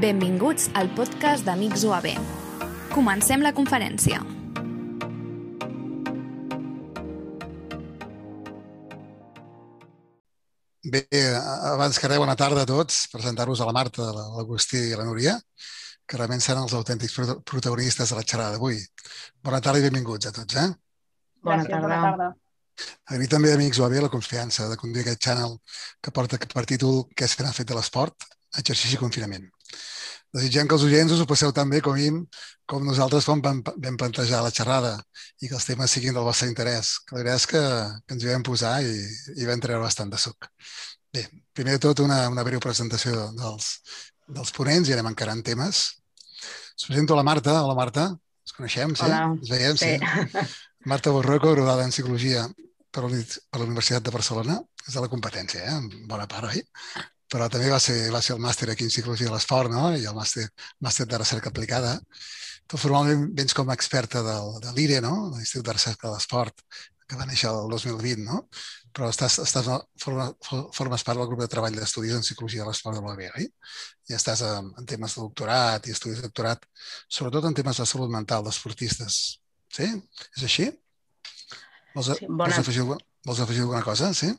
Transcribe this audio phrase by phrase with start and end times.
[0.00, 2.06] Benvinguts al podcast d'Amics UAB.
[2.88, 4.22] Comencem la conferència.
[10.94, 11.02] Bé,
[11.74, 13.02] abans que res, bona tarda a tots.
[13.12, 14.08] Presentar-vos a la Marta,
[14.38, 15.36] l'Agustí i la Núria,
[16.08, 18.80] que realment seran els autèntics protagonistes de la xerrada d'avui.
[19.44, 20.68] Bona tarda i benvinguts a tots, eh?
[21.44, 21.84] Bona tarda.
[21.84, 22.32] Bona tarda.
[23.12, 25.58] Agrair també, amics, ho la confiança de conduir aquest channel
[26.00, 28.39] que porta per títol Què se n'ha fet de l'esport?
[28.58, 29.46] Exercici i confinament.
[30.34, 32.20] Desitgem que els oients us ho passeu tan bé com, im,
[32.70, 34.92] com nosaltres quan vam, vam plantejar la xerrada
[35.42, 36.92] i que els temes siguin del vostre interès.
[37.02, 37.62] Que la veritat és que,
[38.06, 38.94] que ens hi vam posar i,
[39.42, 40.46] i vam treure bastant de suc.
[41.10, 43.72] Bé, primer de tot una, una breu presentació dels,
[44.30, 45.82] dels ponents i anem encarant temes.
[46.78, 47.58] Us presento la Marta.
[47.64, 48.06] Hola, Marta.
[48.46, 49.08] Ens coneixem, sí?
[49.08, 49.24] Hola.
[49.34, 49.96] Ens veiem, sí.
[49.98, 50.44] sí.
[50.86, 52.46] Marta Borroco, graduada en Psicologia
[52.94, 54.62] per la Universitat de Barcelona.
[54.86, 55.74] És de la competència, eh?
[55.74, 56.62] En bona part, oi?
[57.30, 59.90] Però també va ser, va ser el màster aquí en Psicologia de l'Esport no?
[59.96, 60.48] i el màster,
[60.82, 61.96] màster de recerca aplicada.
[62.70, 65.14] Tu formalment vens com a experta del, de l'IRE, no?
[65.34, 66.62] l'Institut de Recerca de l'Esport,
[67.10, 68.44] que va néixer el 2020, no?
[68.94, 69.68] però estàs, estàs,
[70.02, 70.26] forma,
[70.74, 73.46] formes part del grup de treball d'estudis en Psicologia de l'Esport de l'OAB, oi?
[74.10, 76.66] I estàs en, en temes de doctorat i estudis de doctorat,
[77.06, 79.20] sobretot en temes de salut mental d'esportistes.
[79.70, 79.86] Sí?
[80.36, 80.66] És així?
[81.94, 82.50] Vols, sí, bona...
[82.50, 82.86] vols, afegir,
[83.26, 84.10] vols afegir alguna cosa?
[84.14, 84.32] Sí?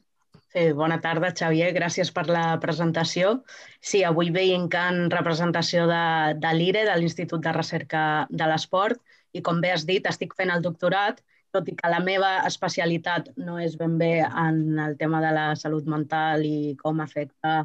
[0.54, 1.70] Sí, bona tarda, Xavier.
[1.76, 3.32] Gràcies per la presentació.
[3.80, 6.02] Sí, avui que en representació de,
[6.44, 9.00] de l'IRE, de l'Institut de Recerca de l'Esport,
[9.32, 11.22] i com bé has dit, estic fent el doctorat,
[11.56, 15.46] tot i que la meva especialitat no és ben bé en el tema de la
[15.56, 17.62] salut mental i com afecta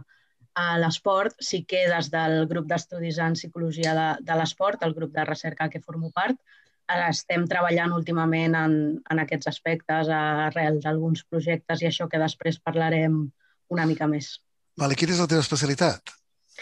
[0.57, 5.13] a l'esport, sí que des del grup d'estudis en psicologia de, de l'esport, el grup
[5.13, 6.39] de recerca que formo part,
[6.87, 8.77] estem treballant últimament en,
[9.11, 13.25] en aquests aspectes arrel d'alguns projectes i això que després parlarem
[13.75, 14.37] una mica més.
[14.79, 16.15] Vale, quina és la teva especialitat?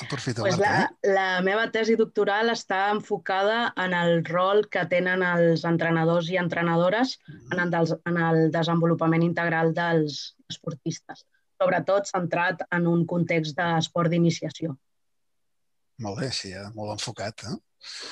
[0.02, 1.10] Aprofita, pues Marta, la, eh?
[1.14, 7.14] la meva tesi doctoral està enfocada en el rol que tenen els entrenadors i entrenadores
[7.52, 11.22] en el, en el desenvolupament integral dels esportistes,
[11.62, 14.74] sobretot centrat en un context d'esport d'iniciació.
[16.02, 17.46] Molt bé, sí, ja, molt enfocat.
[17.46, 17.54] Eh?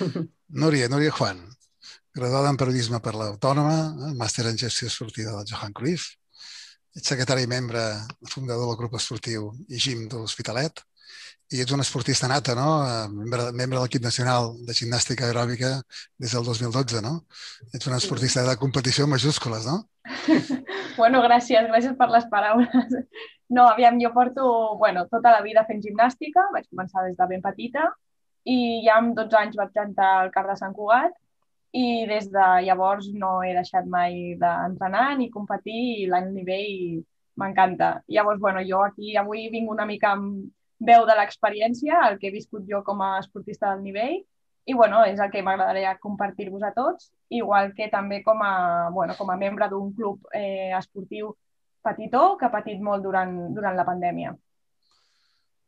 [0.63, 1.43] Núria, Núria Juan,
[2.15, 3.77] graduada en periodisme per l'Autònoma,
[4.09, 6.13] eh, màster en gestió esportiva del Johan Cruyff,
[6.97, 7.83] ets secretari i membre
[8.29, 10.83] fundador del grup esportiu i gim de l'Hospitalet,
[11.53, 12.69] i ets un esportista nata, no?
[12.85, 15.73] Eh, membre, membre de l'equip nacional de gimnàstica aeròbica
[16.21, 17.15] des del 2012, no?
[17.73, 19.83] Ets un esportista de competició majúscules, no?
[21.01, 22.97] bueno, gràcies, gràcies per les paraules.
[23.53, 24.45] No, aviam, jo porto
[24.81, 27.91] bueno, tota la vida fent gimnàstica, vaig començar des de ben petita
[28.49, 31.13] i ja amb 12 anys vaig entrar al CAR de Sant Cugat
[31.73, 37.05] i des de llavors no he deixat mai d'entrenar ni competir i l'any nivell
[37.41, 38.03] m'encanta.
[38.09, 40.51] Llavors, bueno, jo aquí avui vinc una mica amb
[40.91, 44.21] veu de l'experiència, el que he viscut jo com a esportista del nivell,
[44.67, 49.17] i bueno, és el que m'agradaria compartir-vos a tots, igual que també com a, bueno,
[49.19, 51.33] com a membre d'un club eh, esportiu
[51.83, 54.37] petitó que ha patit molt durant, durant la pandèmia.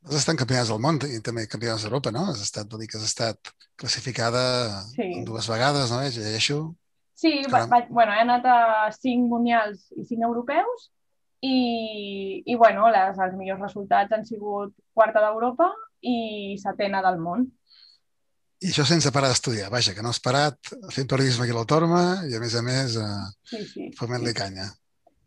[0.05, 2.27] Has estat campionats del món i també campionats d'Europa, no?
[2.33, 4.43] Has estat, vull dir que has estat classificada
[4.93, 5.09] sí.
[5.25, 6.03] dues vegades, no?
[6.05, 6.59] Llegeixo.
[7.17, 8.59] Sí, va, va, bueno, he anat a
[8.93, 10.91] cinc mundials i cinc europeus
[11.47, 15.71] i, i bueno, les, els millors resultats han sigut quarta d'Europa
[16.05, 17.47] i setena del món.
[18.65, 22.05] I això sense parar d'estudiar, vaja, que no has parat fent periodisme aquí a l'Autònoma
[22.31, 23.11] i a més a més eh,
[23.51, 24.39] sí, sí, fent-li sí.
[24.39, 24.69] canya.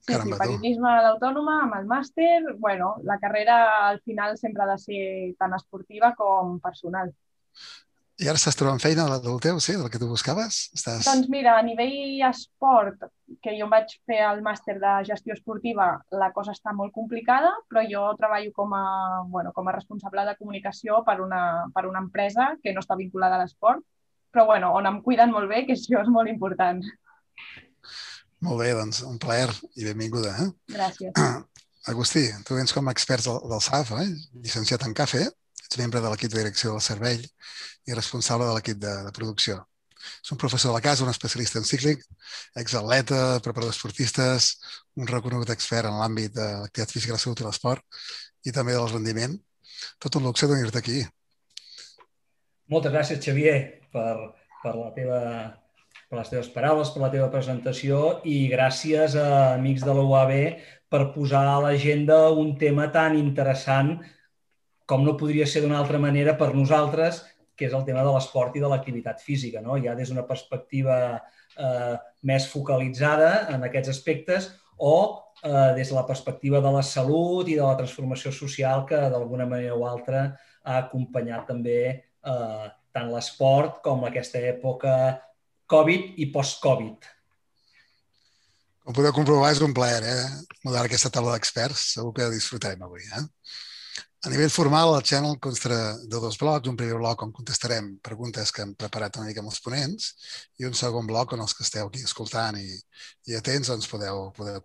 [0.07, 3.57] Sí, Caramba, sí, periodisme a l'autònoma, amb el màster, bueno, la carrera
[3.89, 5.01] al final sempre ha de ser
[5.35, 7.11] tant esportiva com personal.
[8.17, 10.61] I ara estàs trobant feina del teu, sí, del que tu buscaves?
[10.73, 11.03] Estàs...
[11.05, 13.03] Doncs mira, a nivell esport,
[13.43, 15.89] que jo vaig fer el màster de gestió esportiva,
[16.23, 18.85] la cosa està molt complicada, però jo treballo com a,
[19.27, 21.41] bueno, com a responsable de comunicació per una,
[21.75, 23.83] per una empresa que no està vinculada a l'esport,
[24.31, 26.81] però bueno, on em cuiden molt bé, que això és molt important.
[28.45, 29.49] Molt bé, doncs un plaer
[29.79, 30.33] i benvinguda.
[30.43, 30.49] Eh?
[30.75, 31.13] Gràcies.
[31.91, 34.09] Agustí, tu vens com a expert del, del SAF, eh?
[34.43, 35.23] llicenciat en CAFE,
[35.63, 37.21] ets membre de l'equip de direcció del servei
[37.87, 39.61] i responsable de l'equip de, de producció.
[40.21, 42.03] És un professor de la casa, un especialista en cíclic,
[42.61, 44.49] exatleta, preparador d'esportistes,
[44.99, 48.01] un reconegut expert en l'àmbit de l'activitat física, la salut i l'esport
[48.47, 49.37] i també del rendiment.
[50.03, 50.99] Tot un luxe tenir-te aquí.
[52.71, 53.57] Moltes gràcies, Xavier,
[53.95, 54.13] per,
[54.61, 55.21] per la teva
[56.07, 60.33] per les teves paraules, per la teva presentació i gràcies a amics de la UAB
[60.91, 63.97] per posar a l'agenda un tema tan interessant
[64.87, 67.25] com no podria ser d'una altra manera per nosaltres,
[67.57, 69.75] que és el tema de l'esport i de l'activitat física, no?
[69.83, 70.97] ja des d'una perspectiva
[71.57, 71.95] eh,
[72.29, 74.95] més focalitzada en aquests aspectes o
[75.43, 79.49] eh, des de la perspectiva de la salut i de la transformació social que d'alguna
[79.49, 80.27] manera o altra
[80.63, 84.93] ha acompanyat també eh, tant l'esport com aquesta època
[85.67, 87.13] Covid i post-Covid.
[88.87, 90.27] Com podeu comprovar, és un plaer, eh?
[90.63, 91.89] Moderar aquesta taula d'experts.
[91.97, 93.25] Segur que disfrutarem avui, eh?
[94.25, 95.75] A nivell formal, el channel consta
[96.07, 96.71] de dos blocs.
[96.71, 100.07] Un primer bloc on contestarem preguntes que hem preparat una mica amb els ponents
[100.57, 102.65] i un segon bloc on els que esteu aquí escoltant i,
[103.27, 104.63] i atents doncs podeu, podeu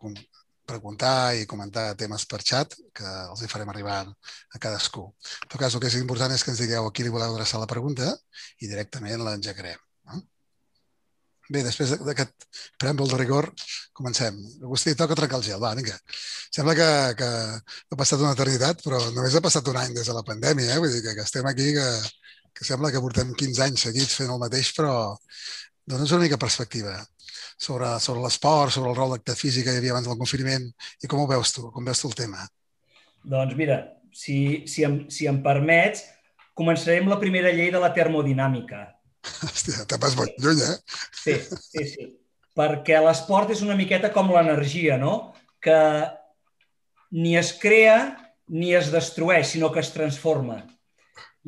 [0.73, 5.09] preguntar i comentar temes per xat que els hi farem arribar a cadascú.
[5.43, 7.35] En tot cas, el que és important és que ens digueu a qui li voleu
[7.35, 8.15] adreçar la pregunta
[8.63, 9.83] i directament l'engegarem.
[11.51, 12.47] Bé, després d'aquest
[12.81, 13.49] preàmbul de rigor,
[13.99, 14.39] comencem.
[14.63, 15.61] Agustí, toca trencar el gel.
[15.63, 15.97] Va, vinga.
[16.55, 20.15] Sembla que, que ha passat una eternitat, però només ha passat un any des de
[20.17, 20.75] la pandèmia.
[20.75, 20.79] Eh?
[20.83, 21.89] Vull dir que, que estem aquí, que,
[22.55, 24.95] que sembla que portem 15 anys seguits fent el mateix, però
[25.89, 26.95] dona'ns una mica perspectiva
[27.59, 30.69] sobre, sobre l'esport, sobre el rol d'acte físic que hi havia abans del confinament
[31.03, 32.47] i com ho veus tu, com veus tu el tema?
[33.35, 33.79] Doncs mira,
[34.15, 36.05] si, si, em, si em permets,
[36.59, 38.85] començarem la primera llei de la termodinàmica,
[39.47, 40.77] Hòstia, te vas molt lluny, eh?
[41.15, 41.37] Sí,
[41.69, 42.09] sí, sí.
[42.59, 45.33] Perquè l'esport és una miqueta com l'energia, no?
[45.63, 45.79] Que
[47.13, 47.97] ni es crea
[48.53, 50.59] ni es destrueix, sinó que es transforma.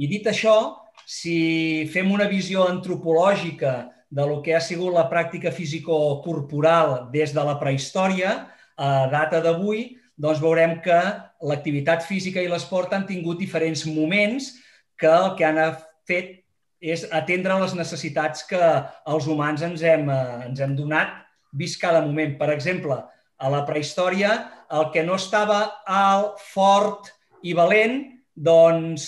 [0.00, 0.56] I dit això,
[1.04, 3.74] si fem una visió antropològica
[4.14, 8.36] de lo que ha sigut la pràctica físico-corporal des de la prehistòria,
[8.78, 11.00] a data d'avui, doncs veurem que
[11.42, 14.52] l'activitat física i l'esport han tingut diferents moments
[14.98, 15.60] que el que han
[16.06, 16.43] fet
[16.80, 21.20] és atendre les necessitats que els humans ens hem, eh, ens hem donat
[21.54, 22.36] vist cada moment.
[22.38, 22.98] Per exemple,
[23.38, 24.34] a la prehistòria,
[24.70, 27.10] el que no estava alt, fort
[27.42, 28.02] i valent,
[28.34, 29.06] doncs,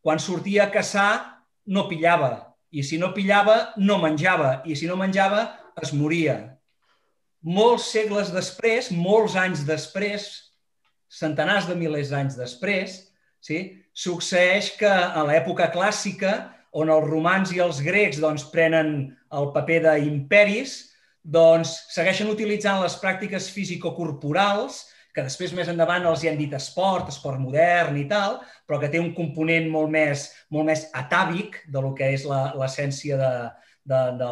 [0.00, 2.54] quan sortia a caçar, no pillava.
[2.70, 4.62] I si no pillava, no menjava.
[4.64, 5.46] I si no menjava,
[5.82, 6.56] es moria.
[7.46, 10.28] Molts segles després, molts anys després,
[11.06, 12.98] centenars de milers d'anys després,
[13.40, 13.60] sí,
[13.94, 16.32] succeeix que a l'època clàssica
[16.76, 18.92] on els romans i els grecs doncs, prenen
[19.36, 20.76] el paper d'imperis,
[21.22, 24.84] doncs segueixen utilitzant les pràctiques físico-corporals,
[25.16, 28.36] que després més endavant els hi han dit esport, esport modern i tal,
[28.68, 33.16] però que té un component molt més, molt més atàvic de lo que és l'essència
[33.16, 33.32] de,
[33.88, 34.28] de, de,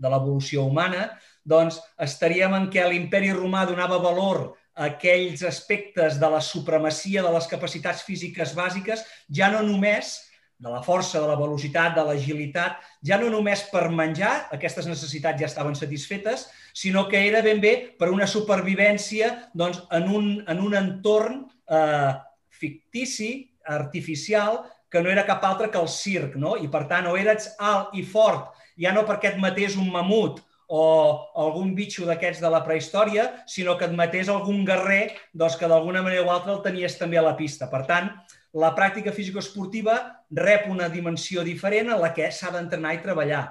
[0.00, 1.10] de l'evolució humana,
[1.44, 7.36] doncs estaríem en què l'imperi romà donava valor a aquells aspectes de la supremacia de
[7.36, 10.16] les capacitats físiques bàsiques, ja no només
[10.62, 15.40] de la força, de la velocitat, de l'agilitat, ja no només per menjar, aquestes necessitats
[15.40, 20.60] ja estaven satisfetes, sinó que era ben bé per una supervivència doncs, en, un, en
[20.62, 22.12] un entorn eh,
[22.54, 23.32] fictici,
[23.66, 24.60] artificial,
[24.92, 26.54] que no era cap altre que el circ, no?
[26.60, 30.38] I per tant, o eres alt i fort, ja no perquè et matés un mamut
[30.72, 30.82] o
[31.42, 36.04] algun bitxo d'aquests de la prehistòria, sinó que et matés algun guerrer doncs, que d'alguna
[36.04, 37.68] manera o altra el tenies també a la pista.
[37.72, 38.12] Per tant,
[38.52, 39.96] la pràctica físico-esportiva
[40.36, 43.44] rep una dimensió diferent a la que s'ha d'entrenar i treballar.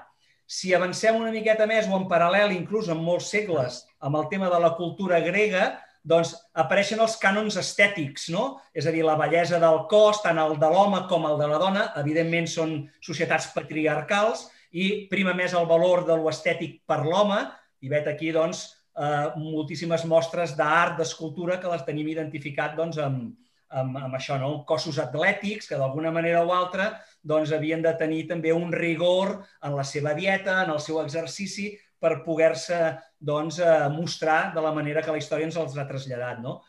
[0.46, 4.50] Si avancem una miqueta més o en paral·lel, inclús en molts segles, amb el tema
[4.52, 5.72] de la cultura grega,
[6.04, 8.60] doncs apareixen els cànons estètics, no?
[8.74, 11.60] És a dir, la bellesa del cos, tant el de l'home com el de la
[11.62, 12.76] dona, evidentment són
[13.06, 17.42] societats patriarcals i prima més el valor de l'estètic per l'home,
[17.82, 18.66] i vet aquí, doncs,
[18.98, 23.32] eh, moltíssimes mostres d'art, d'escultura, que les tenim identificat doncs, amb,
[23.80, 24.52] amb, amb això, no?
[24.68, 26.92] cossos atlètics que d'alguna manera o altra
[27.24, 31.72] doncs, havien de tenir també un rigor en la seva dieta, en el seu exercici,
[32.02, 32.80] per poder-se
[33.20, 36.42] doncs, eh, mostrar de la manera que la història ens els ha traslladat.
[36.42, 36.60] No?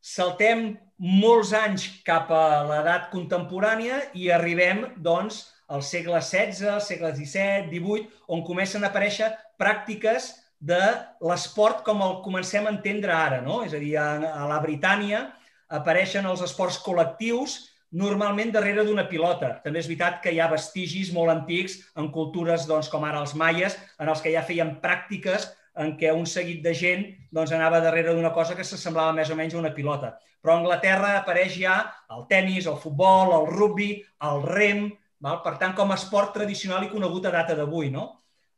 [0.00, 0.68] Saltem
[1.00, 7.70] molts anys cap a l'edat contemporània i arribem doncs, al segle XVI, al segle XVII,
[7.72, 10.28] XVIII, on comencen a aparèixer pràctiques
[10.60, 10.82] de
[11.26, 13.40] l'esport com el comencem a entendre ara.
[13.42, 13.62] No?
[13.66, 15.24] És a dir, a, a la Britània,
[15.68, 17.58] apareixen els esports col·lectius
[17.96, 19.56] normalment darrere d'una pilota.
[19.64, 23.34] També és veritat que hi ha vestigis molt antics en cultures doncs, com ara els
[23.38, 27.82] maies, en els que ja feien pràctiques en què un seguit de gent doncs, anava
[27.84, 30.16] darrere d'una cosa que s'assemblava més o menys a una pilota.
[30.42, 31.78] Però a Anglaterra apareix ja
[32.14, 33.90] el tennis, el futbol, el rugby,
[34.28, 34.86] el rem,
[35.20, 35.42] val?
[35.44, 37.90] per tant, com a esport tradicional i conegut a data d'avui.
[37.92, 38.08] No?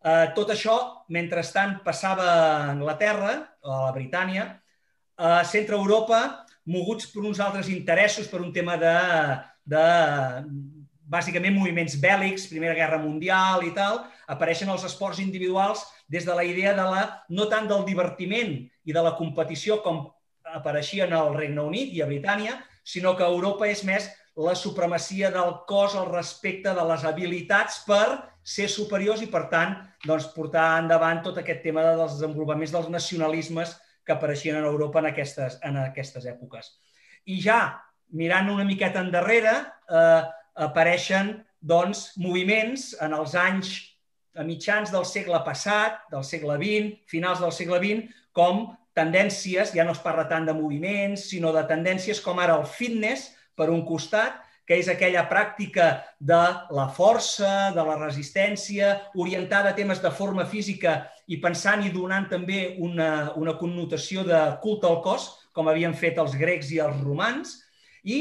[0.04, 0.78] Eh, tot això,
[1.14, 3.34] mentrestant, passava a Anglaterra,
[3.64, 4.50] a la Britània,
[5.18, 6.20] a centre Europa
[6.68, 8.94] moguts per uns altres interessos, per un tema de,
[9.64, 9.84] de
[11.08, 16.44] bàsicament moviments bèl·lics, Primera Guerra Mundial i tal, apareixen els esports individuals des de la
[16.44, 20.04] idea de la, no tant del divertiment i de la competició com
[20.48, 24.08] apareixien al Regne Unit i a Britània, sinó que a Europa és més
[24.38, 28.04] la supremacia del cos al respecte de les habilitats per
[28.44, 29.74] ser superiors i, per tant,
[30.06, 33.74] doncs, portar endavant tot aquest tema dels desenvolupaments dels nacionalismes
[34.08, 36.72] que apareixien en Europa en aquestes, en aquestes èpoques.
[37.28, 37.60] I ja,
[38.16, 39.52] mirant una miqueta endarrere,
[39.92, 40.22] eh,
[40.64, 43.74] apareixen doncs, moviments en els anys
[44.38, 49.84] a mitjans del segle passat, del segle XX, finals del segle XX, com tendències, ja
[49.84, 53.84] no es parla tant de moviments, sinó de tendències com ara el fitness, per un
[53.86, 54.38] costat,
[54.68, 55.86] que és aquella pràctica
[56.20, 56.40] de
[56.76, 62.28] la força, de la resistència, orientada a temes de forma física i pensant i donant
[62.28, 67.00] també una, una connotació de culte al cos, com havien fet els grecs i els
[67.00, 67.56] romans,
[68.04, 68.20] i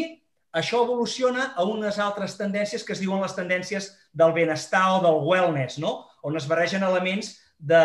[0.56, 5.20] això evoluciona a unes altres tendències que es diuen les tendències del benestar o del
[5.27, 6.08] wellness, no?
[6.24, 7.84] on es barregen elements de,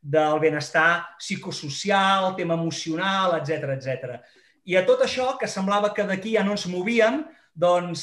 [0.00, 4.20] del benestar psicosocial, tema emocional, etc etc.
[4.68, 8.02] I a tot això, que semblava que d'aquí ja no ens movíem, doncs,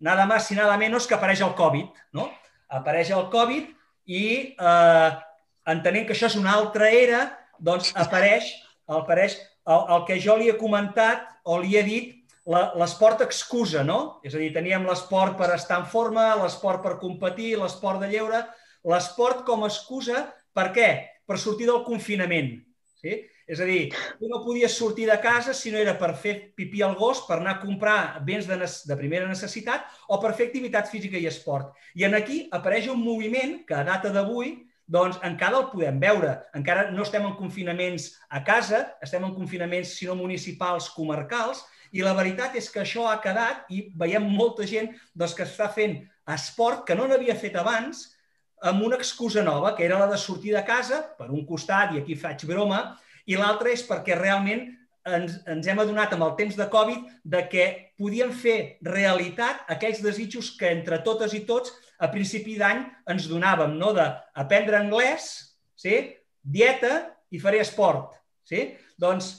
[0.00, 1.88] nada més i nada menys que apareix el Covid.
[2.16, 2.28] No?
[2.68, 3.70] Apareix el Covid
[4.06, 4.24] i,
[4.58, 5.10] eh,
[5.72, 7.24] entenent que això és una altra era,
[7.58, 8.52] doncs apareix,
[8.86, 12.12] apareix el, el que jo li he comentat o li he dit
[12.46, 14.20] l'esport excusa, no?
[14.22, 18.44] És a dir, teníem l'esport per estar en forma, l'esport per competir, l'esport de lleure,
[18.86, 20.90] l'esport com a excusa, per què?
[21.26, 22.52] Per sortir del confinament.
[23.02, 23.18] Sí?
[23.46, 26.82] És a dir, tu no podies sortir de casa si no era per fer pipí
[26.82, 30.90] al gos, per anar a comprar béns de, de primera necessitat o per fer activitat
[30.90, 31.70] física i esport.
[31.94, 36.34] I en aquí apareix un moviment que a data d'avui doncs encara el podem veure.
[36.58, 41.62] Encara no estem en confinaments a casa, estem en confinaments, si no municipals, comarcals,
[41.94, 45.70] i la veritat és que això ha quedat i veiem molta gent doncs, que està
[45.70, 46.00] fent
[46.34, 48.08] esport que no n'havia fet abans
[48.66, 52.00] amb una excusa nova, que era la de sortir de casa, per un costat, i
[52.00, 54.64] aquí faig broma, i l'altre és perquè realment
[55.06, 57.66] ens, ens hem adonat amb el temps de Covid de que
[57.98, 63.76] podíem fer realitat aquells desitjos que entre totes i tots a principi d'any ens donàvem,
[63.78, 63.92] no?
[63.96, 65.30] d'aprendre anglès,
[65.78, 66.00] sí?
[66.42, 68.18] dieta i faré esport.
[68.46, 68.68] Sí?
[69.00, 69.32] Doncs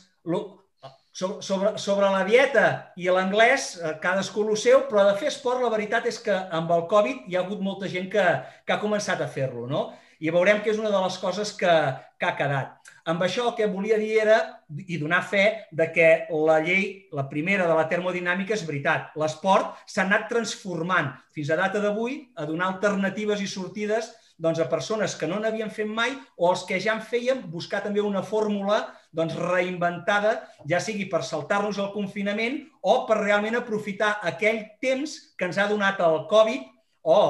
[1.18, 5.72] sobre, sobre la dieta i l'anglès, eh, cadascú el seu, però de fer esport la
[5.74, 8.26] veritat és que amb el Covid hi ha hagut molta gent que,
[8.66, 9.66] que ha començat a fer-lo.
[9.70, 9.88] No?
[10.20, 11.74] I veurem que és una de les coses que,
[12.20, 12.94] que ha quedat.
[13.08, 14.38] Amb això el que volia dir era
[14.84, 19.14] i donar fe de que la llei, la primera de la termodinàmica, és veritat.
[19.16, 24.68] L'esport s'ha anat transformant fins a data d'avui a donar alternatives i sortides doncs, a
[24.70, 28.22] persones que no n'havien fet mai o els que ja en feien, buscar també una
[28.22, 28.84] fórmula
[29.16, 30.36] doncs, reinventada,
[30.70, 35.70] ja sigui per saltar-nos el confinament o per realment aprofitar aquell temps que ens ha
[35.72, 36.68] donat el Covid
[37.08, 37.22] o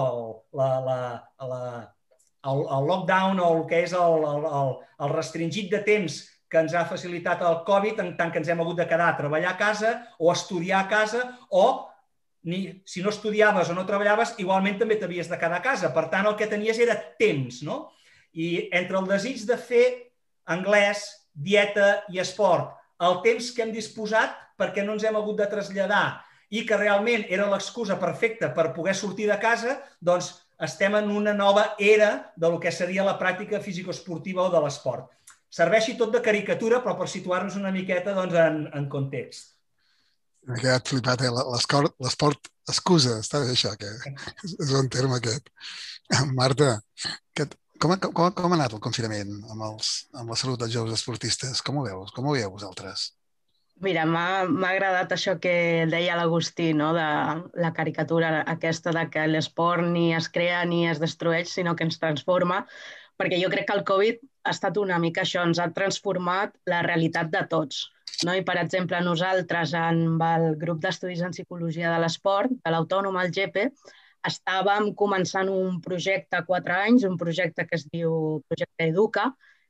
[0.58, 1.00] la, la,
[1.48, 1.62] la,
[2.46, 6.74] el, el lockdown o el que és el, el, el restringit de temps que ens
[6.78, 9.60] ha facilitat el Covid en tant que ens hem hagut de quedar a treballar a
[9.60, 11.66] casa o estudiar a casa o
[12.48, 15.92] ni, si no estudiaves o no treballaves, igualment també t'havies de quedar a casa.
[15.92, 17.90] Per tant, el que tenies era temps, no?
[18.32, 19.86] I entre el desig de fer
[20.48, 21.04] anglès,
[21.36, 22.72] dieta i esport,
[23.04, 27.28] el temps que hem disposat perquè no ens hem hagut de traslladar i que realment
[27.28, 30.32] era l'excusa perfecta per poder sortir de casa, doncs
[30.64, 35.12] estem en una nova era de lo que seria la pràctica físico-esportiva o de l'esport.
[35.54, 39.54] Serveixi tot de caricatura, però per situar-nos una miqueta doncs, en, en context.
[40.48, 41.32] M'ha quedat flipat, eh?
[41.32, 43.90] l'esport excusa, està bé això, que
[44.48, 45.50] és un terme aquest.
[46.40, 46.78] Marta,
[47.36, 47.48] que,
[47.80, 50.96] com, ha, com, com ha anat el confinament amb, els, amb la salut dels joves
[51.00, 51.62] esportistes?
[51.64, 52.14] Com ho veus?
[52.16, 53.12] Com ho veieu vosaltres?
[53.86, 55.52] Mira, m'ha agradat això que
[55.90, 56.94] deia l'Agustí, no?
[56.98, 57.08] de
[57.62, 62.00] la caricatura aquesta de que l'esport ni es crea ni es destrueix, sinó que ens
[62.02, 62.64] transforma,
[63.22, 66.82] perquè jo crec que el Covid ha estat una mica això, ens ha transformat la
[66.88, 67.84] realitat de tots.
[68.26, 68.34] No?
[68.34, 73.30] I, per exemple, nosaltres, amb el grup d'estudis en psicologia de l'esport, de l'Autònom, el
[73.36, 73.68] GEPE,
[74.26, 79.30] estàvem començant un projecte a quatre anys, un projecte que es diu Projecte Educa,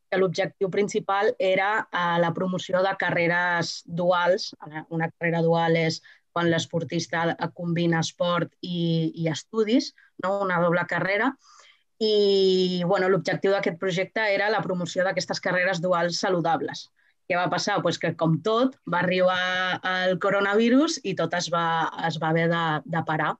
[0.09, 4.53] que l'objectiu principal era eh, la promoció de carreres duals.
[4.89, 10.37] Una carrera dual és quan l'esportista combina esport i, i estudis, no?
[10.45, 11.31] una doble carrera.
[11.97, 16.85] I bueno, l'objectiu d'aquest projecte era la promoció d'aquestes carreres duals saludables.
[17.27, 17.81] Què va passar?
[17.83, 22.45] Pues que, com tot, va arribar el coronavirus i tot es va, es va haver
[22.53, 23.33] de, de parar.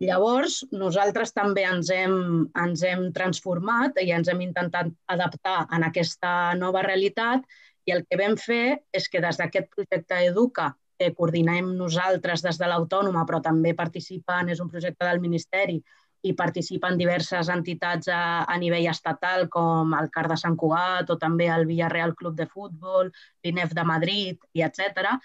[0.00, 2.14] Llavors, nosaltres també ens hem,
[2.56, 7.44] ens hem transformat i ens hem intentat adaptar en aquesta nova realitat
[7.84, 12.58] i el que vam fer és que des d'aquest projecte Educa, que coordinem nosaltres des
[12.60, 15.78] de l'Autònoma, però també participen, és un projecte del Ministeri,
[16.22, 21.16] i participen diverses entitats a, a nivell estatal, com el CAR de Sant Cugat o
[21.20, 23.08] també el Villarreal Club de Futbol,
[23.44, 25.16] l'INEF de Madrid, i etc.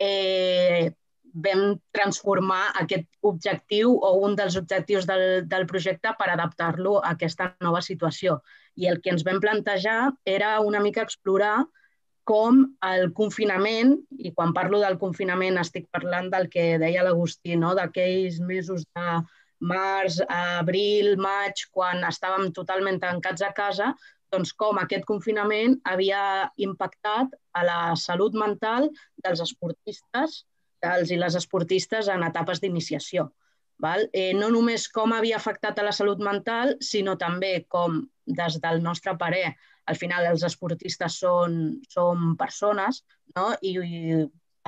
[0.00, 0.90] Eh,
[1.34, 7.52] vam transformar aquest objectiu o un dels objectius del, del projecte per adaptar-lo a aquesta
[7.60, 8.40] nova situació.
[8.76, 11.64] I el que ens vam plantejar era una mica explorar
[12.24, 17.72] com el confinament, i quan parlo del confinament estic parlant del que deia l'Agustí, no?
[17.74, 19.22] d'aquells mesos de,
[19.60, 23.92] març, abril, maig, quan estàvem totalment tancats a casa,
[24.32, 28.88] doncs com aquest confinament havia impactat a la salut mental
[29.24, 30.44] dels esportistes,
[30.82, 33.30] dels i les esportistes en etapes d'iniciació.
[34.12, 38.82] Eh, no només com havia afectat a la salut mental, sinó també com, des del
[38.84, 39.54] nostre parer,
[39.88, 41.56] al final els esportistes són,
[41.88, 43.00] són persones
[43.36, 43.54] no?
[43.62, 44.20] I, i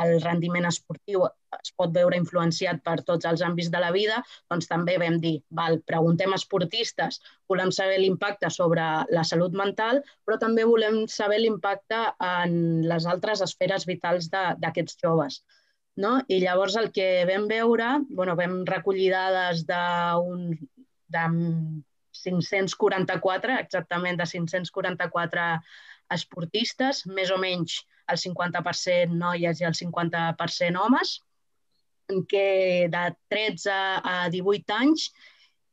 [0.03, 1.27] el rendiment esportiu
[1.59, 5.35] es pot veure influenciat per tots els àmbits de la vida, doncs també vam dir,
[5.59, 7.21] val, preguntem a esportistes,
[7.53, 12.55] volem saber l'impacte sobre la salut mental, però també volem saber l'impacte en
[12.89, 15.43] les altres esferes vitals d'aquests joves.
[16.01, 16.13] No?
[16.29, 20.55] I llavors el que vam veure, bueno, vam recollir dades d'un
[21.13, 21.25] de
[22.23, 25.49] 544, exactament de 544
[26.13, 27.83] esportistes, més o menys
[28.13, 31.19] el 50% noies i el 50% homes,
[32.29, 35.07] que de 13 a 18 anys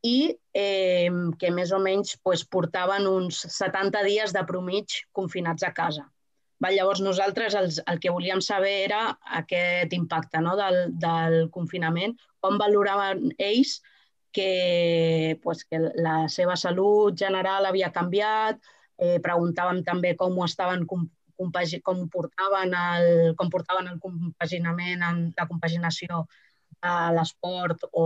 [0.06, 5.74] i eh, que més o menys pues, portaven uns 70 dies de promig confinats a
[5.76, 6.06] casa.
[6.64, 9.04] Va, llavors nosaltres els, el que volíem saber era
[9.42, 13.78] aquest impacte no, del, del confinament, com valoraven ells
[14.36, 18.60] que, pues, que la seva salut general havia canviat,
[19.00, 21.08] eh, preguntàvem també com ho estaven com
[22.12, 26.26] portaven el, com portaven el compaginament, en la compaginació
[26.84, 28.06] de l'esport o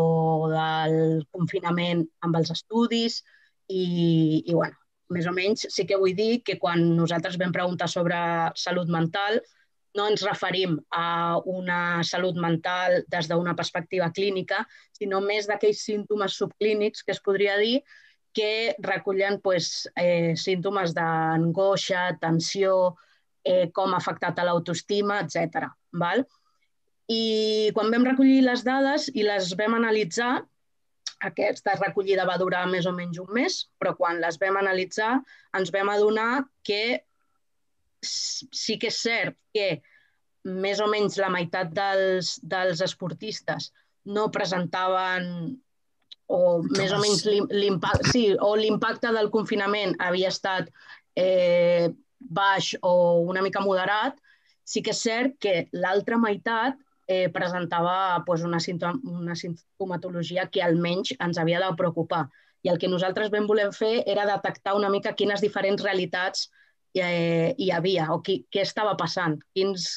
[0.53, 3.19] del confinament amb els estudis
[3.67, 4.77] i, i bueno,
[5.13, 8.17] més o menys sí que vull dir que quan nosaltres vam preguntar sobre
[8.59, 9.39] salut mental
[9.93, 16.37] no ens referim a una salut mental des d'una perspectiva clínica, sinó més d'aquells símptomes
[16.39, 17.83] subclínics que es podria dir
[18.33, 22.95] que recullen pues, eh, símptomes d'angoixa, tensió,
[23.45, 25.69] eh, com ha afectat a l'autoestima, etc.
[26.01, 26.25] Val?
[27.13, 30.47] I quan vam recollir les dades i les vam analitzar,
[31.29, 35.15] aquesta recollida va durar més o menys un mes, però quan les vam analitzar
[35.57, 37.01] ens vam adonar que
[38.03, 39.81] sí que és cert que
[40.43, 43.71] més o menys la meitat dels, dels esportistes
[44.11, 45.29] no presentaven
[46.33, 50.67] o més o menys l'impacte sí, o l'impacte del confinament havia estat
[51.15, 51.87] eh,
[52.19, 54.17] baix o una mica moderat,
[54.63, 56.79] sí que és cert que l'altra meitat
[57.13, 58.59] eh, presentava pues, una,
[59.03, 62.25] una simptomatologia que almenys ens havia de preocupar.
[62.63, 66.47] I el que nosaltres vam voler fer era detectar una mica quines diferents realitats
[66.95, 69.87] eh, hi havia o qui, què estava passant, quins,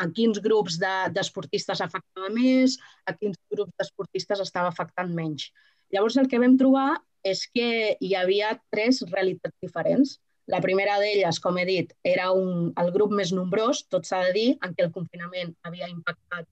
[0.00, 5.50] a quins grups d'esportistes de, afectava més, a quins grups d'esportistes estava afectant menys.
[5.94, 6.88] Llavors el que vam trobar
[7.26, 10.18] és que hi havia tres realitats diferents.
[10.50, 14.32] La primera d'elles, com he dit, era un, el grup més nombrós, tot s'ha de
[14.36, 16.46] dir, en què el confinament havia impactat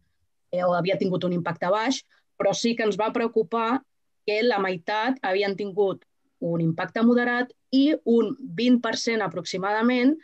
[0.52, 2.02] eh, o havia tingut un impacte baix,
[2.38, 3.80] però sí que ens va preocupar
[4.28, 6.04] que la meitat havien tingut
[6.44, 10.14] un impacte moderat i un 20% aproximadament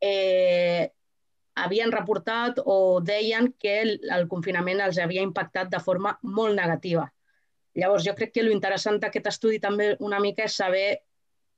[0.00, 0.88] eh,
[1.60, 7.06] havien reportat o deien que el, el confinament els havia impactat de forma molt negativa.
[7.78, 11.02] Llavors, jo crec que l'interessant d'aquest estudi també una mica és saber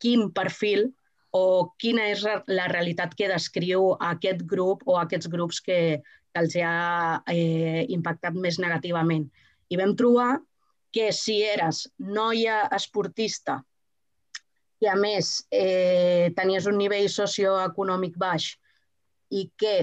[0.03, 0.91] quin perfil
[1.33, 6.57] o quina és la realitat que descriu aquest grup o aquests grups que, que els
[6.61, 9.25] ha eh, impactat més negativament.
[9.73, 10.37] I vam trobar
[10.93, 13.63] que si eres noia esportista
[14.83, 18.51] i a més eh, tenies un nivell socioeconòmic baix
[19.33, 19.77] i que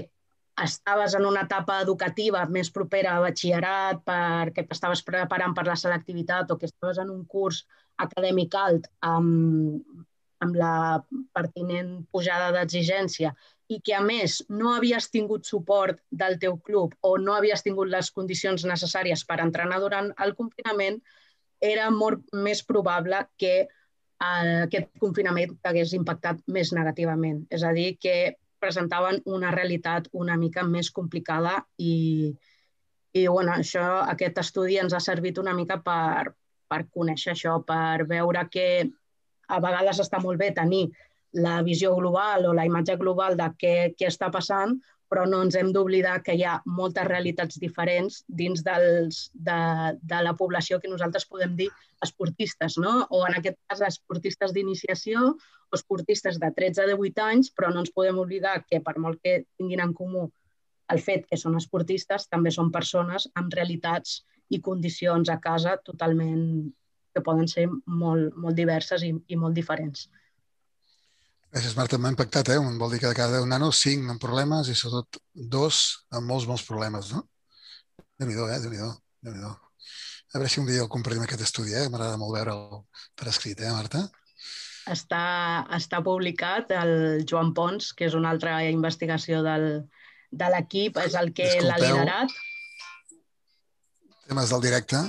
[0.62, 6.52] estaves en una etapa educativa més propera a batxillerat perquè t'estaves preparant per la selectivitat
[6.52, 7.64] o que estaves en un curs
[8.04, 10.04] acadèmic alt amb
[10.44, 10.74] amb la
[11.36, 13.32] pertinent pujada d'exigència
[13.70, 17.90] i que, a més, no havies tingut suport del teu club o no havies tingut
[17.92, 20.98] les condicions necessàries per entrenar durant el confinament,
[21.60, 27.44] era molt més probable que eh, aquest confinament t'hagués impactat més negativament.
[27.52, 28.16] És a dir, que
[28.60, 32.32] presentaven una realitat una mica més complicada i,
[33.16, 36.32] i bueno, això, aquest estudi ens ha servit una mica per,
[36.68, 38.66] per conèixer això, per veure que
[39.50, 40.86] a vegades està molt bé tenir
[41.44, 44.78] la visió global o la imatge global de què, què està passant,
[45.10, 49.60] però no ens hem d'oblidar que hi ha moltes realitats diferents dins dels, de,
[50.12, 51.68] de la població que nosaltres podem dir
[52.04, 52.92] esportistes, no?
[53.10, 57.82] o en aquest cas esportistes d'iniciació o esportistes de 13 a 18 anys, però no
[57.82, 60.28] ens podem oblidar que per molt que tinguin en comú
[60.90, 66.70] el fet que són esportistes, també són persones amb realitats i condicions a casa totalment
[67.20, 70.08] que poden ser molt, molt diverses i, i molt diferents.
[71.50, 71.98] Gràcies, Marta.
[71.98, 72.58] M'ha impactat, eh?
[72.78, 75.18] Vol dir que de cada 10 nanos, 5 amb problemes i sobretot
[75.54, 75.80] dos
[76.14, 77.24] amb molts, molts problemes, no?
[78.20, 78.60] Déu-n'hi-do, eh?
[78.62, 78.92] Déu-n'hi-do.
[79.26, 81.88] Déu A veure si un dia el compartim aquest estudi, eh?
[81.90, 82.84] M'agrada molt veure'l
[83.18, 84.04] per escrit, eh, Marta?
[84.94, 85.22] Està,
[85.74, 89.66] està publicat el Joan Pons, que és una altra investigació del,
[90.30, 92.38] de l'equip, és el que l'ha liderat.
[94.30, 95.02] Temes del directe.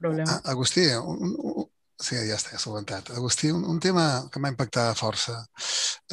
[0.00, 0.38] Problema.
[0.52, 1.66] Agustí, un, un,
[1.98, 3.08] Sí, ja està, ja solventat.
[3.18, 5.34] Agustí, un, un tema que m'ha impactat força.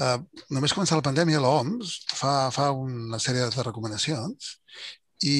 [0.01, 0.17] Uh,
[0.49, 4.49] només començar la pandèmia, l'OMS fa, fa una sèrie de recomanacions
[5.21, 5.35] i,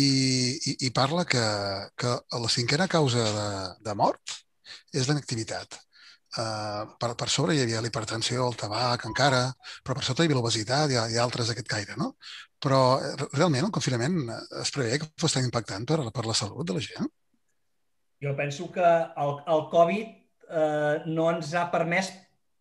[0.69, 1.41] i, i parla que,
[1.98, 3.48] que la cinquena causa de,
[3.89, 4.38] de mort
[4.93, 5.80] és l'inactivitat.
[6.36, 9.43] Uh, per, per sobre hi havia l'hipertensió, el tabac, encara,
[9.82, 12.13] però per sota hi havia l'obesitat i, i altres d'aquest caire, no?
[12.62, 14.21] Però eh, realment el confinament
[14.62, 17.10] es preveia que fos tan impactant per, per la salut de la gent?
[18.23, 20.06] Jo penso que el, el Covid
[20.49, 22.12] eh, no ens ha permès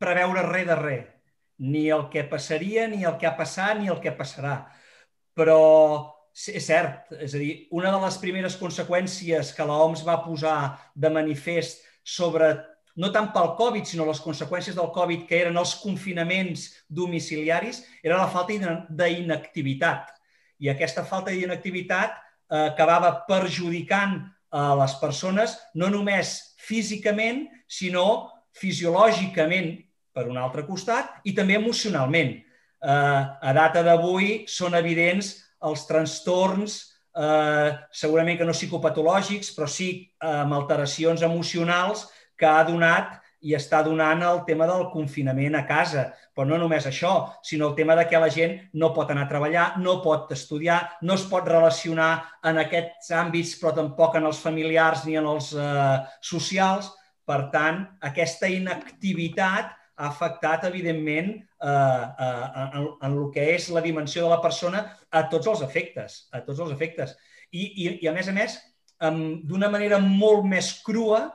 [0.01, 1.07] preveure res de res,
[1.59, 4.59] ni el que passaria, ni el que ha passat, ni el que passarà.
[5.35, 5.61] Però
[6.35, 10.59] és cert, és a dir, una de les primeres conseqüències que l'OMS va posar
[10.95, 12.51] de manifest sobre,
[12.99, 18.19] no tant pel Covid, sinó les conseqüències del Covid, que eren els confinaments domiciliaris, era
[18.19, 20.11] la falta d'inactivitat.
[20.59, 24.19] I aquesta falta d'inactivitat eh, acabava perjudicant
[24.55, 29.75] a les persones no només físicament, sinó fisiològicament,
[30.15, 32.37] per un altre costat, i també emocionalment.
[32.39, 36.77] Eh, a data d'avui són evidents els trastorns,
[37.19, 39.89] eh, segurament que no psicopatològics, però sí
[40.23, 42.07] amb alteracions emocionals
[42.39, 46.09] que ha donat i està donant el tema del confinament a casa.
[46.35, 47.13] Però no només això,
[47.45, 50.81] sinó el tema de que la gent no pot anar a treballar, no pot estudiar,
[51.03, 52.11] no es pot relacionar
[52.45, 56.91] en aquests àmbits, però tampoc en els familiars ni en els eh, socials.
[57.25, 63.85] Per tant, aquesta inactivitat ha afectat, evidentment, eh, eh, en, en el que és la
[63.85, 66.25] dimensió de la persona a tots els efectes.
[66.33, 67.15] A tots els efectes.
[67.53, 68.59] I, i, i a més a més,
[69.05, 71.27] d'una manera molt més crua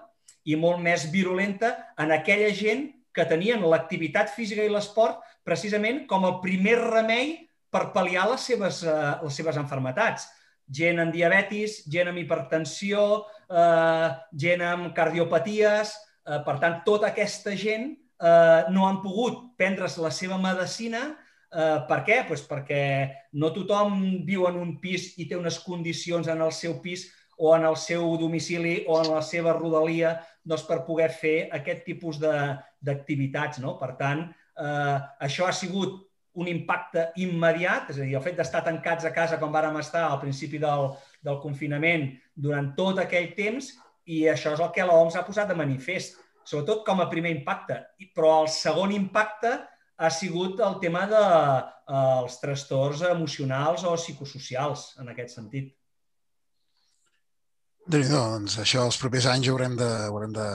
[0.50, 6.26] i molt més virulenta en aquella gent que tenien l'activitat física i l'esport precisament com
[6.28, 7.34] el primer remei
[7.70, 10.28] per pal·liar les seves, eh, les seves enfermetats.
[10.70, 14.10] Gent amb diabetis, gent amb hipertensió, eh,
[14.46, 15.96] gent amb cardiopaties...
[16.30, 21.08] Eh, per tant, tota aquesta gent eh, no han pogut prendre's la seva medicina
[21.50, 22.20] Eh, per què?
[22.30, 22.82] Pues perquè
[23.42, 27.08] no tothom viu en un pis i té unes condicions en el seu pis
[27.40, 31.86] o en el seu domicili o en la seva rodalia doncs, per poder fer aquest
[31.88, 33.62] tipus d'activitats.
[33.64, 33.78] No?
[33.80, 34.28] Per tant,
[34.60, 36.06] eh, això ha sigut
[36.40, 40.06] un impacte immediat, és a dir, el fet d'estar tancats a casa com vàrem estar
[40.08, 40.92] al principi del,
[41.26, 43.74] del confinament durant tot aquell temps
[44.10, 47.80] i això és el que l'OMS ha posat de manifest, sobretot com a primer impacte.
[48.16, 49.56] Però el segon impacte
[50.00, 55.74] ha sigut el tema dels eh, trastorns emocionals o psicosocials, en aquest sentit.
[57.90, 60.48] Déu nhi doncs això els propers anys haurem de, haurem de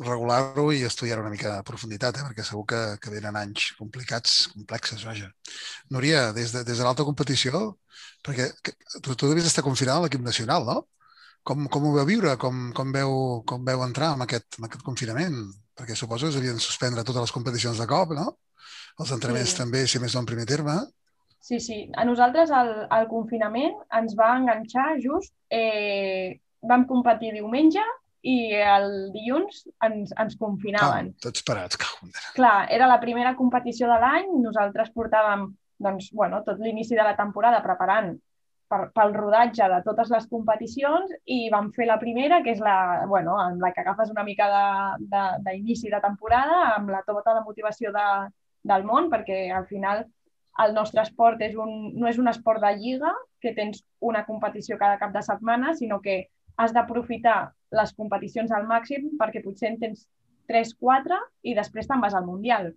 [0.00, 2.24] regular-ho i estudiar una mica a profunditat, eh?
[2.26, 5.28] perquè segur que, que venen anys complicats, complexes, vaja.
[5.94, 7.62] Núria, des de, des de l'alta competició,
[8.26, 10.78] perquè que, tu, tu devies estar confinat a l'equip nacional, no?
[11.46, 12.34] Com, com ho veu viure?
[12.40, 13.12] Com, com, veu,
[13.48, 15.36] com veu entrar en aquest, en aquest confinament?
[15.76, 18.26] Perquè suposo que havien de suspendre totes les competicions de cop, no?
[19.00, 19.60] Els entrenaments sí.
[19.62, 20.76] també, si més no en primer terme.
[21.40, 21.80] Sí, sí.
[21.96, 25.34] A nosaltres el, el confinament ens va enganxar just...
[25.50, 27.82] Eh, vam competir diumenge
[28.28, 31.12] i el dilluns ens, ens confinaven.
[31.14, 31.78] Ah, tots parats.
[32.36, 34.34] Clar, era la primera competició de l'any.
[34.44, 35.48] Nosaltres portàvem
[35.80, 38.12] doncs, bueno, tot l'inici de la temporada preparant
[38.68, 43.06] per, pel rodatge de totes les competicions i vam fer la primera, que és la,
[43.08, 44.50] bueno, amb la que agafes una mica
[45.00, 48.06] d'inici de, de, de temporada, amb la tota la motivació de,
[48.68, 50.04] del món, perquè al final
[50.64, 54.78] el nostre esport és un, no és un esport de lliga, que tens una competició
[54.78, 56.28] cada cap de setmana, sinó que
[56.60, 60.06] has d'aprofitar les competicions al màxim perquè potser en tens
[60.50, 62.72] 3-4 i després te'n vas al Mundial.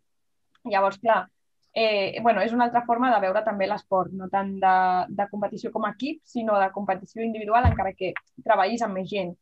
[0.70, 1.26] Llavors, clar,
[1.74, 4.76] eh, bueno, és una altra forma de veure també l'esport, no tant de,
[5.10, 8.14] de competició com a equip, sinó de competició individual, encara que
[8.46, 9.34] treballis amb més gent.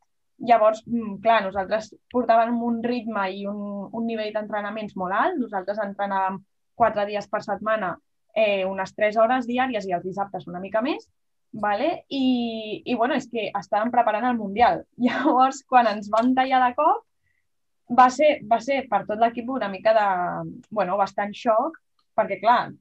[0.50, 3.60] Llavors, mm, clar, nosaltres portàvem un ritme i un,
[3.92, 5.38] un nivell d'entrenaments molt alt.
[5.38, 6.40] Nosaltres entrenàvem
[6.74, 7.92] quatre dies per setmana,
[8.36, 11.08] eh, unes tres hores diàries i els dissabtes una mica més.
[11.52, 12.06] Vale?
[12.08, 14.86] I, I, bueno, és que estàvem preparant el Mundial.
[15.06, 17.04] Llavors, quan ens vam tallar de cop,
[17.98, 20.08] va ser, va ser per tot l'equip una mica de,
[20.72, 21.76] bueno, bastant xoc,
[22.16, 22.72] perquè, clar,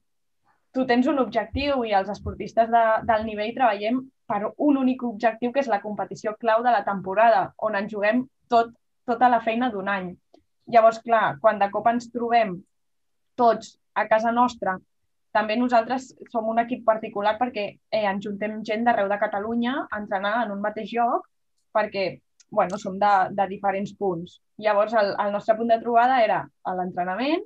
[0.71, 3.99] tu tens un objectiu i els esportistes de, del nivell treballem
[4.31, 8.23] per un únic objectiu, que és la competició clau de la temporada, on ens juguem
[8.47, 8.71] tot,
[9.07, 10.13] tota la feina d'un any.
[10.71, 12.55] Llavors, clar, quan de cop ens trobem
[13.35, 14.77] tots a casa nostra,
[15.31, 19.99] també nosaltres som un equip particular perquè eh, ens juntem gent d'arreu de Catalunya a
[20.01, 21.27] entrenar en un mateix lloc,
[21.71, 22.19] perquè
[22.51, 24.41] bueno, som de, de diferents punts.
[24.59, 26.43] Llavors, el, el nostre punt de trobada era
[26.77, 27.45] l'entrenament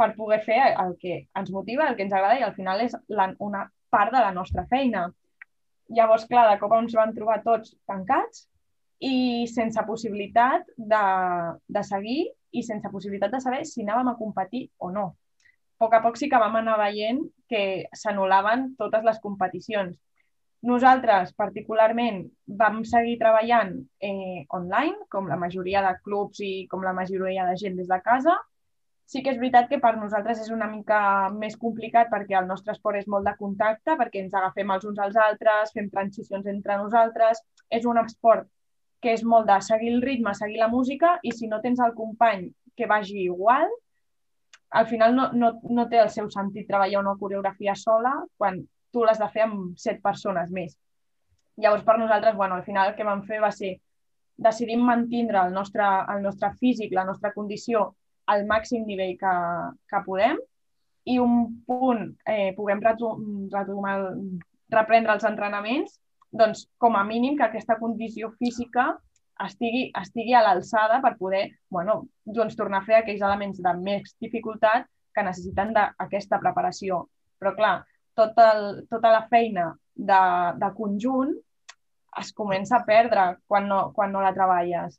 [0.00, 2.96] per poder fer el que ens motiva, el que ens agrada i al final és
[3.08, 5.06] la, una part de la nostra feina.
[5.94, 8.48] Llavors, clar, de cop ens vam trobar tots tancats
[9.06, 11.04] i sense possibilitat de,
[11.68, 15.06] de seguir i sense possibilitat de saber si anàvem a competir o no.
[15.80, 17.60] Poc a poc sí que vam anar veient que
[17.96, 19.94] s'anul·laven totes les competicions.
[20.68, 22.18] Nosaltres, particularment,
[22.62, 23.72] vam seguir treballant
[24.08, 28.00] eh, online, com la majoria de clubs i com la majoria de gent des de
[28.04, 28.36] casa.
[29.08, 31.00] Sí que és veritat que per nosaltres és una mica
[31.32, 35.00] més complicat perquè el nostre esport és molt de contacte, perquè ens agafem els uns
[35.00, 37.40] als altres, fem transicions entre nosaltres.
[37.72, 38.52] És un esport
[39.00, 41.96] que és molt de seguir el ritme, seguir la música, i si no tens el
[41.96, 43.72] company que vagi igual,
[44.70, 48.60] al final no, no, no té el seu sentit treballar una coreografia sola quan
[48.92, 50.76] tu l'has de fer amb set persones més.
[51.60, 53.74] Llavors, per nosaltres, bueno, al final el que vam fer va ser
[54.40, 57.90] decidim mantindre el nostre, el nostre físic, la nostra condició
[58.30, 59.34] al màxim nivell que,
[59.90, 60.38] que podem
[61.10, 63.96] i un punt eh, puguem retomar,
[64.70, 65.98] reprendre els entrenaments,
[66.30, 68.92] doncs com a mínim que aquesta condició física
[69.46, 74.14] estigui, estigui a l'alçada per poder bueno, doncs, tornar a fer aquells elements de més
[74.22, 77.04] dificultat que necessiten d'aquesta preparació.
[77.40, 77.76] Però clar,
[78.18, 80.22] tot el, tota la feina de,
[80.60, 81.34] de conjunt
[82.20, 84.98] es comença a perdre quan no, quan no la treballes.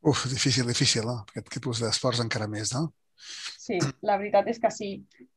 [0.00, 1.20] Uf, difícil, difícil, no?
[1.28, 2.88] Aquest tipus d'esports encara més, no?
[3.20, 4.94] Sí, la veritat és que sí.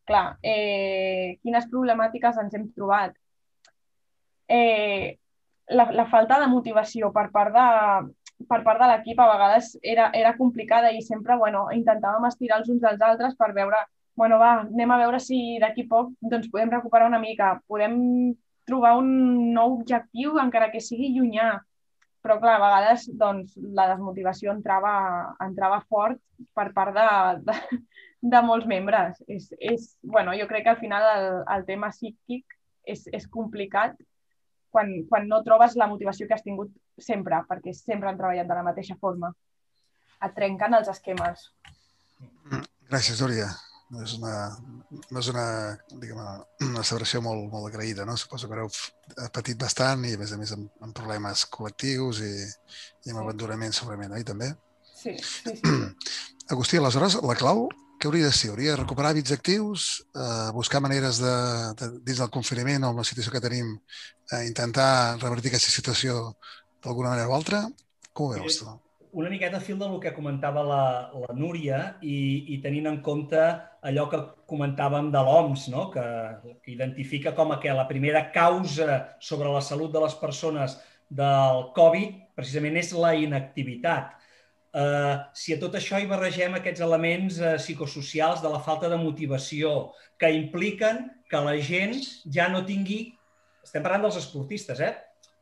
[0.07, 3.17] Clar, eh, quines problemàtiques ens hem trobat?
[4.47, 5.19] Eh,
[5.69, 7.67] la, la falta de motivació per part de,
[8.49, 12.71] per part de l'equip a vegades era, era complicada i sempre bueno, intentàvem estirar els
[12.73, 13.83] uns dels altres per veure
[14.15, 17.95] bueno, va, anem a veure si d'aquí poc doncs, podem recuperar una mica, podem
[18.67, 21.55] trobar un nou objectiu, encara que sigui llunyà.
[22.23, 24.93] Però, clar, a vegades doncs, la desmotivació entrava,
[25.43, 26.21] entrava fort
[26.55, 27.07] per part de,
[27.49, 27.79] de,
[28.35, 29.19] de molts membres.
[29.27, 32.55] És, és, bueno, jo crec que al final el, el tema psíquic
[32.87, 33.97] és, és complicat
[34.73, 38.57] quan, quan no trobes la motivació que has tingut sempre, perquè sempre han treballat de
[38.57, 39.29] la mateixa forma.
[40.23, 41.45] Et trenquen els esquemes.
[42.89, 43.51] Gràcies, Dòria
[44.01, 44.33] és una,
[45.11, 45.45] no és una,
[46.01, 46.19] diguem,
[46.65, 48.15] una celebració molt, molt agraïda, no?
[48.17, 48.71] Suposo que heu
[49.35, 52.33] patit bastant i, a més a més, amb, amb problemes col·lectius i,
[53.05, 54.49] i amb abandonament, segurament, oi, també?
[54.95, 55.73] Sí, sí, sí.
[56.53, 57.67] Agustí, aleshores, la clau,
[58.03, 58.49] què hauria de ser?
[58.51, 61.35] Hauria de recuperar hàbits actius, eh, buscar maneres de,
[61.79, 63.77] de, dins del confinament o amb la situació que tenim,
[64.27, 66.33] eh, intentar revertir aquesta situació
[66.83, 67.63] d'alguna manera o altra?
[68.11, 68.73] Com ho veus, tu?
[69.13, 72.15] una miqueta fil del que comentava la, la Núria i,
[72.55, 73.39] i tenint en compte
[73.85, 75.85] allò que comentàvem de l'OMS, no?
[75.93, 76.03] que,
[76.65, 80.75] que identifica com a que la primera causa sobre la salut de les persones
[81.13, 84.17] del Covid precisament és la inactivitat.
[84.73, 88.97] Uh, si a tot això hi barregem aquests elements uh, psicosocials de la falta de
[88.97, 93.03] motivació que impliquen que la gent ja no tingui,
[93.61, 94.95] estem parlant dels esportistes, eh?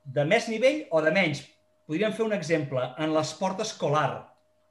[0.03, 1.45] de més nivell o de menys,
[1.91, 4.23] Podríem fer un exemple en l'esport escolar,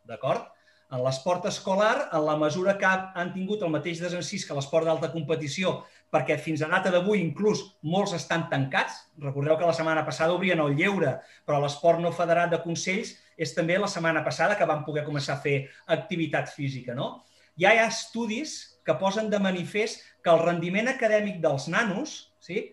[0.09, 0.47] d'acord?
[0.91, 5.11] En l'esport escolar, en la mesura que han tingut el mateix desencís que l'esport d'alta
[5.13, 5.75] competició,
[6.09, 8.97] perquè fins a data d'avui inclús molts estan tancats.
[9.21, 13.55] Recordeu que la setmana passada obrien el lleure, però l'esport no federat de consells és
[13.57, 15.57] també la setmana passada que van poder començar a fer
[15.89, 16.95] activitat física.
[16.95, 17.25] No?
[17.61, 22.71] Ja hi ha estudis que posen de manifest que el rendiment acadèmic dels nanos sí,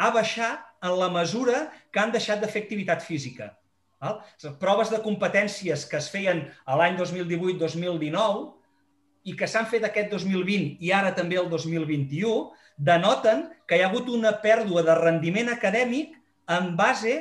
[0.00, 3.52] ha baixat en la mesura que han deixat de fer activitat física.
[4.00, 4.22] Val?
[4.62, 8.46] Proves de competències que es feien a l'any 2018-2019
[9.28, 12.48] i que s'han fet aquest 2020 i ara també el 2021
[12.80, 16.16] denoten que hi ha hagut una pèrdua de rendiment acadèmic
[16.56, 17.18] en base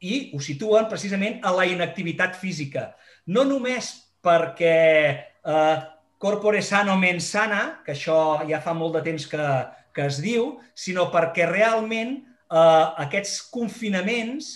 [0.00, 2.92] i ho situen precisament a la inactivitat física.
[3.26, 3.90] No només
[4.24, 4.76] perquè
[5.14, 5.76] eh,
[6.18, 9.50] corpore sano mens sana, que això ja fa molt de temps que,
[9.94, 14.54] que es diu, sinó perquè realment eh, aquests confinaments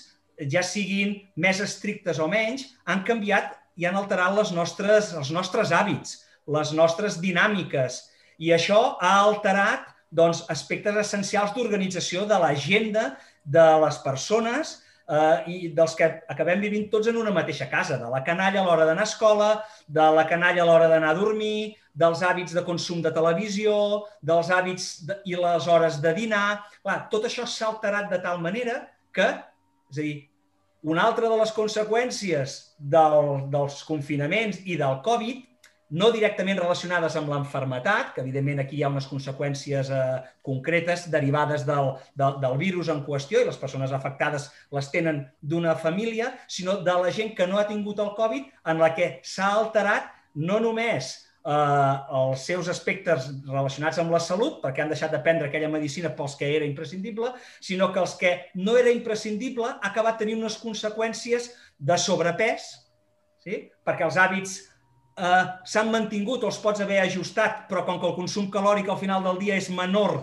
[0.50, 5.72] ja siguin més estrictes o menys, han canviat i han alterat les nostres, els nostres
[5.72, 8.02] hàbits, les nostres dinàmiques.
[8.42, 13.12] I això ha alterat doncs, aspectes essencials d'organització de l'agenda
[13.44, 18.08] de les persones eh, i dels que acabem vivint tots en una mateixa casa, de
[18.12, 19.50] la canalla a l'hora d'anar a escola,
[19.88, 23.74] de la canalla a l'hora d'anar a dormir, dels hàbits de consum de televisió,
[24.22, 26.62] dels hàbits de, i les hores de dinar...
[26.82, 28.80] Clar, tot això s'ha alterat de tal manera
[29.14, 29.28] que,
[29.92, 30.16] és a dir,
[30.82, 35.44] una altra de les conseqüències del, dels confinaments i del Covid
[35.92, 41.66] no directament relacionades amb l'enfermetat, que evidentment aquí hi ha unes conseqüències eh, concretes derivades
[41.68, 46.78] del, del, del virus en qüestió i les persones afectades les tenen d'una família, sinó
[46.80, 50.58] de la gent que no ha tingut el Covid, en la que s'ha alterat no
[50.64, 51.12] només
[51.44, 56.14] eh, els seus aspectes relacionats amb la salut, perquè han deixat de prendre aquella medicina
[56.16, 60.56] pels que era imprescindible, sinó que els que no era imprescindible ha acabat tenint unes
[60.62, 62.72] conseqüències de sobrepès,
[63.44, 63.66] sí?
[63.84, 64.60] perquè els hàbits
[65.16, 69.00] eh, s'han mantingut o els pots haver ajustat, però com que el consum calòric al
[69.00, 70.22] final del dia és menor,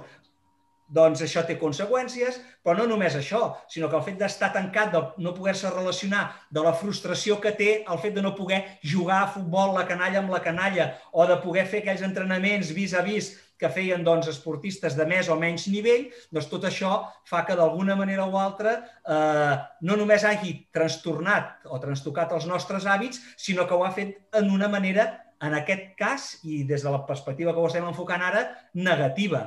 [0.89, 5.02] doncs això té conseqüències, però no només això, sinó que el fet d'estar tancat, de
[5.21, 9.30] no poder-se relacionar, de la frustració que té el fet de no poder jugar a
[9.36, 13.36] futbol la canalla amb la canalla o de poder fer aquells entrenaments vis a vis
[13.60, 16.93] que feien doncs, esportistes de més o menys nivell, doncs tot això
[17.28, 22.88] fa que d'alguna manera o altra eh, no només hagi trastornat o transtocat els nostres
[22.88, 25.10] hàbits, sinó que ho ha fet en una manera,
[25.43, 29.43] en aquest cas, i des de la perspectiva que ho estem enfocant ara, negativa.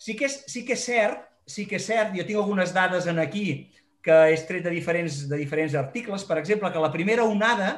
[0.00, 3.06] Sí que és, sí que és cert, sí que és cert, jo tinc algunes dades
[3.10, 3.46] en aquí
[4.02, 7.68] que és tret de diferents, de diferents articles, per exemple, que la primera onada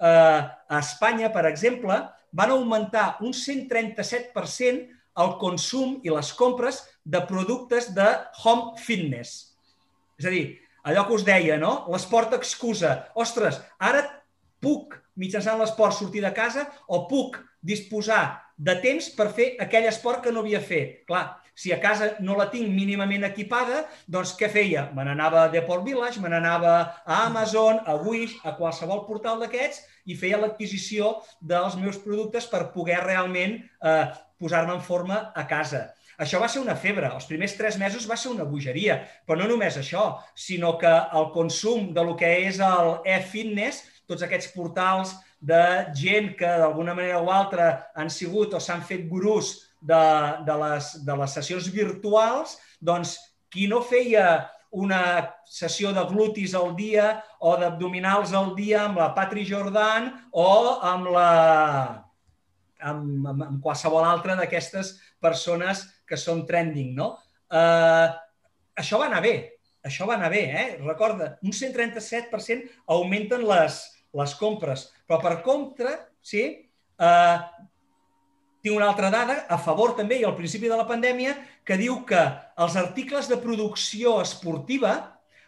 [0.00, 1.98] eh, a Espanya, per exemple,
[2.32, 8.06] van augmentar un 137% el consum i les compres de productes de
[8.44, 9.56] home fitness.
[10.20, 10.44] És a dir,
[10.86, 11.86] allò que us deia, no?
[11.92, 12.96] L'esport excusa.
[13.18, 14.04] Ostres, ara
[14.60, 20.22] puc, mitjançant l'esport, sortir de casa o puc disposar de temps per fer aquell esport
[20.24, 21.00] que no havia fet.
[21.08, 24.86] Clar, si a casa no la tinc mínimament equipada, doncs què feia?
[24.96, 29.82] Me n'anava a Deport Village, me n'anava a Amazon, a Wish, a qualsevol portal d'aquests
[30.08, 34.06] i feia l'adquisició dels meus productes per poder realment eh,
[34.40, 35.90] posar-me en forma a casa.
[36.20, 37.08] Això va ser una febre.
[37.08, 38.98] Els primers tres mesos va ser una bogeria.
[39.24, 44.26] Però no només això, sinó que el consum de lo que és el e-fitness, tots
[44.26, 45.62] aquests portals de
[45.96, 50.04] gent que d'alguna manera o altra han sigut o s'han fet gurús de,
[50.44, 53.16] de, les, de les sessions virtuals, doncs
[53.50, 55.00] qui no feia una
[55.48, 60.50] sessió de glutis al dia o d'abdominals al dia amb la Patri Jordan o
[60.86, 61.30] amb, la,
[62.80, 66.92] amb, amb, amb qualsevol altra d'aquestes persones que són trending.
[66.96, 67.12] No?
[67.50, 68.08] Uh,
[68.80, 69.34] això va anar bé,
[69.86, 70.66] això va anar bé, eh?
[70.84, 73.80] recorda, un 137% augmenten les,
[74.16, 76.44] les compres, però per contra, sí,
[77.00, 77.36] eh,
[78.60, 81.32] tinc una altra dada a favor també i al principi de la pandèmia
[81.64, 82.20] que diu que
[82.60, 84.92] els articles de producció esportiva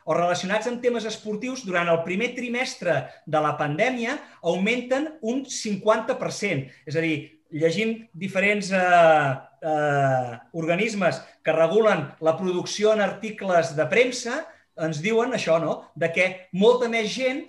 [0.04, 6.68] o relacionats amb temes esportius durant el primer trimestre de la pandèmia augmenten un 50%.
[6.86, 7.16] És a dir,
[7.52, 14.42] llegint diferents eh, eh, organismes que regulen la producció en articles de premsa,
[14.82, 15.82] ens diuen això, no?
[15.94, 17.44] de que molta més gent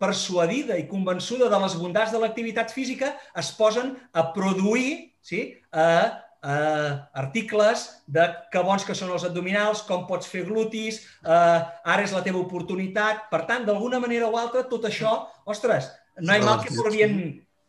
[0.00, 6.25] persuadida i convençuda de les bondats de l'activitat física, es posen a produir sí, a,
[6.46, 12.04] a articles de que bons que són els abdominals, com pots fer glutis, eh, ara
[12.04, 13.26] és la teva oportunitat.
[13.32, 15.90] Per tant, d'alguna manera o altra, tot això, ostres,
[16.22, 17.18] no hi mal que por bien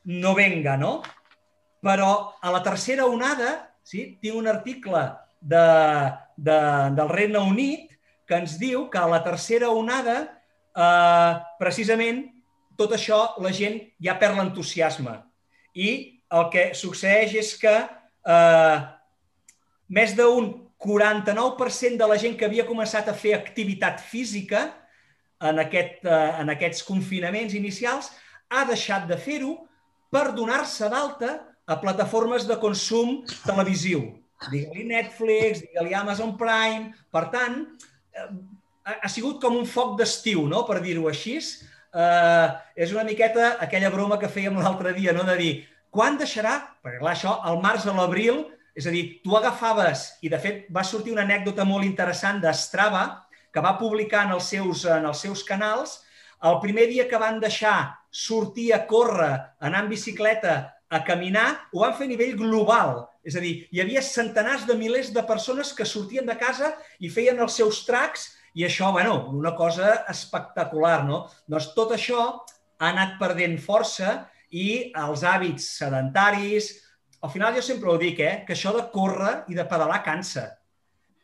[0.05, 1.01] no venga, no?
[1.83, 2.11] Però
[2.41, 5.03] a la tercera onada, sí, tinc un article
[5.41, 5.65] de,
[6.37, 6.59] de,
[6.97, 7.91] del Regne Unit
[8.27, 12.25] que ens diu que a la tercera onada eh, precisament
[12.77, 15.17] tot això la gent ja perd l'entusiasme.
[15.73, 15.89] I
[16.37, 17.75] el que succeeix és que
[18.27, 18.77] eh,
[19.87, 20.51] més d'un
[20.83, 24.67] 49% de la gent que havia començat a fer activitat física
[25.41, 28.11] en, aquest, eh, en aquests confinaments inicials
[28.53, 29.55] ha deixat de fer-ho
[30.13, 31.33] per donar-se d'alta
[31.67, 34.05] a plataformes de consum televisiu.
[34.51, 36.93] Digue-li Netflix, digue-li Amazon Prime.
[37.11, 37.63] Per tant,
[38.13, 38.29] eh,
[38.87, 40.63] ha sigut com un foc d'estiu, no?
[40.67, 41.39] per dir-ho així.
[41.97, 45.23] Uh, és una miqueta aquella broma que fèiem l'altre dia, no?
[45.25, 45.53] de dir,
[45.93, 46.57] quan deixarà?
[46.83, 48.45] Perquè clar, això, al març a l'abril,
[48.77, 53.05] és a dir, tu agafaves, i de fet va sortir una anècdota molt interessant d'Estrava,
[53.53, 56.01] que va publicar en els, seus, en els seus canals,
[56.45, 57.77] el primer dia que van deixar
[58.13, 60.57] sortir a córrer, anar en bicicleta,
[60.89, 63.01] a caminar, ho van fer a nivell global.
[63.27, 66.71] És a dir, hi havia centenars de milers de persones que sortien de casa
[67.03, 71.25] i feien els seus tracks i això, bueno, una cosa espectacular, no?
[71.49, 74.21] Doncs tot això ha anat perdent força
[74.51, 76.75] i els hàbits sedentaris...
[77.25, 78.43] Al final jo sempre ho dic, eh?
[78.45, 80.43] que això de córrer i de pedalar cansa.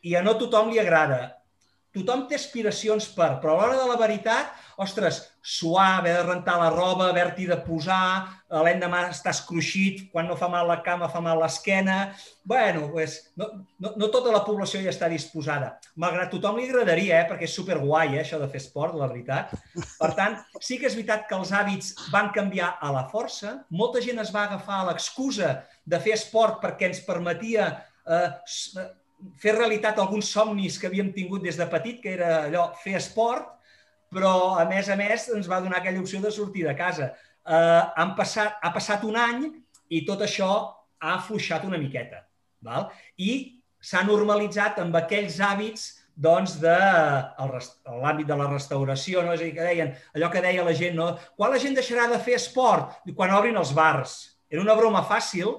[0.01, 1.19] I a no tothom li agrada.
[1.93, 6.55] Tothom té aspiracions per, però a l'hora de la veritat, ostres, suar, haver de rentar
[6.57, 8.25] la roba, haver-t'hi de posar,
[8.65, 12.15] l'endemà estàs cruixit, quan no fa mal la cama fa mal l'esquena...
[12.45, 13.45] bueno, pues, no,
[13.79, 15.77] no, no tota la població hi està disposada.
[15.95, 19.53] Malgrat tothom li agradaria, eh, perquè és superguai, eh, això de fer esport, la veritat.
[20.01, 23.61] Per tant, sí que és veritat que els hàbits van canviar a la força.
[23.71, 25.53] Molta gent es va agafar l'excusa
[25.85, 27.69] de fer esport perquè ens permetia
[28.03, 28.27] eh,
[29.39, 33.49] fer realitat alguns somnis que havíem tingut des de petit, que era allò, fer esport,
[34.13, 37.11] però a més a més ens va donar aquella opció de sortir de casa.
[37.43, 39.49] Eh, han passat, ha passat un any
[39.89, 40.51] i tot això
[41.03, 42.23] ha afluixat una miqueta.
[42.63, 42.87] Val?
[43.17, 49.33] I s'ha normalitzat amb aquells hàbits doncs, de l'àmbit de la restauració, no?
[49.33, 51.09] és a dir, que deien, allò que deia la gent, no?
[51.35, 52.99] quan la gent deixarà de fer esport?
[53.17, 54.17] Quan obrin els bars.
[54.53, 55.55] Era una broma fàcil,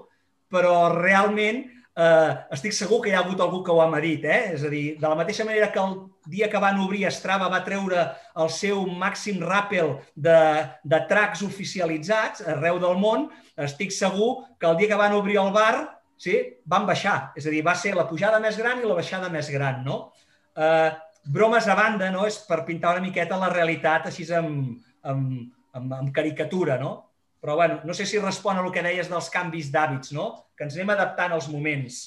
[0.52, 1.64] però realment
[1.96, 4.24] eh, estic segur que hi ha hagut algú que ho ha medit.
[4.24, 4.54] Eh?
[4.56, 5.96] És a dir, de la mateixa manera que el
[6.30, 8.06] dia que van obrir Strava va treure
[8.40, 10.38] el seu màxim ràpel de,
[10.82, 15.52] de tracks oficialitzats arreu del món, estic segur que el dia que van obrir el
[15.54, 15.74] bar
[16.18, 17.32] sí, van baixar.
[17.36, 19.82] És a dir, va ser la pujada més gran i la baixada més gran.
[19.86, 20.12] No?
[20.56, 20.90] Eh,
[21.24, 22.26] bromes a banda, no?
[22.26, 25.42] és per pintar una miqueta la realitat així amb, amb,
[25.74, 26.96] amb, amb caricatura, no?
[27.44, 30.30] Però bueno, no sé si respon a el que deies dels canvis d'hàbits, no?
[30.56, 31.98] Que ens anem adaptant als moments.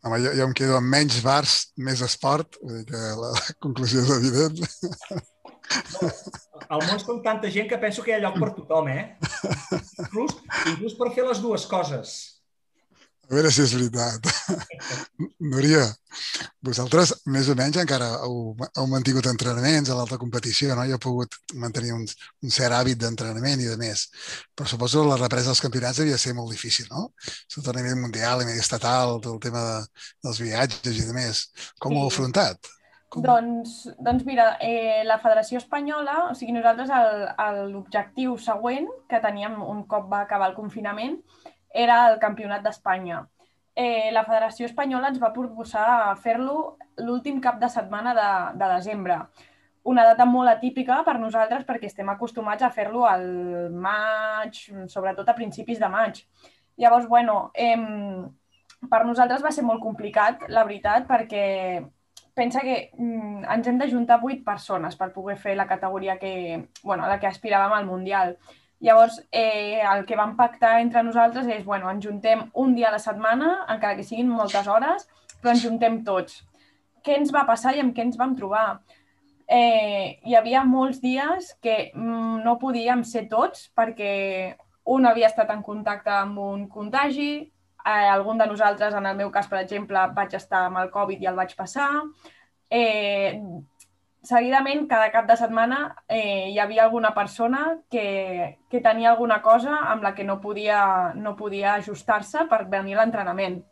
[0.00, 4.00] Home, jo, jo em quedo amb menys bars, més esport, vull dir que la conclusió
[4.00, 4.62] és evident.
[6.00, 6.08] No,
[6.72, 9.04] al món som tanta gent que penso que hi ha lloc per tothom, eh?
[10.06, 10.32] Inclús,
[10.72, 12.16] inclús per fer les dues coses.
[13.30, 14.24] A veure si és veritat.
[15.52, 15.84] Núria,
[16.66, 20.86] vosaltres més o menys encara heu, heu mantingut entrenaments a l'alta competició, no?
[20.88, 22.02] Jo he pogut mantenir un,
[22.42, 24.08] un cert hàbit d'entrenament i de més.
[24.58, 27.12] Però suposo que la represa dels campionats devia ser molt difícil, no?
[27.46, 31.14] Sobretot a nivell mundial, a nivell estatal, tot el tema de, dels viatges i de
[31.14, 31.44] més.
[31.78, 32.00] Com sí.
[32.00, 32.72] ho heu afrontat?
[33.14, 33.22] Com...
[33.26, 36.90] Doncs, doncs mira, eh, la Federació Espanyola, o sigui, nosaltres
[37.70, 41.20] l'objectiu següent que teníem un cop va acabar el confinament
[41.70, 43.24] era el Campionat d'Espanya.
[43.74, 49.20] Eh, la Federació Espanyola ens va proposar fer-lo l'últim cap de setmana de, de desembre.
[49.90, 53.24] Una data molt atípica per nosaltres perquè estem acostumats a fer-lo al
[53.72, 54.58] maig,
[54.92, 56.20] sobretot a principis de maig.
[56.76, 57.76] Llavors, bueno, eh,
[58.90, 61.46] per nosaltres va ser molt complicat, la veritat, perquè
[62.34, 66.32] pensa que mm, ens hem d'ajuntar vuit persones per poder fer la categoria que,
[66.82, 68.36] bueno, a la que aspiràvem al Mundial.
[68.80, 72.94] Llavors, eh, el que vam pactar entre nosaltres és, bueno, ens juntem un dia a
[72.94, 75.04] la setmana, encara que siguin moltes hores,
[75.40, 76.40] però ens juntem tots.
[77.04, 78.80] Què ens va passar i amb què ens vam trobar?
[79.50, 84.12] Eh, hi havia molts dies que mm, no podíem ser tots perquè
[84.94, 87.32] un havia estat en contacte amb un contagi,
[87.84, 91.20] eh, algun de nosaltres, en el meu cas, per exemple, vaig estar amb el Covid
[91.20, 91.90] i el vaig passar,
[92.70, 93.36] eh,
[94.22, 99.78] seguidament, cada cap de setmana, eh, hi havia alguna persona que, que tenia alguna cosa
[99.92, 103.62] amb la que no podia, no podia ajustar-se per venir a l'entrenament.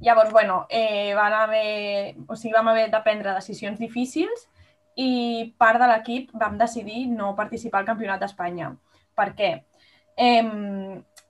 [0.00, 4.48] Llavors, bueno, eh, van haver, o sigui, vam haver de prendre decisions difícils
[4.96, 8.72] i part de l'equip vam decidir no participar al Campionat d'Espanya.
[9.14, 9.52] Per què?
[10.16, 10.42] Eh,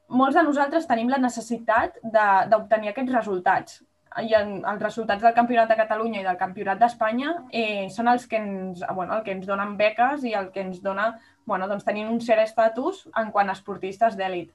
[0.08, 3.82] molts de nosaltres tenim la necessitat d'obtenir aquests resultats
[4.20, 8.26] i en, els resultats del Campionat de Catalunya i del Campionat d'Espanya eh, són els
[8.28, 11.14] que, ens, bueno, el que ens donen beques i el que ens dona
[11.46, 14.52] bueno, doncs, tenint un cert estatus en quant a esportistes d'èlit.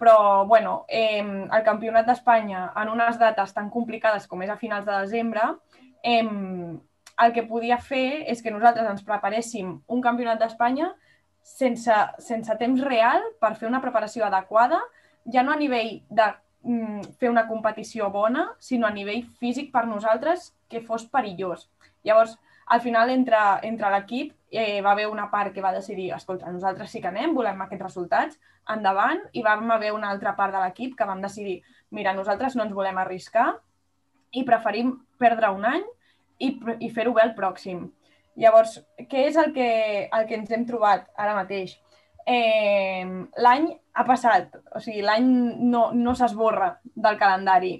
[0.00, 4.84] Però, bueno, eh, el Campionat d'Espanya, en unes dates tan complicades com és a finals
[4.88, 5.48] de desembre,
[6.02, 6.24] eh,
[7.24, 10.90] el que podia fer és que nosaltres ens preparéssim un Campionat d'Espanya
[11.46, 14.82] sense, sense temps real per fer una preparació adequada,
[15.32, 16.26] ja no a nivell de
[17.20, 21.68] fer una competició bona, sinó a nivell físic per nosaltres que fos perillós.
[22.04, 22.36] Llavors,
[22.74, 23.38] al final, entre,
[23.68, 27.34] entre l'equip eh, va haver una part que va decidir, escolta, nosaltres sí que anem,
[27.34, 28.40] volem aquests resultats,
[28.74, 31.60] endavant, i vam haver una altra part de l'equip que vam decidir,
[31.94, 33.52] mira, nosaltres no ens volem arriscar
[34.34, 35.86] i preferim perdre un any
[36.42, 36.50] i,
[36.82, 37.86] i fer-ho bé el pròxim.
[38.36, 39.68] Llavors, què és el que,
[40.12, 41.78] el que ens hem trobat ara mateix?
[42.26, 43.06] eh,
[43.38, 45.26] l'any ha passat, o sigui, l'any
[45.72, 47.78] no, no s'esborra del calendari.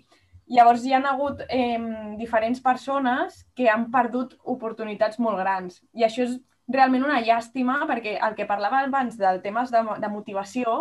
[0.57, 1.79] Llavors hi han hagut eh,
[2.17, 6.37] diferents persones que han perdut oportunitats molt grans i això és
[6.73, 10.77] realment una llàstima perquè el que parlava abans del temes de, de motivació,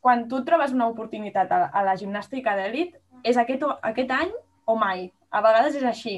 [0.00, 2.94] quan tu trobes una oportunitat a, a la gimnàstica d'èlit,
[3.24, 4.30] és aquest, aquest any
[4.66, 5.08] o mai.
[5.30, 6.16] A vegades és així.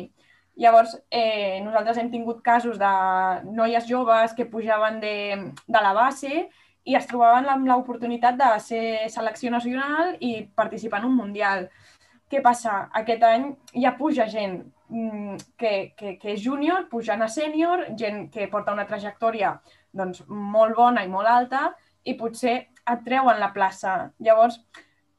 [0.59, 2.93] Llavors, eh, nosaltres hem tingut casos de
[3.51, 5.17] noies joves que pujaven de,
[5.67, 6.49] de la base
[6.85, 11.69] i es trobaven amb l'oportunitat de ser selecció nacional i participar en un mundial.
[12.31, 12.89] què passa?
[12.99, 13.45] Aquest any
[13.83, 14.57] ja puja gent
[14.89, 19.53] mm, que, que, que és júnior, pujant a sènior, gent que porta una trajectòria
[19.93, 21.69] doncs, molt bona i molt alta
[22.05, 24.11] i potser et treuen la plaça.
[24.19, 24.59] Llavors,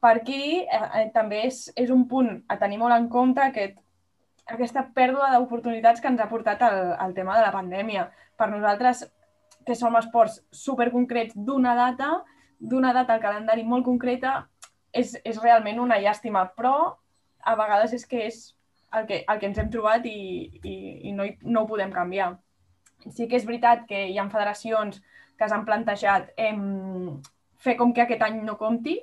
[0.02, 3.80] per aquí eh, eh, també és, és un punt a tenir molt en compte aquest,
[4.46, 8.10] aquesta pèrdua d'oportunitats que ens ha portat el, el tema de la pandèmia.
[8.38, 9.06] Per nosaltres,
[9.66, 12.12] que som esports superconcrets d'una data,
[12.60, 14.46] d'una data al calendari molt concreta,
[14.96, 16.76] és, és realment una llàstima, però
[17.46, 18.40] a vegades és que és
[18.96, 20.20] el que, el que ens hem trobat i,
[20.64, 20.76] i,
[21.10, 22.36] i no, no ho podem canviar.
[23.12, 25.02] Sí que és veritat que hi ha federacions
[25.38, 27.20] que s'han plantejat em,
[27.60, 28.96] fer com que aquest any no compti,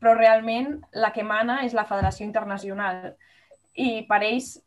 [0.00, 3.14] però realment la que mana és la Federació Internacional.
[3.74, 4.58] I per ells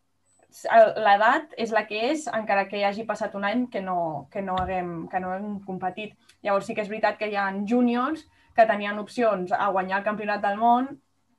[0.66, 4.42] l'edat és la que és, encara que hi hagi passat un any que no, que
[4.42, 6.16] no, haguem, que no haguem competit.
[6.44, 8.26] Llavors sí que és veritat que hi ha júniors
[8.58, 10.90] que tenien opcions a guanyar el campionat del món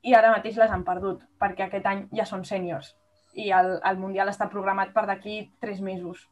[0.07, 2.95] i ara mateix les han perdut, perquè aquest any ja són sèniors
[3.39, 6.27] i el, el Mundial està programat per d'aquí tres mesos.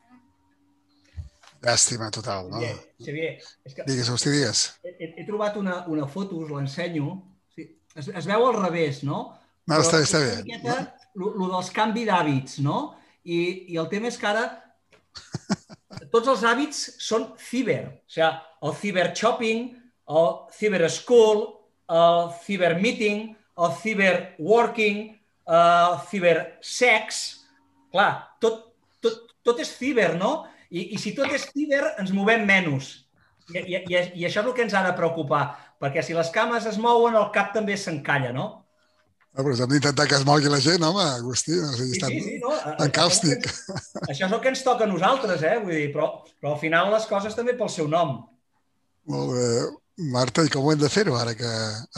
[1.62, 2.60] Llàstima total, no?
[2.60, 2.76] Xavier,
[3.06, 3.30] Xavier
[3.66, 3.86] és que...
[3.88, 4.66] Digues, hosti, digues.
[4.84, 7.16] He, he trobat una, una foto, us l'ensenyo,
[7.56, 9.22] es, es veu al revés, no?
[9.66, 10.34] No, està, està bé.
[10.46, 10.76] Miqueta,
[11.16, 12.96] lo dels canvi d'hàbits, no?
[13.26, 14.46] I, I el tema és que ara
[16.14, 17.80] tots els hàbits són ciber.
[17.88, 18.30] O sigui,
[18.66, 19.70] el ciber shopping,
[20.12, 21.46] el ciber school,
[21.92, 25.08] el ciber meeting, el ciber working,
[25.46, 27.24] el ciber sex...
[27.94, 30.44] Clar, tot, tot, tot és ciber, no?
[30.68, 32.90] I, I si tot és ciber, ens movem menys.
[33.54, 35.44] I, i, I això és el que ens ha de preocupar
[35.80, 38.65] perquè si les cames es mouen, el cap també s'encalla, no?
[39.36, 41.58] No, però hem d'intentar que es mogui la gent, home, Agustí.
[41.60, 42.54] No sé si sí, sí, sí, no?
[42.78, 43.44] tan càustic.
[43.44, 45.58] Això, això és el que ens toca a nosaltres, eh?
[45.60, 46.08] Vull dir, però,
[46.40, 48.16] però al final les coses també pel seu nom.
[49.12, 49.50] Molt bé.
[50.12, 51.50] Marta, i com ho hem de fer-ho ara que,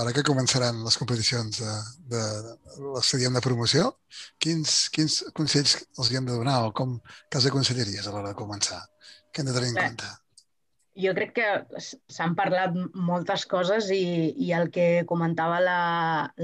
[0.03, 1.73] ara que començaran les competicions de,
[2.11, 3.89] de, de les de promoció?
[4.39, 6.99] Quins, quins consells els hem de donar o com
[7.31, 8.85] que els aconsellaries a l'hora de començar?
[9.31, 10.11] Què hem de tenir en compte?
[10.99, 11.49] Jo crec que
[12.11, 12.75] s'han parlat
[13.09, 15.83] moltes coses i, i el que comentava la,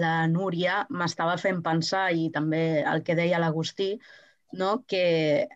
[0.05, 3.95] la Núria m'estava fent pensar i també el que deia l'Agustí,
[4.61, 4.85] no?
[4.87, 5.49] que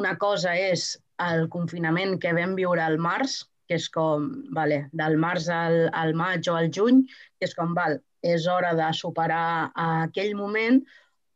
[0.00, 0.90] una cosa és
[1.28, 6.14] el confinament que vam viure al març, que és com, vale, del març al, al
[6.18, 7.04] maig o al juny,
[7.38, 10.80] que és com, val, és hora de superar aquell moment,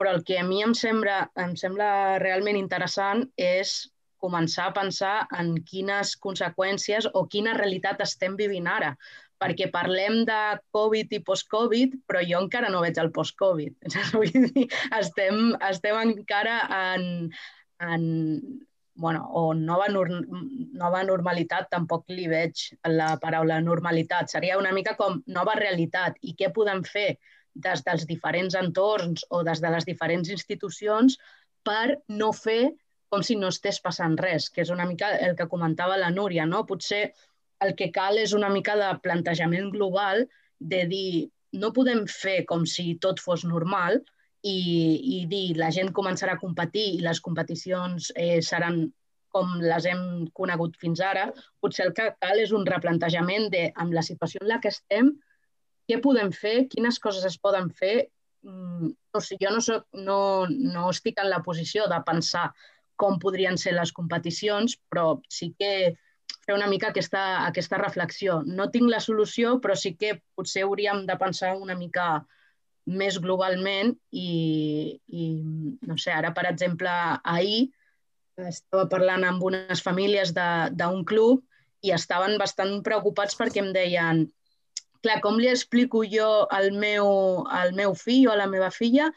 [0.01, 3.92] però el que a mi em sembla, em sembla realment interessant és
[4.23, 8.95] començar a pensar en quines conseqüències o quina realitat estem vivint ara.
[9.43, 10.41] Perquè parlem de
[10.77, 13.89] Covid i post-Covid, però jo encara no veig el post-Covid.
[15.03, 17.09] estem, estem encara en,
[17.83, 18.05] en
[18.95, 24.31] bueno, o nova, nova normalitat, tampoc li veig la paraula normalitat.
[24.31, 27.17] Seria una mica com nova realitat i què podem fer
[27.55, 31.19] des dels diferents entorns o des de les diferents institucions
[31.67, 32.73] per no fer
[33.13, 36.47] com si no estés passant res, que és una mica el que comentava la Núria,
[36.49, 36.65] no?
[36.69, 37.03] Potser
[37.63, 40.25] el que cal és una mica de plantejament global
[40.73, 41.13] de dir
[41.61, 44.01] no podem fer com si tot fos normal
[44.43, 44.57] i,
[45.17, 48.87] i dir la gent començarà a competir i les competicions eh, seran
[49.33, 50.03] com les hem
[50.37, 51.29] conegut fins ara,
[51.61, 55.13] potser el que cal és un replantejament de, amb la situació en la que estem,
[55.89, 57.95] què podem fer, quines coses es poden fer.
[58.45, 62.51] Mm, no sé, jo no, soc, no, no estic en la posició de pensar
[63.03, 65.73] com podrien ser les competicions, però sí que
[66.47, 68.41] fer una mica aquesta, aquesta reflexió.
[68.47, 72.25] No tinc la solució, però sí que potser hauríem de pensar una mica
[72.87, 75.27] més globalment i, i
[75.87, 76.91] no sé, ara, per exemple,
[77.23, 77.71] ahir
[78.49, 81.45] estava parlant amb unes famílies d'un club
[81.83, 84.25] i estaven bastant preocupats perquè em deien
[85.03, 89.11] clar, com li explico jo al meu, al meu fill o a la meva filla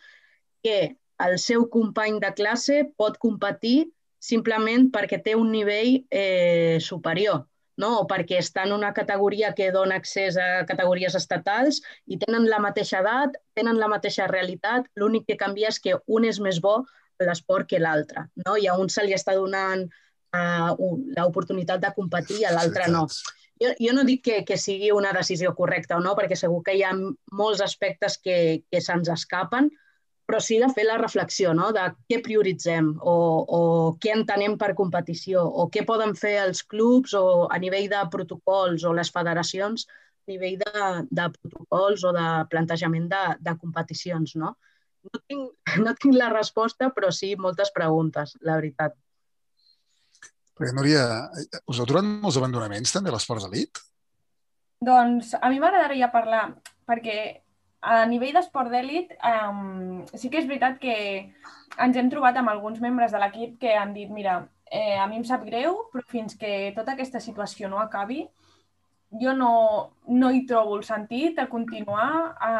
[0.65, 7.45] que el seu company de classe pot competir simplement perquè té un nivell eh, superior
[7.77, 7.91] no?
[8.01, 12.59] o perquè està en una categoria que dona accés a categories estatals i tenen la
[12.63, 16.81] mateixa edat, tenen la mateixa realitat, l'únic que canvia és que un és més bo
[16.83, 18.27] a l'esport que l'altre.
[18.43, 18.57] No?
[18.57, 20.75] I a un se li està donant uh,
[21.15, 23.05] l'oportunitat de competir i a l'altre no.
[23.61, 26.75] Jo, jo no dic que, que sigui una decisió correcta o no, perquè segur que
[26.75, 28.37] hi ha molts aspectes que,
[28.67, 29.69] que se'ns escapen,
[30.25, 31.69] però sí de fer la reflexió no?
[31.75, 33.15] de què prioritzem o,
[33.57, 33.61] o
[34.01, 38.85] què entenem per competició o què poden fer els clubs o a nivell de protocols
[38.85, 44.35] o les federacions a nivell de, de protocols o de plantejament de, de competicions.
[44.41, 44.55] No?
[45.05, 45.51] No, tinc,
[45.85, 48.97] no tinc la resposta, però sí moltes preguntes, la veritat.
[50.55, 51.03] Perquè, Núria,
[51.67, 53.81] us heu trobat molts abandonaments també a l'esport d'elit?
[54.85, 56.45] Doncs a mi m'agradaria parlar,
[56.87, 57.17] perquè
[57.85, 60.95] a nivell d'esport d'èlit, um, sí que és veritat que
[61.85, 64.39] ens hem trobat amb alguns membres de l'equip que han dit, mira,
[64.71, 68.23] eh, a mi em sap greu, però fins que tota aquesta situació no acabi,
[69.21, 69.53] jo no,
[70.07, 72.09] no hi trobo el sentit de continuar
[72.41, 72.53] a,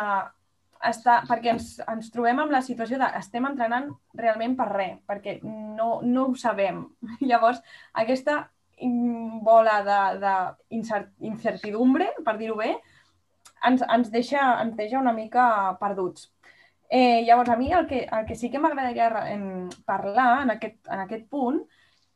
[0.90, 5.40] estar, perquè ens, ens trobem amb la situació de estem entrenant realment per res, perquè
[5.44, 6.84] no, no ho sabem.
[7.30, 7.62] Llavors,
[8.04, 8.44] aquesta
[9.46, 9.80] bola
[10.20, 12.74] d'incertidumbre, per dir-ho bé,
[13.64, 15.46] ens, ens, deixa, ens deixa una mica
[15.80, 16.32] perduts.
[16.90, 19.10] Eh, llavors, a mi el que, el que sí que m'agradaria
[19.86, 21.64] parlar en aquest, en aquest punt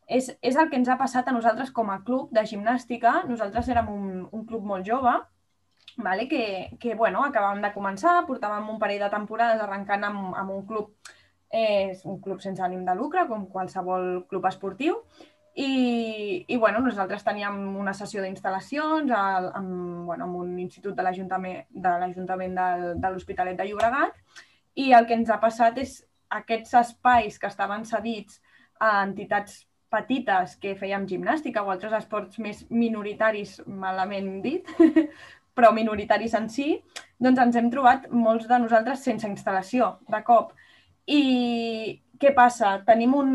[0.05, 3.23] és, és el que ens ha passat a nosaltres com a club de gimnàstica.
[3.29, 5.15] Nosaltres érem un, un club molt jove,
[5.97, 6.27] vale?
[6.29, 6.43] que,
[6.79, 10.93] que bueno, acabàvem de començar, portàvem un parell de temporades arrencant amb, amb un club
[11.49, 14.99] és eh, un club sense ànim de lucre, com qualsevol club esportiu,
[15.59, 21.65] i, i bueno, nosaltres teníem una sessió d'instal·lacions amb, bueno, amb un institut de l'Ajuntament
[21.69, 21.95] de,
[22.53, 24.15] de, de l'Hospitalet de Llobregat
[24.79, 25.97] i el que ens ha passat és
[26.31, 28.39] aquests espais que estaven cedits
[28.79, 34.67] a entitats petites que fèiem gimnàstica o altres esports més minoritaris, malament dit,
[35.57, 36.71] però minoritaris en si,
[37.19, 40.53] doncs ens hem trobat molts de nosaltres sense instal·lació, de cop.
[41.09, 41.23] I
[42.21, 42.77] què passa?
[42.87, 43.31] Tenim un...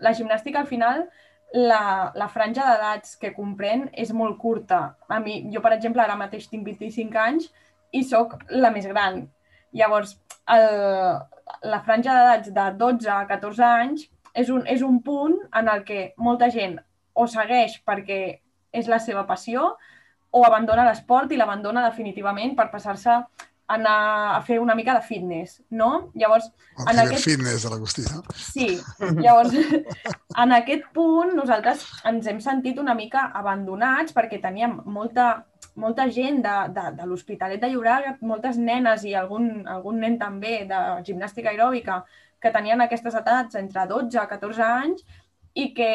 [0.00, 1.08] La gimnàstica, al final,
[1.54, 4.80] la, la franja d'edats que comprèn és molt curta.
[5.08, 7.48] A mi, jo, per exemple, ara mateix tinc 25 anys
[7.92, 9.22] i sóc la més gran.
[9.72, 10.16] Llavors,
[10.52, 10.66] el,
[11.62, 15.84] la franja d'edats de 12 a 14 anys és un, és un punt en el
[15.88, 16.78] que molta gent
[17.14, 18.20] o segueix perquè
[18.72, 19.72] és la seva passió
[20.30, 23.22] o abandona l'esport i l'abandona definitivament per passar-se
[23.68, 26.10] anar a fer una mica de fitness, no?
[26.14, 26.48] Llavors,
[26.78, 27.24] el en aquest...
[27.28, 28.22] fitness de l'Agustí, no?
[28.32, 28.68] Sí,
[29.20, 29.52] llavors,
[30.44, 35.28] en aquest punt nosaltres ens hem sentit una mica abandonats perquè teníem molta,
[35.76, 40.62] molta gent de, de, de l'Hospitalet de Llobregat, moltes nenes i algun, algun nen també
[40.70, 42.02] de gimnàstica aeròbica
[42.40, 45.04] que tenien aquestes edats entre 12 a 14 anys
[45.58, 45.92] i que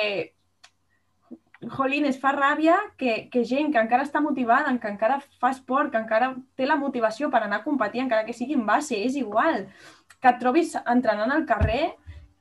[1.72, 5.92] jolín, es fa ràbia que, que gent que encara està motivada, que encara fa esport,
[5.92, 9.18] que encara té la motivació per anar a competir, encara que sigui en base, és
[9.20, 9.68] igual.
[10.20, 11.94] Que et trobis entrenant al carrer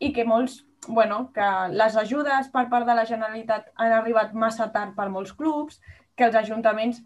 [0.02, 4.70] i que molts, bueno, que les ajudes per part de la Generalitat han arribat massa
[4.74, 5.80] tard per molts clubs,
[6.16, 7.02] que els ajuntaments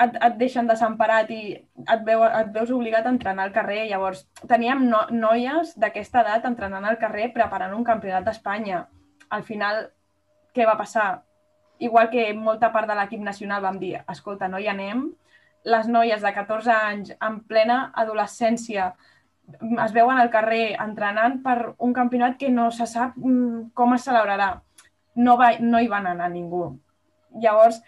[0.00, 3.84] et, et deixen desemparat i et, veu, et veus obligat a entrenar al carrer.
[3.90, 8.84] Llavors, teníem no, noies d'aquesta edat entrenant al carrer preparant un campionat d'Espanya.
[9.30, 9.88] Al final,
[10.54, 11.22] què va passar?
[11.80, 15.06] Igual que molta part de l'equip nacional vam dir, escolta, no hi anem,
[15.64, 18.90] les noies de 14 anys en plena adolescència
[19.84, 24.06] es veuen al carrer entrenant per un campionat que no se sap mm, com es
[24.06, 24.52] celebrarà.
[25.16, 26.62] No, va, no hi van anar ningú.
[27.42, 27.80] Llavors,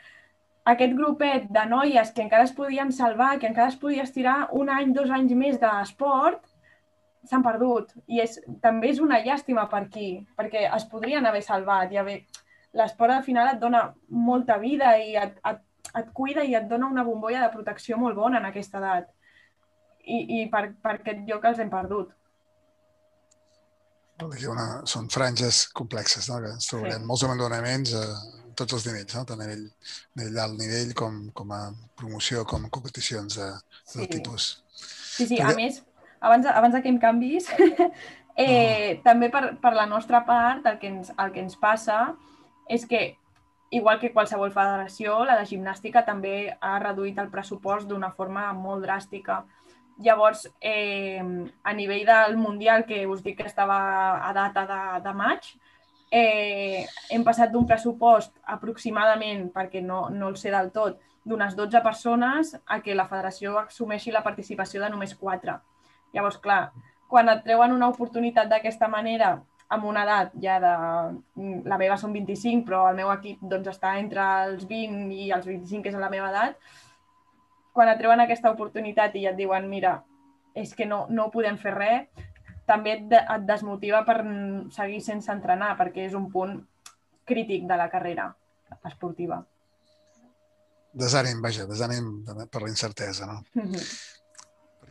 [0.72, 4.70] aquest grupet de noies que encara es podien salvar, que encara es podia estirar un
[4.70, 6.42] any, dos anys més d'esport,
[7.30, 7.94] s'han perdut.
[8.06, 12.20] I és, també és una llàstima per aquí, perquè es podrien haver salvat i haver
[12.78, 15.60] l'esport al final et dona molta vida i et, et,
[16.00, 19.10] et cuida i et dona una bombolla de protecció molt bona en aquesta edat.
[20.02, 22.10] I, i per, per aquest lloc els hem perdut.
[24.22, 26.38] Una, són franges complexes, no?
[26.42, 27.08] que ens trobarem sí.
[27.08, 28.02] molts abandonaments a
[28.58, 29.22] tots els nivells, no?
[29.26, 31.62] tant a nivell, a nivell d'alt nivell com, com a
[31.98, 33.48] promoció, com a competicions de,
[33.94, 34.10] de sí.
[34.12, 34.50] tipus.
[34.76, 35.48] Sí, sí, Perquè...
[35.48, 35.80] a més,
[36.20, 37.48] abans, abans que em canvis,
[38.36, 39.00] eh, no.
[39.06, 42.04] també per, per la nostra part, el que ens, el que ens passa
[42.68, 43.16] és que,
[43.70, 48.84] igual que qualsevol federació, la de gimnàstica també ha reduït el pressupost d'una forma molt
[48.84, 49.42] dràstica.
[50.02, 51.22] Llavors, eh,
[51.62, 53.78] a nivell del Mundial, que us dic que estava
[54.28, 55.52] a data de, de maig,
[56.10, 61.80] eh, hem passat d'un pressupost aproximadament, perquè no, no el sé del tot, d'unes 12
[61.82, 65.54] persones a que la federació assumeixi la participació de només 4.
[66.12, 66.72] Llavors, clar,
[67.08, 69.34] quan et treuen una oportunitat d'aquesta manera
[69.72, 70.72] amb una edat ja de...
[71.68, 75.48] La meva són 25, però el meu equip doncs, està entre els 20 i els
[75.48, 76.58] 25, que és la meva edat.
[77.72, 79.96] Quan et treuen aquesta oportunitat i et diuen, mira,
[80.58, 82.26] és que no, no podem fer res,
[82.68, 84.20] també et, et desmotiva per
[84.74, 86.58] seguir sense entrenar, perquè és un punt
[87.28, 88.28] crític de la carrera
[88.88, 89.40] esportiva.
[90.92, 92.18] Desànim, vaja, desànim
[92.52, 93.40] per la incertesa, no?
[93.56, 94.21] Mm -hmm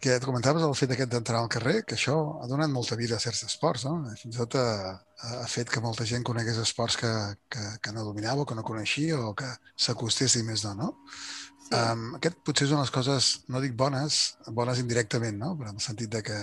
[0.01, 3.19] que et comentaves el fet aquest d'entrar al carrer, que això ha donat molta vida
[3.19, 3.99] a certs esports, no?
[4.17, 4.95] Fins i tot ha,
[5.43, 7.11] ha fet que molta gent conegués esports que,
[7.53, 10.89] que, que no dominava o que no coneixia o que s'acostés i més no, no?
[11.67, 11.77] Sí.
[11.77, 14.17] Um, aquest potser és una de les coses, no dic bones,
[14.57, 15.53] bones indirectament, no?
[15.59, 16.39] Però en el sentit de que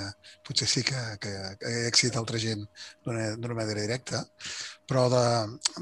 [0.47, 2.63] potser sí que, que, que excitat altra gent
[3.05, 4.23] d'una manera directa,
[4.89, 5.27] però de,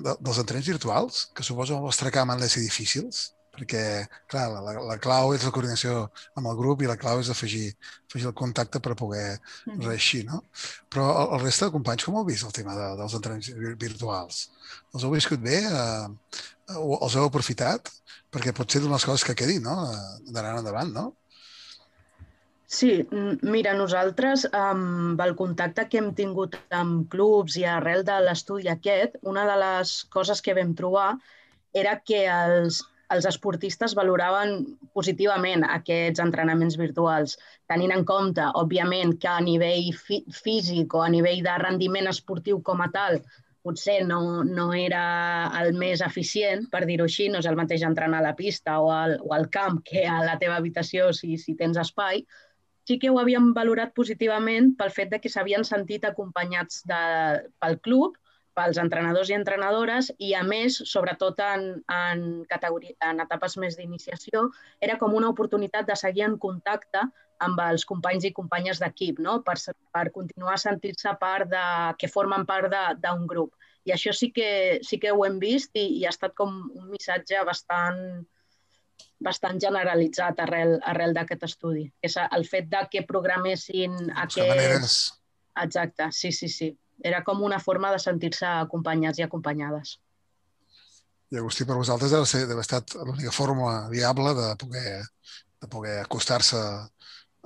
[0.01, 3.83] de, dels entrenaments virtuals, que suposo el vostre camp han de ser difícils, perquè,
[4.31, 6.07] clar, la, la clau és la coordinació
[6.39, 7.71] amb el grup i la clau és afegir,
[8.07, 9.81] afegir el contacte per poder mm.
[9.87, 10.43] reeixir, no?
[10.93, 14.43] Però el, el reste de companys, com heu vist el tema de, dels entrenaments virtuals?
[14.93, 15.63] Els heu viscut bé?
[15.67, 16.43] Eh,
[16.77, 17.93] els heu aprofitat?
[18.33, 19.79] Perquè pot ser d'unes coses que quedin, no?
[20.29, 21.13] D'anar endavant, no?
[22.67, 23.07] Sí,
[23.47, 29.15] mira, nosaltres amb el contacte que hem tingut amb clubs i arrel de l'estudi aquest,
[29.23, 31.13] una de les coses que vam trobar
[31.83, 32.81] era que els,
[33.15, 34.55] els esportistes valoraven
[34.97, 37.37] positivament aquests entrenaments virtuals,
[37.71, 42.63] tenint en compte, òbviament, que a nivell fí físic o a nivell de rendiment esportiu
[42.67, 43.21] com a tal,
[43.67, 45.05] potser no, no era
[45.61, 48.91] el més eficient, per dir-ho així, no és el mateix entrenar a la pista o
[48.95, 52.23] al, o al camp que a la teva habitació si, si tens espai,
[52.87, 57.03] sí que ho havíem valorat positivament pel fet de que s'havien sentit acompanyats de,
[57.63, 58.15] pel club,
[58.57, 64.47] pels entrenadors i entrenadores i, a més, sobretot en, en, categoria, en etapes més d'iniciació,
[64.81, 67.05] era com una oportunitat de seguir en contacte
[67.45, 69.41] amb els companys i companyes d'equip, no?
[69.45, 69.59] per,
[69.93, 71.67] per continuar a sentir-se part de,
[72.01, 73.53] que formen part d'un grup.
[73.87, 76.89] I això sí que, sí que ho hem vist i, i ha estat com un
[76.91, 78.01] missatge bastant,
[79.23, 81.85] bastant generalitzat arrel, arrel d'aquest estudi.
[82.03, 84.99] És el fet de que programessin aquests...
[85.57, 86.73] Exacte, sí, sí, sí.
[87.05, 89.99] Era com una forma de sentir-se acompanyats i acompanyades.
[91.31, 94.91] I Agustí, per vosaltres deu, ser, deu estat l'única forma viable de poder,
[95.61, 96.61] de poder acostar-se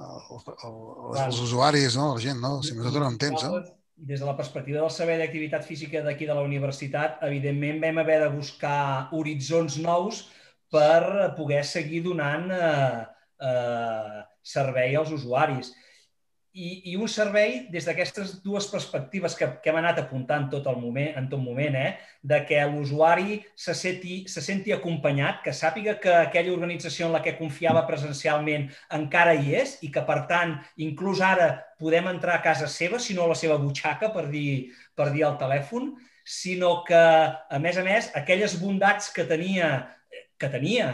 [0.01, 2.14] als usuaris, no?
[2.14, 2.61] la gent, no?
[2.64, 3.61] Si més durant temps, no?
[4.01, 8.20] Des de la perspectiva del saber d'activitat física d'aquí de la universitat, evidentment vam haver
[8.22, 10.22] de buscar horitzons nous
[10.72, 13.03] per poder seguir donant eh,
[13.44, 15.74] eh, servei als usuaris.
[16.53, 20.80] I, i un servei des d'aquestes dues perspectives que, que hem anat apuntant tot el
[20.82, 21.92] moment, en tot moment, eh?
[22.26, 27.22] de que l'usuari se, senti, se senti acompanyat, que sàpiga que aquella organització en la
[27.22, 28.66] que confiava presencialment
[28.98, 33.14] encara hi és i que, per tant, inclús ara podem entrar a casa seva, si
[33.14, 35.92] no a la seva butxaca, per dir, per dir al telèfon,
[36.26, 39.70] sinó que, a més a més, aquelles bondats que tenia
[40.40, 40.88] que tenia,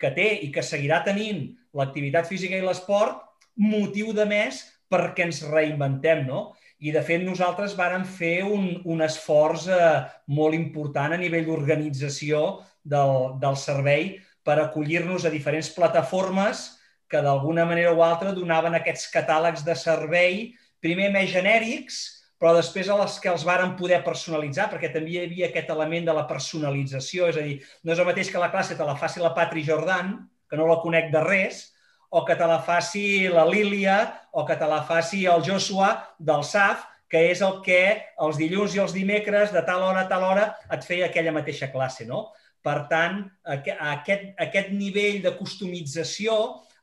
[0.00, 1.44] que té i que seguirà tenint
[1.76, 3.20] l'activitat física i l'esport,
[3.52, 6.50] motiu de més perquè ens reinventem, no?
[6.82, 9.90] I, de fet, nosaltres vàrem fer un, un esforç eh,
[10.34, 12.42] molt important a nivell d'organització
[12.82, 16.64] del, del servei per acollir-nos a diferents plataformes
[17.12, 20.42] que d'alguna manera o altra donaven aquests catàlegs de servei,
[20.82, 22.00] primer més genèrics,
[22.40, 26.08] però després a les que els varen poder personalitzar, perquè també hi havia aquest element
[26.08, 28.96] de la personalització, és a dir, no és el mateix que la classe te la
[28.98, 30.16] faci la Patri Jordan,
[30.50, 31.68] que no la conec de res,
[32.12, 33.96] o que te la faci la Lília,
[34.36, 37.80] o que te la faci el Joshua del SAF, que és el que
[38.24, 41.70] els dilluns i els dimecres, de tal hora a tal hora, et feia aquella mateixa
[41.72, 42.04] classe.
[42.08, 42.26] No?
[42.62, 43.24] Per tant,
[43.56, 46.36] aquest, aquest nivell de customització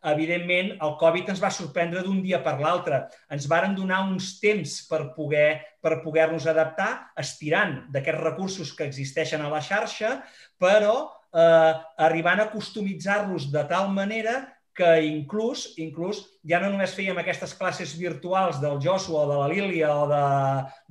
[0.10, 3.02] evidentment, el Covid ens va sorprendre d'un dia per l'altre.
[3.32, 9.44] Ens varen donar uns temps per poder per poder-nos adaptar, estirant d'aquests recursos que existeixen
[9.44, 10.18] a la xarxa,
[10.60, 11.74] però eh,
[12.08, 14.42] arribant a customitzar-los de tal manera
[14.80, 19.50] que inclús, inclús ja no només fèiem aquestes classes virtuals del Joshua o de la
[19.52, 20.26] Lília o de,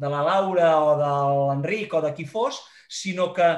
[0.05, 3.49] de la Laura o de l'Enric o de qui fos, sinó que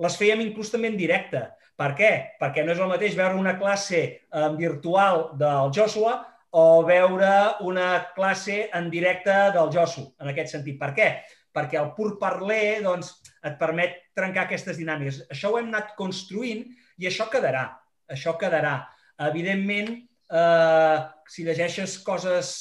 [0.00, 1.48] les fèiem inclús també en directe
[1.80, 2.10] per què?
[2.36, 6.18] Perquè no és el mateix veure una classe eh, virtual del Joshua
[6.60, 7.30] o veure
[7.64, 10.76] una classe en directe del Josu, en aquest sentit.
[10.80, 11.08] Per què?
[11.56, 13.14] Perquè el pur parler doncs,
[13.46, 15.22] et permet trencar aquestes dinàmiques.
[15.32, 16.66] Això ho hem anat construint
[17.00, 17.64] i això quedarà.
[18.12, 18.74] Això quedarà.
[19.20, 19.90] Evidentment,
[20.32, 20.98] eh,
[21.28, 22.52] si llegeixes coses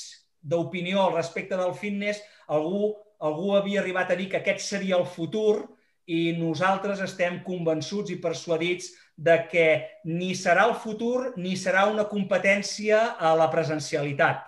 [0.41, 5.05] d'opinió al respecte del fitness, algú, algú havia arribat a dir que aquest seria el
[5.05, 5.69] futur
[6.09, 9.67] i nosaltres estem convençuts i persuadits de que
[10.09, 14.45] ni serà el futur ni serà una competència a la presencialitat.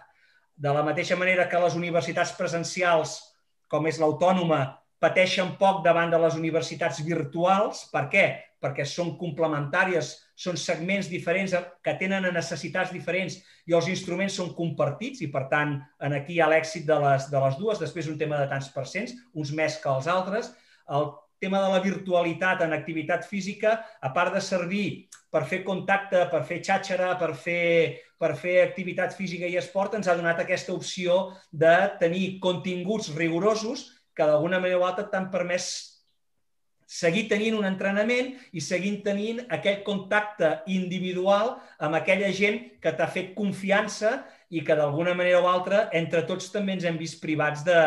[0.56, 3.20] De la mateixa manera que les universitats presencials,
[3.68, 7.88] com és l'autònoma, pateixen poc davant de les universitats virtuals.
[7.92, 8.26] Per què?
[8.62, 13.40] Perquè són complementàries, són segments diferents que tenen necessitats diferents
[13.70, 17.28] i els instruments són compartits i, per tant, en aquí hi ha l'èxit de, les,
[17.34, 17.82] de les dues.
[17.82, 20.52] Després un tema de tants percents, uns més que els altres.
[20.90, 21.10] El
[21.42, 26.44] tema de la virtualitat en activitat física, a part de servir per fer contacte, per
[26.46, 31.32] fer xàxera, per fer, per fer activitat física i esport, ens ha donat aquesta opció
[31.50, 31.74] de
[32.04, 33.88] tenir continguts rigorosos
[34.22, 35.72] que d'alguna manera o altra t'han permès
[36.92, 43.08] seguir tenint un entrenament i seguint tenint aquell contacte individual amb aquella gent que t'ha
[43.08, 44.20] fet confiança
[44.52, 47.78] i que d'alguna manera o altra entre tots també ens hem vist privats de,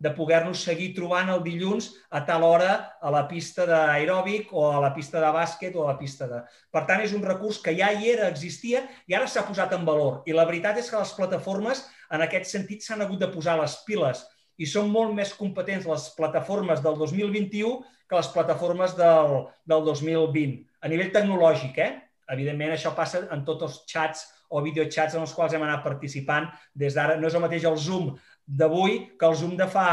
[0.00, 4.80] de poder-nos seguir trobant el dilluns a tal hora a la pista d'aeròbic o a
[4.80, 6.40] la pista de bàsquet o a la pista de...
[6.72, 9.84] Per tant, és un recurs que ja hi era, existia i ara s'ha posat en
[9.84, 10.22] valor.
[10.24, 13.76] I la veritat és que les plataformes en aquest sentit s'han hagut de posar les
[13.84, 14.24] piles
[14.58, 19.36] i són molt més competents les plataformes del 2021 que les plataformes del,
[19.66, 20.60] del 2020.
[20.84, 21.92] A nivell tecnològic, eh?
[22.34, 24.24] Evidentment, això passa en tots els xats
[24.54, 27.18] o videochats en els quals hem anat participant des d'ara.
[27.20, 28.12] No és el mateix el Zoom
[28.44, 29.88] d'avui que el Zoom de fa,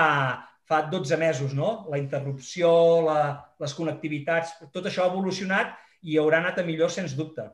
[0.67, 1.87] fa 12 mesos, no?
[1.91, 2.69] La interrupció,
[3.07, 3.17] la,
[3.59, 7.47] les connectivitats, tot això ha evolucionat i haurà anat a millor, sens dubte.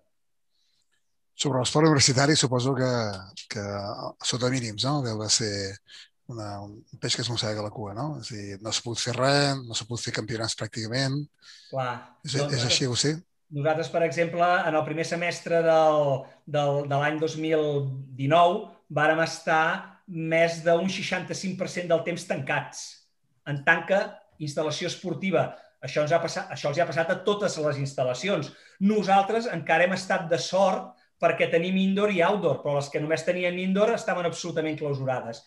[1.37, 2.91] Sobre l'esport universitari, suposo que,
[3.53, 3.63] que
[4.25, 4.99] sota mínims, no?
[5.05, 5.53] Deu de ser
[6.33, 8.07] una, un peix que es mossega la cua, no?
[8.21, 11.21] És a dir, no s'ha pogut fer res, no s'ha pogut fer campionats pràcticament.
[11.71, 11.91] Clar.
[12.27, 13.15] És, és així, ho sé?
[13.55, 16.01] Nosaltres, per exemple, en el primer semestre del,
[16.43, 18.65] del, de l'any 2019
[18.97, 19.63] vàrem estar
[20.07, 22.83] més d'un 65% del temps tancats
[23.47, 24.01] en tanca
[24.43, 25.47] instal·lació esportiva.
[25.83, 28.51] Això, ens ha passat, això els ha passat a totes les instal·lacions.
[28.83, 33.23] Nosaltres encara hem estat de sort perquè tenim indoor i outdoor, però les que només
[33.25, 35.45] tenien indoor estaven absolutament clausurades.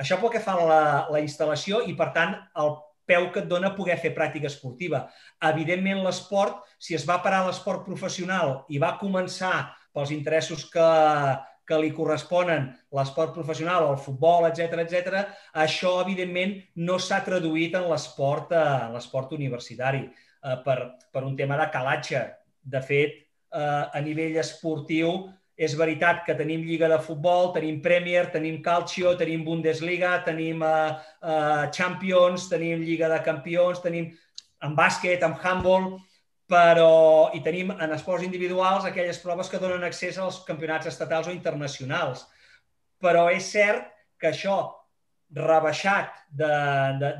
[0.00, 2.72] Això pel que fa a la, la instal·lació i, per tant, el
[3.10, 5.04] peu que et dona poder fer pràctica esportiva.
[5.50, 9.54] Evidentment, l'esport, si es va parar l'esport professional i va començar
[9.94, 10.88] pels interessos que,
[11.66, 15.24] que li corresponen l'esport professional, el futbol, etc etc,
[15.64, 20.78] això, evidentment, no s'ha traduït en l'esport eh, l'esport universitari eh, per,
[21.12, 22.24] per un tema de calatge.
[22.60, 23.20] De fet,
[23.54, 25.28] eh, a nivell esportiu,
[25.60, 30.96] és veritat que tenim Lliga de Futbol, tenim Premier, tenim Calcio, tenim Bundesliga, tenim uh,
[31.20, 34.08] uh, Champions, tenim Lliga de Campions, tenim
[34.64, 35.98] en bàsquet, en handball,
[36.50, 41.34] però i tenim en esports individuals aquelles proves que donen accés als campionats estatals o
[41.34, 42.24] internacionals.
[43.00, 44.56] Però és cert que això
[45.36, 46.24] rebaixat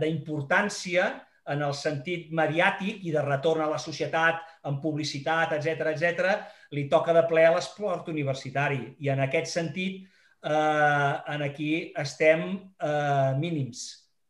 [0.00, 1.10] d'importància
[1.52, 6.34] en el sentit mediàtic i de retorn a la societat en publicitat, etc etc,
[6.70, 8.80] li toca de ple a l'esport universitari.
[9.02, 10.04] I en aquest sentit,
[10.42, 12.46] eh, en aquí estem
[12.78, 13.86] eh, mínims.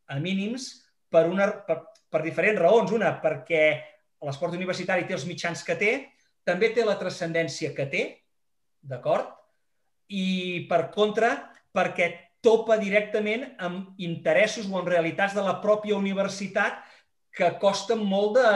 [0.09, 0.70] A mínims
[1.11, 2.95] per, una, per, per diferents raons.
[2.97, 3.64] Una, perquè
[4.24, 5.93] l'esport universitari té els mitjans que té,
[6.45, 8.03] també té la transcendència que té,
[8.80, 9.36] d'acord?
[10.11, 11.34] I, per contra,
[11.76, 12.11] perquè
[12.43, 16.80] topa directament amb interessos o amb realitats de la pròpia universitat
[17.36, 18.53] que costen molt de,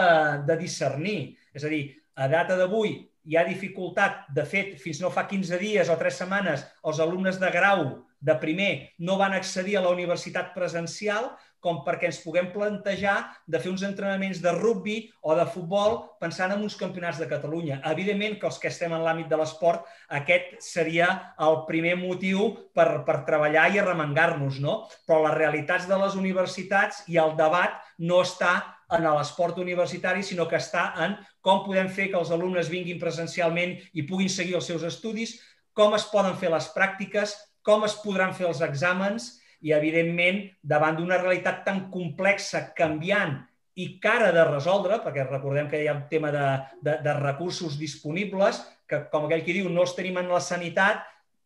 [0.49, 1.37] de discernir.
[1.55, 1.85] És a dir,
[2.17, 4.25] a data d'avui hi ha dificultat.
[4.37, 7.87] De fet, fins no fa 15 dies o 3 setmanes, els alumnes de grau
[8.25, 8.71] de primer
[9.05, 11.33] no van accedir a la universitat presencial
[11.65, 13.17] com perquè ens puguem plantejar
[13.49, 17.81] de fer uns entrenaments de rugby o de futbol pensant en uns campionats de Catalunya.
[17.89, 19.89] Evidentment que els que estem en l'àmbit de l'esport,
[20.21, 21.09] aquest seria
[21.49, 24.83] el primer motiu per, per treballar i arremangar-nos, no?
[25.09, 28.59] Però les realitats de les universitats i el debat no està
[28.97, 33.77] en l'esport universitari, sinó que està en com podem fer que els alumnes vinguin presencialment
[33.93, 35.37] i puguin seguir els seus estudis,
[35.75, 37.35] com es poden fer les pràctiques,
[37.65, 39.33] com es podran fer els exàmens
[39.65, 43.39] i, evidentment, davant d'una realitat tan complexa, canviant
[43.81, 46.45] i cara de resoldre, perquè recordem que hi ha un tema de,
[46.85, 51.03] de, de recursos disponibles, que, com aquell que diu, no els tenim en la sanitat,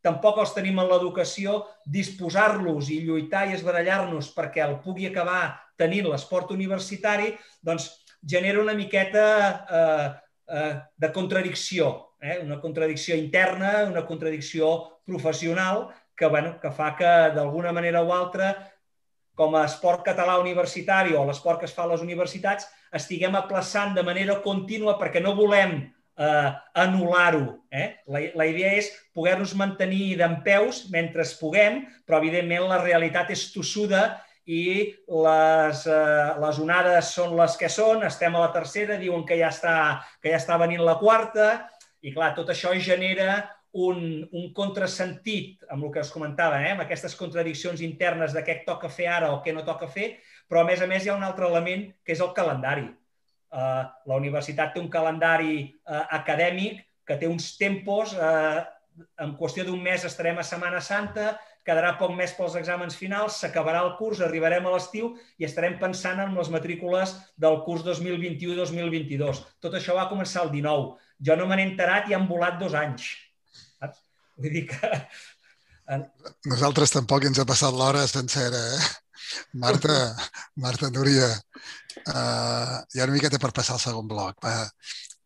[0.09, 5.43] tampoc els tenim en l'educació, disposar-los i lluitar i esbarallar-nos perquè el pugui acabar
[5.79, 7.91] tenint l'esport universitari, doncs
[8.25, 9.27] genera una miqueta
[9.79, 10.09] eh,
[10.49, 12.41] eh, de contradicció, eh?
[12.43, 14.73] una contradicció interna, una contradicció
[15.07, 15.87] professional
[16.17, 18.51] que, bueno, que fa que d'alguna manera o altra
[19.39, 23.95] com a esport català universitari o l'esport que es fa a les universitats, estiguem aplaçant
[23.95, 25.79] de manera contínua perquè no volem
[26.19, 26.51] eh,
[26.83, 27.59] anul·lar-ho.
[27.71, 27.89] Eh?
[28.11, 33.31] La, la idea és poder-nos mantenir d'en peus mentre es puguem, però evidentment la realitat
[33.35, 34.07] és tossuda
[34.49, 34.62] i
[35.25, 39.53] les, eh, les onades són les que són, estem a la tercera, diuen que ja
[39.53, 39.77] està,
[40.23, 41.69] que ja està venint la quarta,
[42.01, 43.43] i clar, tot això genera
[43.73, 46.73] un, un contrasentit amb el que us comentava, eh?
[46.73, 50.14] amb aquestes contradiccions internes de què toca fer ara o què no toca fer,
[50.49, 52.89] però a més a més hi ha un altre element que és el calendari.
[53.49, 58.61] Uh, la universitat té un calendari uh, acadèmic que té uns tempos, uh,
[59.25, 61.31] en qüestió d'un mes estarem a Setmana Santa,
[61.69, 66.21] quedarà poc més pels exàmens finals, s'acabarà el curs, arribarem a l'estiu i estarem pensant
[66.25, 69.43] en les matrícules del curs 2021-2022.
[69.65, 70.95] Tot això va començar el 19.
[71.29, 73.11] Jo no me n'he enterat i han volat dos anys.
[73.81, 74.01] Saps?
[74.41, 74.93] Vull dir que...
[76.53, 78.89] Nosaltres tampoc ens ha passat l'hora sencera, eh?
[79.61, 79.95] Marta,
[80.57, 81.29] Marta Núria,
[82.13, 84.41] uh, hi ha una miqueta per passar al segon bloc.
[84.45, 84.57] Va,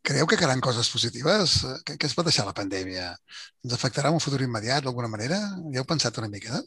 [0.03, 1.61] Creieu que quedaran coses positives?
[1.87, 3.13] Què, què es pot deixar la pandèmia?
[3.63, 5.39] Ens afectarà en un futur immediat d'alguna manera?
[5.71, 6.59] Hi heu pensat una mica?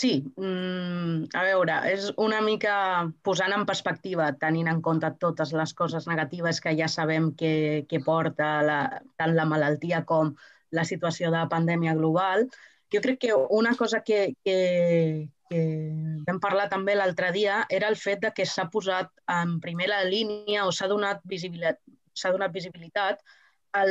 [0.00, 2.74] Sí, mm, a veure, és una mica
[3.26, 7.54] posant en perspectiva, tenint en compte totes les coses negatives que ja sabem que,
[7.90, 8.80] que porta la,
[9.20, 10.32] tant la malaltia com
[10.78, 12.48] la situació de pandèmia global,
[12.90, 14.58] jo crec que una cosa que, que,
[15.50, 15.60] que
[16.26, 20.66] vam parlar també l'altre dia era el fet de que s'ha posat en primera línia
[20.66, 21.80] o s'ha donat visibilitat,
[22.30, 23.24] donat visibilitat
[23.80, 23.90] al,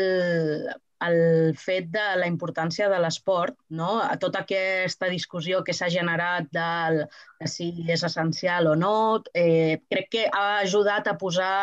[1.03, 1.19] al
[1.59, 3.91] fet de la importància de l'esport, no?
[3.99, 7.03] a tota aquesta discussió que s'ha generat del,
[7.39, 8.95] de si és essencial o no,
[9.33, 11.53] eh, crec que ha ajudat a posar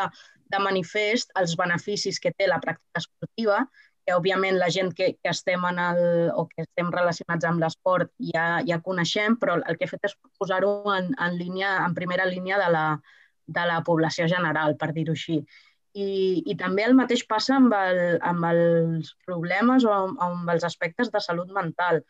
[0.47, 3.65] de manifest els beneficis que té la pràctica esportiva
[4.07, 6.01] que òbviament la gent que, que estem en el,
[6.39, 10.15] o que estem relacionats amb l'esport ja, ja coneixem, però el que he fet és
[10.39, 12.85] posar-ho en, en, línia, en primera línia de la,
[13.59, 15.41] de la població general, per dir-ho així.
[15.97, 16.07] I,
[16.47, 21.11] I també el mateix passa amb, el, amb els problemes o amb, amb els aspectes
[21.11, 22.03] de salut mental.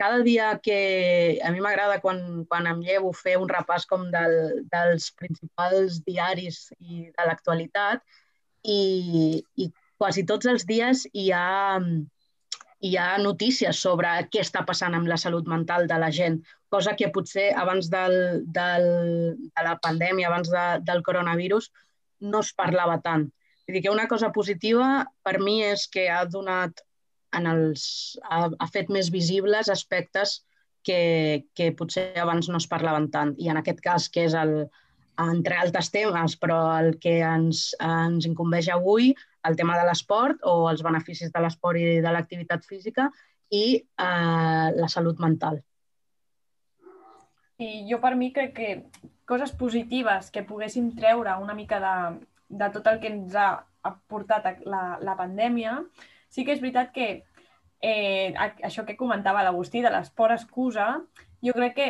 [0.00, 1.38] Cada dia que...
[1.46, 6.66] A mi m'agrada quan, quan em llevo fer un repàs com del, dels principals diaris
[6.80, 8.02] i de l'actualitat
[8.66, 11.80] i, i quasi tots els dies hi ha,
[12.84, 16.40] hi ha notícies sobre què està passant amb la salut mental de la gent,
[16.72, 18.16] cosa que potser abans del,
[18.58, 18.88] del,
[19.36, 21.70] de la pandèmia, abans de, del coronavirus,
[22.20, 23.28] no es parlava tant.
[23.66, 26.82] Vull dir que una cosa positiva per mi és que ha donat
[27.36, 27.86] en els,
[28.22, 30.40] ha, ha fet més visibles aspectes
[30.86, 33.34] que, que potser abans no es parlaven tant.
[33.42, 34.54] I en aquest cas, que és el,
[35.22, 39.10] entre altres temes, però el que ens, ens incumbeix avui,
[39.48, 43.10] el tema de l'esport o els beneficis de l'esport i de l'activitat física
[43.50, 45.60] i eh, la salut mental.
[47.58, 48.70] I jo per mi crec que
[49.26, 51.94] coses positives que poguéssim treure una mica de,
[52.48, 53.50] de tot el que ens ha
[54.10, 55.78] portat la, la pandèmia,
[56.28, 57.08] sí que és veritat que
[57.80, 60.88] eh, això que comentava l'Agustí de l'esport excusa,
[61.42, 61.88] jo crec que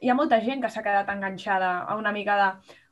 [0.00, 2.48] hi ha molta gent que s'ha quedat enganxada a una mica de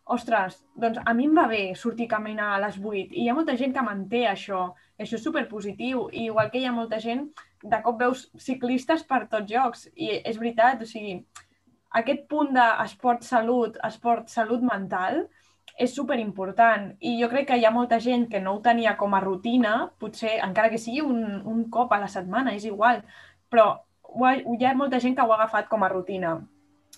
[0.07, 3.29] ostres, doncs a mi em va bé sortir a caminar a les 8 i hi
[3.29, 4.61] ha molta gent que manté això,
[5.03, 7.27] això és superpositiu i igual que hi ha molta gent,
[7.63, 11.19] de cop veus ciclistes per tots jocs i és veritat, o sigui,
[12.01, 15.25] aquest punt d'esport-salut, esport-salut mental
[15.77, 18.95] és super important i jo crec que hi ha molta gent que no ho tenia
[18.97, 23.03] com a rutina, potser encara que sigui un, un cop a la setmana, és igual,
[23.51, 23.73] però
[24.23, 26.39] hi ha molta gent que ho ha agafat com a rutina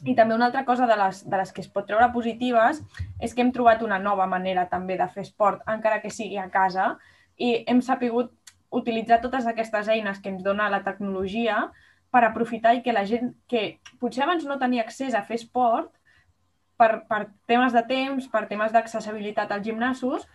[0.04, 2.82] i també una altra cosa de les, de les que es pot treure positives
[3.20, 6.48] és que hem trobat una nova manera també de fer esport, encara que sigui a
[6.50, 6.96] casa,
[7.38, 8.32] i hem sapigut
[8.70, 11.68] utilitzar totes aquestes eines que ens dona la tecnologia
[12.12, 15.90] per aprofitar i que la gent que potser abans no tenia accés a fer esport
[16.78, 20.26] per, per temes de temps, per temes d'accessibilitat als gimnasos,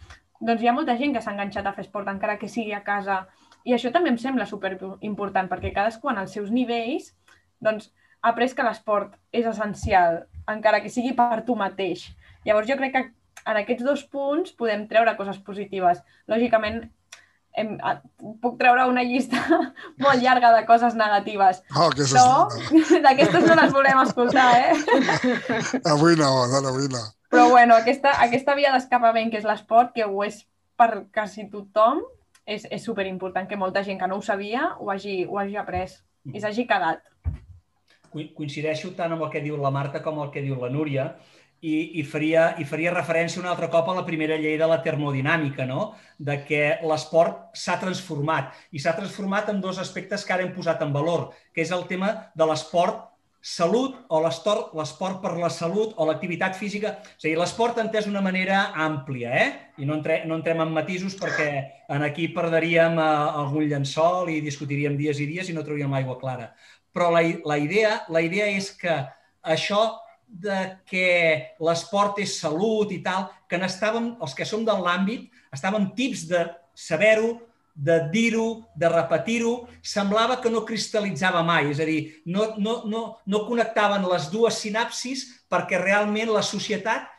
[0.43, 2.84] doncs hi ha molta gent que s'ha enganxat a fer esport encara que sigui a
[2.84, 3.24] casa.
[3.64, 7.14] I això també em sembla super important perquè cadascú en els seus nivells
[7.64, 7.93] doncs,
[8.24, 12.07] après que l'esport és essencial, encara que sigui per tu mateix.
[12.47, 13.03] Llavors jo crec que
[13.43, 15.99] en aquests dos punts podem treure coses positives.
[16.32, 16.86] Lògicament,
[17.59, 17.76] hem,
[18.41, 19.41] puc treure una llista
[20.03, 21.61] molt llarga de coses negatives.
[21.76, 22.47] Oh, aquestes no,
[23.03, 24.74] d'aquestes no les volem escoltar, eh?
[25.93, 27.03] Avui no, no, avui no.
[27.34, 30.43] Però bueno, aquesta, aquesta via d'escapament que és l'esport, que ho és
[30.80, 32.03] per quasi tothom,
[32.45, 35.95] és, és superimportant que molta gent que no ho sabia ho hagi, ho hagi après
[36.34, 37.03] i s'hagi quedat
[38.14, 41.11] coincideixo tant amb el que diu la Marta com el que diu la Núria
[41.64, 44.82] i, i, faria, i faria referència un altre cop a la primera llei de la
[44.84, 45.93] termodinàmica, no?
[46.20, 50.84] de que l'esport s'ha transformat i s'ha transformat en dos aspectes que ara hem posat
[50.84, 53.09] en valor, que és el tema de l'esport
[53.43, 56.93] salut o l'esport per la salut o l'activitat física.
[57.16, 59.47] És a dir, l'esport entès d'una manera àmplia, eh?
[59.84, 61.49] I no, entre, no entrem en matisos perquè
[61.91, 63.09] en aquí perderíem eh,
[63.43, 66.53] algun llençol i discutiríem dies i dies i no trauríem l'aigua clara
[66.94, 68.96] però la, la, idea, la idea és que
[69.44, 69.84] això
[70.28, 71.08] de que
[71.62, 76.46] l'esport és salut i tal, que n'estàvem, els que som de l'àmbit, estàvem tips de
[76.74, 77.36] saber-ho,
[77.74, 83.04] de dir-ho, de repetir-ho, semblava que no cristal·litzava mai, és a dir, no, no, no,
[83.26, 87.10] no connectaven les dues sinapsis perquè realment la societat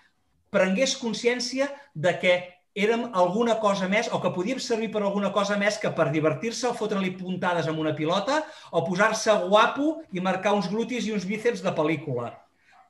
[0.55, 2.35] prengués consciència de que
[2.75, 6.67] érem alguna cosa més o que podíem servir per alguna cosa més que per divertir-se
[6.69, 11.27] o fotre-li puntades amb una pilota o posar-se guapo i marcar uns glutis i uns
[11.29, 12.33] bíceps de pel·lícula.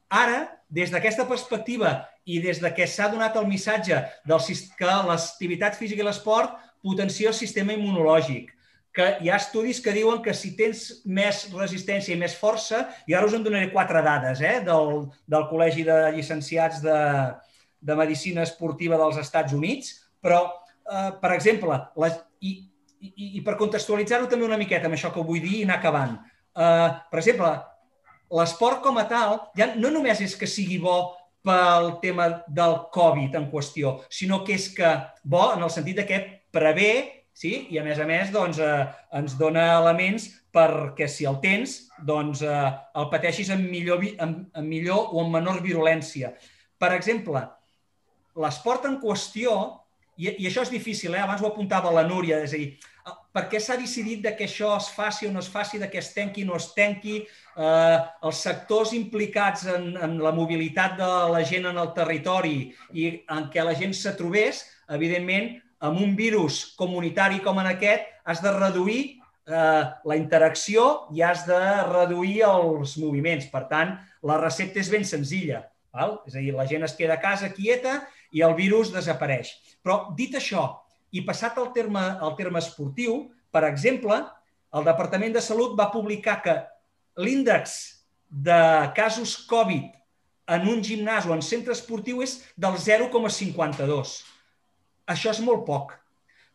[0.08, 4.40] Ara, des d'aquesta perspectiva i des de que s'ha donat el missatge del,
[4.78, 8.52] que l'activitat física i l'esport potencia el sistema immunològic,
[8.94, 13.14] que hi ha estudis que diuen que si tens més resistència i més força, i
[13.14, 16.98] ara us en donaré quatre dades eh, del, del Col·legi de Llicenciats de,
[17.84, 19.92] de Medicina Esportiva dels Estats Units,
[20.24, 20.40] però,
[20.88, 22.56] eh, per exemple, les, i,
[23.04, 26.16] i, i per contextualitzar-ho també una miqueta amb això que vull dir i anar acabant.
[26.56, 27.52] Eh, per exemple,
[28.34, 31.14] l'esport com a tal ja no només és que sigui bo
[31.44, 34.94] pel tema del Covid en qüestió, sinó que és que
[35.28, 36.22] bo en el sentit que
[36.54, 37.66] prevé sí?
[37.70, 38.86] i a més a més doncs, eh,
[39.18, 44.70] ens dona elements perquè si el tens doncs, eh, el pateixis amb millor, amb, amb
[44.70, 46.32] millor o amb menor virulència.
[46.80, 47.42] Per exemple,
[48.40, 49.54] l'esport en qüestió,
[50.16, 51.22] i, i això és difícil, eh?
[51.22, 52.74] abans ho apuntava la Núria, és a dir,
[53.34, 55.98] per què s'ha decidit de que això es faci o no es faci, de que
[55.98, 61.10] es tenqui o no es tenqui, eh, els sectors implicats en, en la mobilitat de
[61.34, 64.62] la gent en el territori i en què la gent se trobés,
[64.94, 65.50] evidentment,
[65.84, 69.00] amb un virus comunitari com en aquest, has de reduir
[69.50, 71.60] eh, la interacció i has de
[71.90, 73.50] reduir els moviments.
[73.52, 75.64] Per tant, la recepta és ben senzilla.
[75.94, 76.16] Val?
[76.26, 78.00] És a dir, la gent es queda a casa quieta
[78.34, 79.52] i el virus desapareix.
[79.84, 80.66] Però, dit això,
[81.14, 84.18] i passat al terme, al terme esportiu, per exemple,
[84.74, 86.56] el Departament de Salut va publicar que
[87.22, 87.76] l'índex
[88.26, 88.58] de
[88.96, 89.92] casos Covid
[90.54, 94.16] en un gimnàs o en centre esportiu és del 0,52.
[95.14, 95.94] Això és molt poc.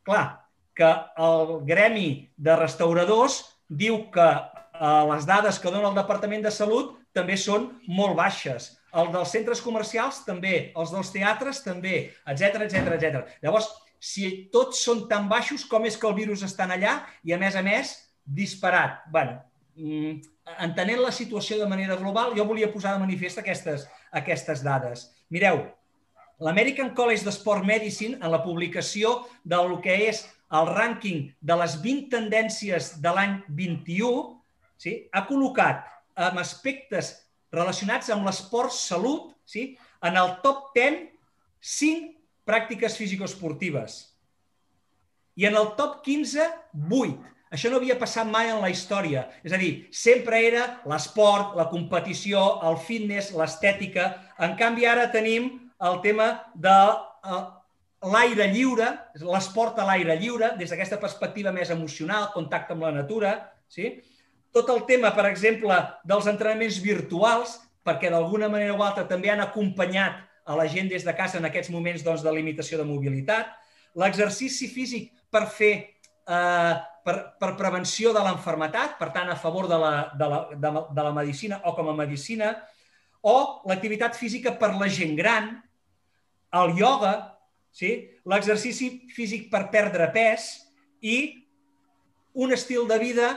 [0.06, 0.26] Clar,
[0.76, 6.54] que el gremi de restauradors diu que eh, les dades que dona el Departament de
[6.54, 8.74] Salut també són molt baixes.
[8.98, 13.38] El dels centres comercials també, els dels teatres també, etc etc etc.
[13.44, 13.70] Llavors,
[14.00, 17.56] si tots són tan baixos, com és que el virus està allà i, a més
[17.56, 17.94] a més,
[18.26, 19.04] disparat?
[19.12, 19.40] bueno,
[19.76, 20.22] mm,
[20.66, 25.10] entenent la situació de manera global, jo volia posar de manifest aquestes, aquestes dades.
[25.30, 25.66] Mireu,
[26.40, 31.78] l'American College of Sport Medicine, en la publicació del que és el rànquing de les
[31.84, 34.40] 20 tendències de l'any 21,
[34.80, 35.86] sí, ha col·locat
[36.20, 37.14] amb aspectes
[37.54, 39.74] relacionats amb l'esport salut sí,
[40.06, 41.08] en el top 10
[41.60, 42.16] 5
[42.48, 44.00] pràctiques físico-esportives.
[45.40, 46.48] I en el top 15,
[46.90, 47.36] 8.
[47.54, 49.26] Això no havia passat mai en la història.
[49.44, 54.10] És a dir, sempre era l'esport, la competició, el fitness, l'estètica.
[54.40, 55.50] En canvi, ara tenim
[55.90, 57.42] el tema de eh,
[58.14, 58.92] l'aire lliure,
[59.24, 63.34] l'esport a l'aire lliure, des d'aquesta perspectiva més emocional, contacte amb la natura.
[63.70, 63.96] Sí?
[64.56, 65.76] Tot el tema, per exemple,
[66.10, 71.06] dels entrenaments virtuals, perquè d'alguna manera o altra també han acompanyat a la gent des
[71.06, 73.54] de casa en aquests moments doncs, de limitació de mobilitat,
[74.00, 76.74] l'exercici físic per fer eh,
[77.06, 81.06] per, per prevenció de l'enfermetat, per tant, a favor de la, de, la, de, de
[81.08, 82.54] la medicina o com a medicina,
[83.22, 83.36] o
[83.70, 85.52] l'activitat física per la gent gran,
[86.60, 87.14] el ioga,
[87.72, 87.92] sí?
[88.30, 90.50] l'exercici físic per perdre pes
[91.02, 91.18] i
[92.40, 93.30] un estil de vida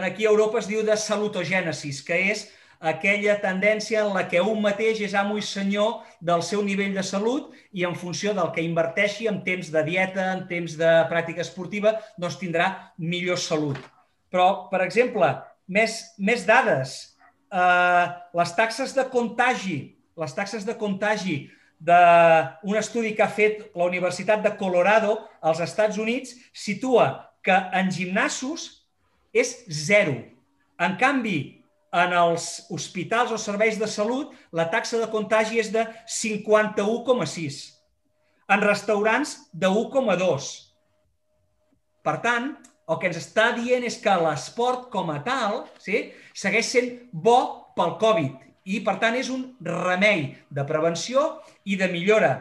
[0.00, 2.44] que aquí a Europa es diu de salutogènesis, que és
[2.84, 7.04] aquella tendència en la que un mateix és amo i senyor del seu nivell de
[7.06, 11.44] salut i en funció del que inverteixi en temps de dieta, en temps de pràctica
[11.44, 12.68] esportiva, doncs tindrà
[12.98, 13.80] millor salut.
[14.28, 15.30] Però, per exemple,
[15.66, 17.16] més, més dades.
[17.48, 19.78] Eh, les taxes de contagi,
[20.20, 21.38] les taxes de contagi
[21.84, 27.90] d'un estudi que ha fet la Universitat de Colorado als Estats Units situa que en
[27.92, 28.83] gimnasos
[29.34, 30.16] és zero.
[30.80, 31.64] En canvi,
[31.94, 37.58] en els hospitals o serveis de salut la taxa de contagi és de 51,6.
[38.54, 40.48] En restaurants de 1,2.
[42.04, 42.50] Per tant,
[42.84, 47.38] el que ens està dient és que l'esport com a tal sí, segueix sent bo
[47.78, 51.24] pel Covid i, per tant, és un remei de prevenció
[51.64, 52.34] i de millora.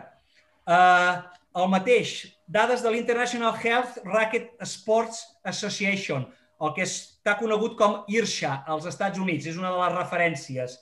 [0.64, 1.22] Uh,
[1.60, 2.16] el mateix,
[2.48, 6.26] dades de l'International Health Racket Sports Association,
[6.64, 10.78] el que està conegut com IRSA als Estats Units, és una de les referències.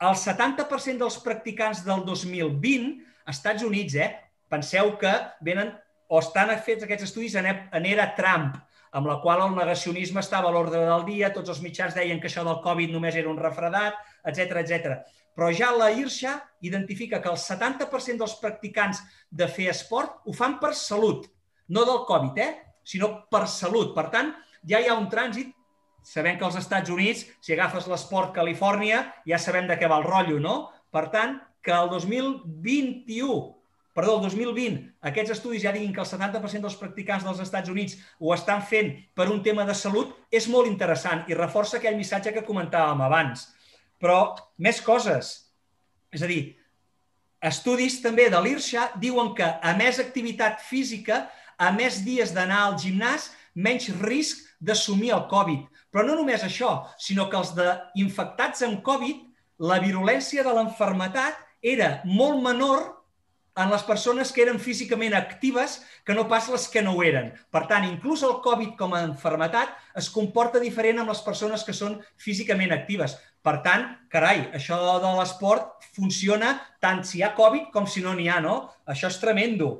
[0.00, 2.96] El 70% dels practicants del 2020,
[3.30, 4.10] Estats Units, eh,
[4.50, 5.12] penseu que
[5.46, 5.74] venen
[6.10, 8.56] o estan fets aquests estudis en, en era Trump,
[8.90, 12.26] amb la qual el negacionisme estava a l'ordre del dia, tots els mitjans deien que
[12.26, 14.96] això del Covid només era un refredat, etc etc.
[15.36, 16.34] Però ja la IRSA
[16.66, 21.28] identifica que el 70% dels practicants de fer esport ho fan per salut,
[21.70, 22.50] no del Covid, eh?
[22.82, 23.94] sinó per salut.
[23.94, 24.34] Per tant,
[24.68, 25.52] ja hi ha un trànsit,
[26.02, 30.08] sabem que als Estats Units, si agafes l'esport Califòrnia, ja sabem de què va el
[30.08, 30.56] rotllo, no?
[30.90, 33.40] Per tant, que el 2021,
[33.94, 34.78] perdó, el 2020,
[35.10, 38.94] aquests estudis ja diguin que el 70% dels practicants dels Estats Units ho estan fent
[39.14, 43.48] per un tema de salut, és molt interessant i reforça aquell missatge que comentàvem abans.
[44.00, 45.34] Però més coses.
[46.10, 46.56] És a dir,
[47.44, 51.26] estudis també de l'IRSA diuen que a més activitat física,
[51.60, 55.66] a més dies d'anar al gimnàs, menys risc d'assumir el Covid.
[55.90, 59.26] Però no només això, sinó que els de infectats amb Covid,
[59.60, 63.00] la virulència de l'enfermetat era molt menor
[63.60, 67.32] en les persones que eren físicament actives que no pas les que no ho eren.
[67.52, 71.74] Per tant, inclús el Covid com a enfermetat es comporta diferent amb les persones que
[71.76, 73.18] són físicament actives.
[73.42, 78.14] Per tant, carai, això de l'esport funciona tant si hi ha Covid com si no
[78.14, 78.70] n'hi ha, no?
[78.86, 79.72] Això és tremendo.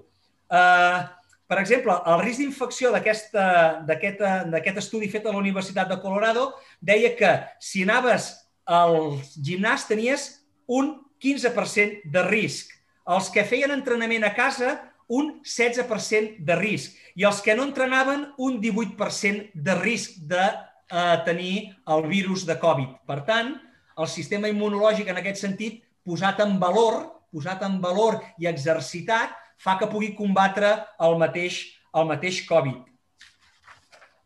[0.51, 1.07] Uh,
[1.51, 7.33] per exemple, el risc d'infecció d'aquest estudi fet a la Universitat de Colorado deia que
[7.59, 8.31] si anaves
[8.71, 10.29] al gimnàs tenies
[10.71, 12.71] un 15% de risc.
[13.11, 14.77] Els que feien entrenament a casa,
[15.11, 16.95] un 16% de risc.
[17.19, 21.55] I els que no entrenaven, un 18% de risc de eh, tenir
[21.91, 22.95] el virus de Covid.
[23.11, 23.57] Per tant,
[23.99, 27.03] el sistema immunològic en aquest sentit, posat en valor,
[27.35, 30.73] posat en valor i exercitat, fa que pugui combatre
[31.05, 31.63] el mateix,
[31.97, 32.87] el mateix Covid.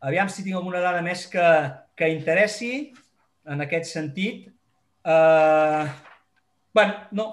[0.05, 1.47] Aviam si tinc alguna dada més que,
[1.97, 2.93] que interessi
[3.49, 4.47] en aquest sentit.
[5.05, 5.85] Uh,
[6.73, 7.25] bueno, no,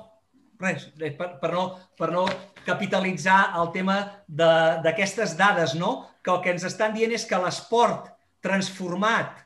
[0.63, 1.67] res, per, per, no,
[1.99, 2.25] per no
[2.67, 3.99] capitalitzar el tema
[4.29, 6.09] d'aquestes dades, no?
[6.23, 8.13] que el que ens estan dient és que l'esport
[8.43, 9.41] transformat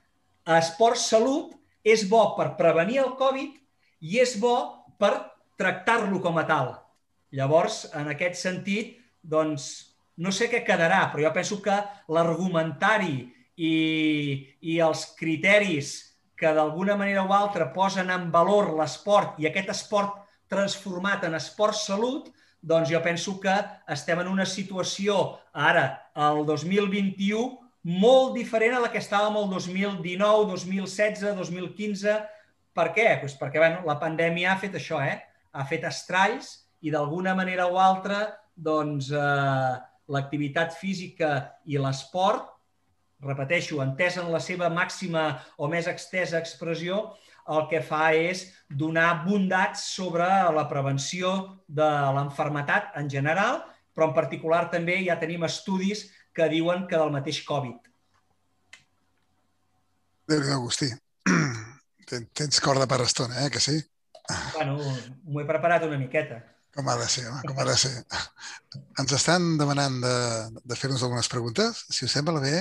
[0.46, 1.54] a esport salut
[1.86, 3.54] és bo per prevenir el Covid
[4.04, 4.56] i és bo
[5.00, 5.14] per
[5.56, 6.74] tractar-lo com a tal.
[7.34, 9.70] Llavors, en aquest sentit, doncs,
[10.22, 11.74] no sé què quedarà, però jo penso que
[12.12, 13.16] l'argumentari
[13.56, 13.72] i,
[14.60, 15.96] i els criteris
[16.36, 20.22] que d'alguna manera o altra posen en valor l'esport i aquest esport
[20.52, 22.28] transformat en esport salut,
[22.60, 23.54] doncs jo penso que
[23.92, 30.46] estem en una situació ara, el 2021, molt diferent a la que estàvem el 2019,
[30.52, 32.16] 2016, 2015.
[32.76, 33.08] Per què?
[33.22, 35.20] Pues perquè bueno, la pandèmia ha fet això, eh?
[35.56, 38.26] ha fet estralls i d'alguna manera o altra
[38.56, 39.76] doncs, eh,
[40.08, 41.30] l'activitat física
[41.66, 42.52] i l'esport,
[43.24, 47.16] repeteixo, entès en la seva màxima o més extesa expressió,
[47.46, 51.32] el que fa és donar bondats sobre la prevenció
[51.68, 53.62] de l'enfermetat en general,
[53.94, 57.78] però en particular també ja tenim estudis que diuen que del mateix Covid.
[60.26, 60.90] déu Agustí.
[62.06, 63.78] Tens corda per estona, eh, que sí?
[64.54, 64.76] Bueno,
[65.22, 66.42] m'ho he preparat una miqueta.
[66.76, 67.92] Com ha de ser, home, com ha de ser.
[69.00, 70.16] Ens estan demanant de,
[70.60, 71.86] de fer-nos algunes preguntes.
[71.88, 72.58] Si us sembla bé,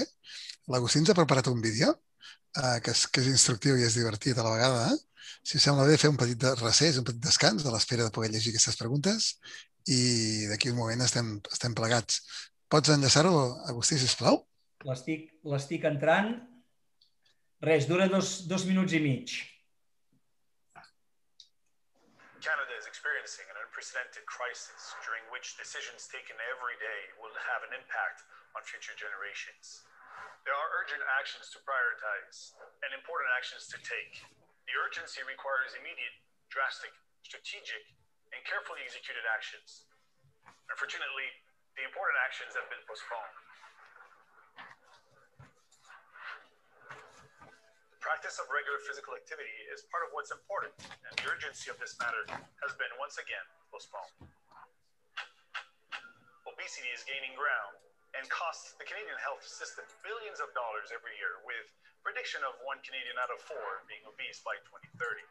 [0.72, 4.40] l'Agustí ens ha preparat un vídeo eh, que, és, que és instructiu i és divertit
[4.40, 4.86] a la vegada.
[4.94, 5.34] Eh?
[5.44, 8.32] Si us sembla bé, fer un petit recés, un petit descans a l'espera de poder
[8.32, 9.34] llegir aquestes preguntes
[9.92, 12.22] i d'aquí un moment estem, estem plegats.
[12.72, 13.34] Pots enllaçar-ho,
[13.70, 14.46] Agustí, sisplau?
[15.52, 16.32] L'estic entrant.
[17.66, 19.36] Res, dura dos, dos minuts i mig.
[23.06, 28.26] Experiencing an unprecedented crisis during which decisions taken every day will have an impact
[28.58, 29.86] on future generations.
[30.42, 34.26] There are urgent actions to prioritize and important actions to take.
[34.66, 36.18] The urgency requires immediate,
[36.50, 36.90] drastic,
[37.22, 37.86] strategic,
[38.34, 39.86] and carefully executed actions.
[40.74, 41.30] Unfortunately,
[41.78, 43.45] the important actions have been postponed.
[48.06, 51.98] Practice of regular physical activity is part of what's important, and the urgency of this
[51.98, 52.22] matter
[52.62, 53.42] has been once again
[53.74, 54.30] postponed.
[56.46, 57.82] Obesity is gaining ground
[58.14, 61.66] and costs the Canadian health system billions of dollars every year, with
[62.06, 65.26] prediction of one Canadian out of four being obese by 2030.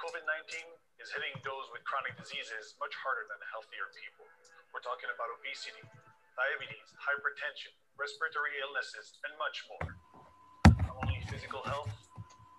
[0.00, 4.24] COVID 19 is hitting those with chronic diseases much harder than healthier people.
[4.72, 5.84] We're talking about obesity,
[6.32, 10.01] diabetes, hypertension, respiratory illnesses, and much more.
[11.42, 11.90] Physical health,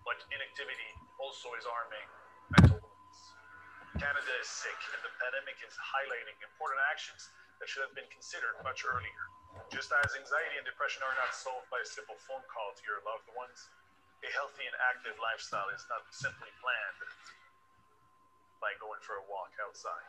[0.04, 2.04] but inactivity also is arming
[2.52, 3.18] mental wellness.
[3.96, 7.32] Canada is sick, and the pandemic is highlighting important actions
[7.64, 9.24] that should have been considered much earlier.
[9.72, 13.00] Just as anxiety and depression are not solved by a simple phone call to your
[13.08, 13.72] loved ones,
[14.20, 17.00] a healthy and active lifestyle is not simply planned
[18.60, 20.04] by going for a walk outside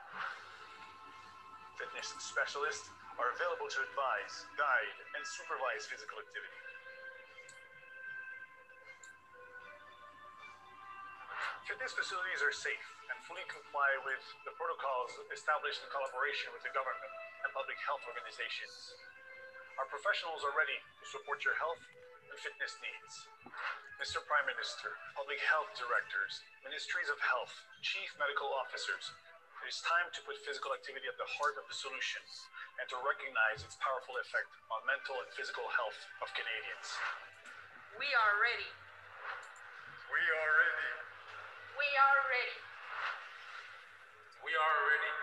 [1.76, 2.88] fitness specialists
[3.20, 6.65] are available to advise, guide, and supervise physical activity.
[11.66, 16.70] Fitness facilities are safe and fully comply with the protocols established in collaboration with the
[16.70, 17.10] government
[17.42, 18.94] and public health organizations.
[19.82, 21.82] Our professionals are ready to support your health
[22.30, 23.14] and fitness needs.
[23.98, 24.22] Mr.
[24.30, 27.50] Prime Minister, public health directors, ministries of health,
[27.82, 29.10] chief medical officers,
[29.66, 32.22] it is time to put physical activity at the heart of the solution
[32.78, 36.94] and to recognize its powerful effect on mental and physical health of Canadians.
[37.98, 38.70] We are ready.
[40.14, 41.05] We are ready.
[41.76, 42.58] We are ready.
[44.46, 45.14] We are ready.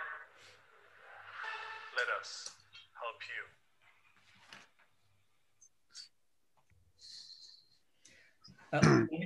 [1.97, 2.53] Let us
[3.01, 3.43] help you.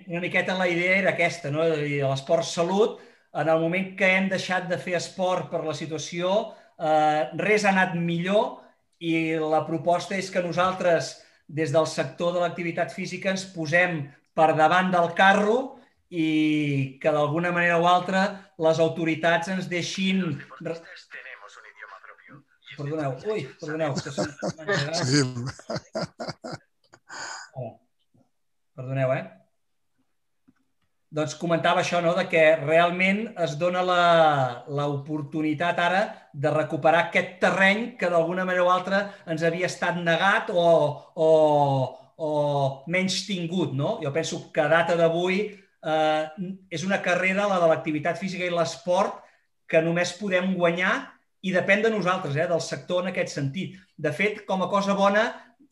[0.07, 1.67] Una miqueta la idea era aquesta, no?
[1.67, 3.01] l'esport salut
[3.35, 7.73] en el moment que hem deixat de fer esport per la situació, eh, res ha
[7.75, 8.63] anat millor
[9.03, 11.17] i la proposta és que nosaltres,
[11.47, 14.05] des del sector de l'activitat física, ens posem
[14.35, 15.76] per davant del carro
[16.11, 18.27] i que d'alguna manera o altra
[18.63, 20.39] les autoritats ens deixin...
[22.77, 24.13] Perdoneu, ui, perdoneu, que.
[25.01, 25.47] Seguim.
[27.57, 27.71] Oh.
[28.77, 29.23] Perdoneu, eh?
[31.17, 36.03] Doncs comentava això, no?, de que realment es dona la- l'oportunitat ara
[36.35, 40.67] de recuperar aquest terreny que d'alguna manera o altra ens havia estat negat o,
[41.17, 41.31] o,
[42.21, 42.31] o
[42.93, 43.97] menys tingut, no?
[44.05, 45.47] Jo penso que a data d'avui
[45.87, 49.23] eh, és una carrera, la de l'activitat física i l'esport,
[49.67, 50.95] que només podem guanyar
[51.47, 53.77] i depèn de nosaltres, eh, del sector en aquest sentit.
[53.97, 55.27] De fet, com a cosa bona,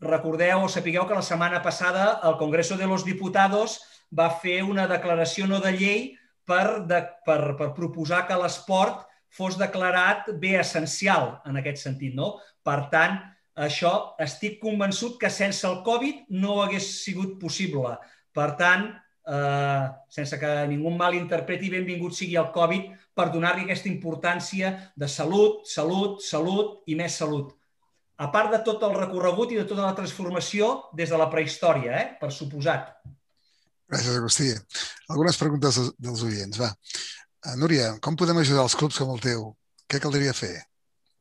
[0.04, 3.80] recordeu o sapigueu que la setmana passada el Congreso de los Diputados
[4.14, 6.00] va fer una declaració no de llei
[6.46, 12.14] per, de, per, per proposar que l'esport fos declarat bé essencial en aquest sentit.
[12.14, 12.36] No?
[12.62, 13.16] Per tant,
[13.54, 17.96] això estic convençut que sense el Covid no hagués sigut possible.
[18.34, 18.90] Per tant,
[19.26, 25.08] eh, sense que ningú mal interpreti, benvingut sigui el Covid per donar-li aquesta importància de
[25.08, 27.52] salut, salut, salut i més salut.
[28.16, 31.96] A part de tot el recorregut i de tota la transformació des de la prehistòria,
[31.98, 32.06] eh?
[32.20, 32.92] per suposat.
[33.90, 34.52] Gràcies, Agustí.
[35.10, 36.70] Algunes preguntes dels- oients, va.
[37.44, 39.50] Uh, Núria, com podem ajudar els clubs com el teu?
[39.90, 40.54] Què caldria fer?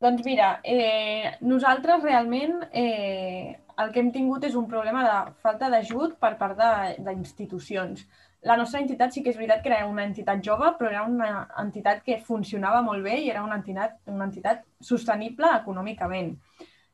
[0.03, 5.13] Doncs mira, eh, nosaltres realment eh, el que hem tingut és un problema de
[5.45, 6.59] falta d'ajut per part
[7.05, 8.01] d'institucions.
[8.43, 11.29] La nostra entitat sí que és veritat que era una entitat jove, però era una
[11.61, 16.33] entitat que funcionava molt bé i era una entitat, una entitat sostenible econòmicament.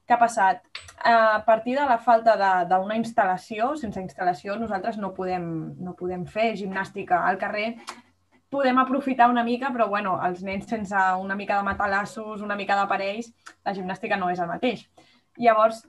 [0.05, 0.61] Què ha passat?
[1.09, 2.35] A partir de la falta
[2.69, 5.49] d'una instal·lació, sense instal·lació nosaltres no podem,
[5.81, 7.71] no podem fer gimnàstica al carrer,
[8.49, 12.75] podem aprofitar una mica, però bueno, els nens sense una mica de matalassos, una mica
[12.75, 13.31] d'aparells,
[13.65, 14.87] la gimnàstica no és el mateix.
[15.37, 15.83] Llavors,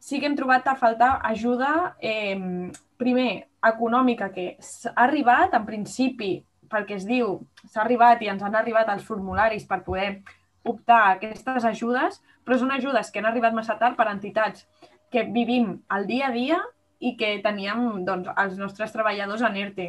[0.00, 6.32] sí que hem trobat a faltar ajuda, eh, primer, econòmica, que s'ha arribat, en principi,
[6.68, 10.22] pel que es diu, s'ha arribat i ens han arribat els formularis per poder
[10.68, 14.66] optar a aquestes ajudes, però són ajudes que han arribat massa tard per entitats
[15.12, 16.58] que vivim el dia a dia
[17.00, 19.88] i que teníem doncs, els nostres treballadors en ERTE.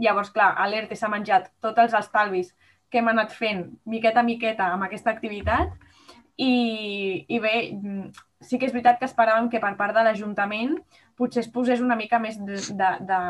[0.00, 2.54] Llavors, clar, a l'ERTE s'ha menjat tots els estalvis
[2.90, 5.72] que hem anat fent miqueta a miqueta amb aquesta activitat
[6.36, 8.08] i, i bé, mm,
[8.42, 10.76] sí que és veritat que esperàvem que per part de l'Ajuntament
[11.18, 13.20] potser es posés una mica més de, de, de,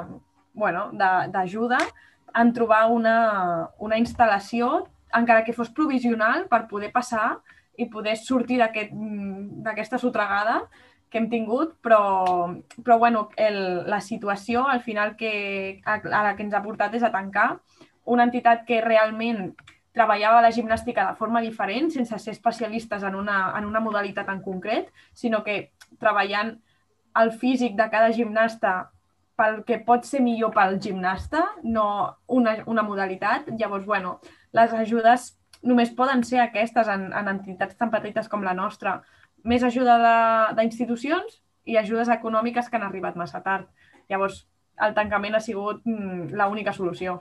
[0.55, 1.81] bueno, de- d'ajuda
[2.35, 7.37] en trobar una, una instal·lació, encara que fos provisional, per poder passar
[7.79, 10.63] i poder sortir mm, d'aquesta sotregada
[11.15, 12.01] que hem tingut, però,
[12.83, 16.99] però bueno, el, la situació al final que, a, a la que ens ha portat
[16.99, 17.53] és a tancar
[18.11, 19.53] una entitat que realment
[19.95, 24.43] treballava la gimnàstica de forma diferent, sense ser especialistes en una, en una modalitat en
[24.43, 25.71] concret, sinó que
[26.03, 26.57] treballant
[27.23, 28.75] el físic de cada gimnasta
[29.39, 31.87] pel que pot ser millor pel gimnasta, no
[32.27, 33.55] una, una modalitat.
[33.59, 34.19] Llavors, bueno,
[34.55, 35.33] les ajudes
[35.63, 38.99] només poden ser aquestes en, en entitats tan petites com la nostra.
[39.45, 39.99] Més ajuda
[40.57, 43.69] d'institucions i ajudes econòmiques que han arribat massa tard.
[44.11, 44.45] Llavors,
[44.85, 47.19] el tancament ha sigut mm, l'única solució.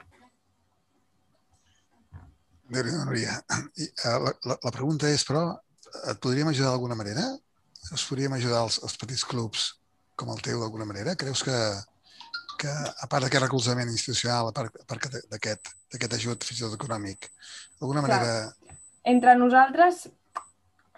[2.74, 3.38] Núria.
[3.52, 5.46] Uh, la, la, la pregunta és, però,
[6.10, 7.26] et podríem ajudar d'alguna manera?
[7.92, 9.74] Us podríem ajudar els, els petits clubs
[10.16, 11.16] com el teu d'alguna manera?
[11.20, 11.58] Creus que,
[12.60, 15.22] que a part d'aquest recolzament institucional, a part, a part que
[15.92, 17.30] d'aquest ajut fins i tot econòmic,
[17.80, 18.20] d'alguna Clar.
[18.20, 18.76] manera...
[19.04, 20.06] entre nosaltres,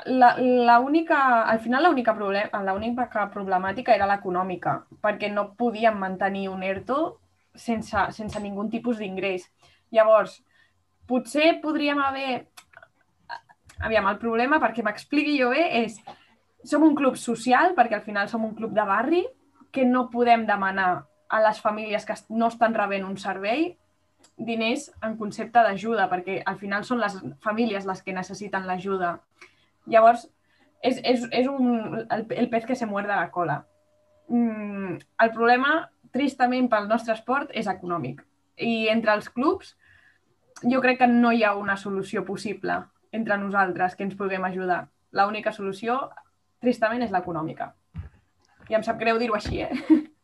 [0.04, 6.48] la, la única, al final l'única problem, l'única problemàtica era l'econòmica, perquè no podíem mantenir
[6.52, 6.98] un ERTO
[7.54, 9.48] sense, sense ningú tipus d'ingrés.
[9.90, 10.42] Llavors,
[11.08, 12.46] potser podríem haver...
[13.84, 15.98] Aviam, el problema, perquè m'expliqui jo bé, és
[16.64, 19.24] som un club social, perquè al final som un club de barri,
[19.72, 23.74] que no podem demanar a les famílies que no estan rebent un servei
[24.36, 29.16] diners en concepte d'ajuda, perquè al final són les famílies les que necessiten l'ajuda.
[29.86, 30.26] Llavors,
[30.82, 33.60] és, és, és un, el, el pez que se muerde la cola.
[34.28, 35.76] Mm, el problema,
[36.14, 38.22] tristament pel nostre esport, és econòmic.
[38.56, 39.74] I entre els clubs,
[40.64, 42.80] jo crec que no hi ha una solució possible
[43.16, 44.86] entre nosaltres que ens puguem ajudar.
[45.16, 46.00] L'única solució,
[46.60, 47.70] tristament, és l'econòmica.
[48.68, 49.72] I em sap greu dir-ho així, eh?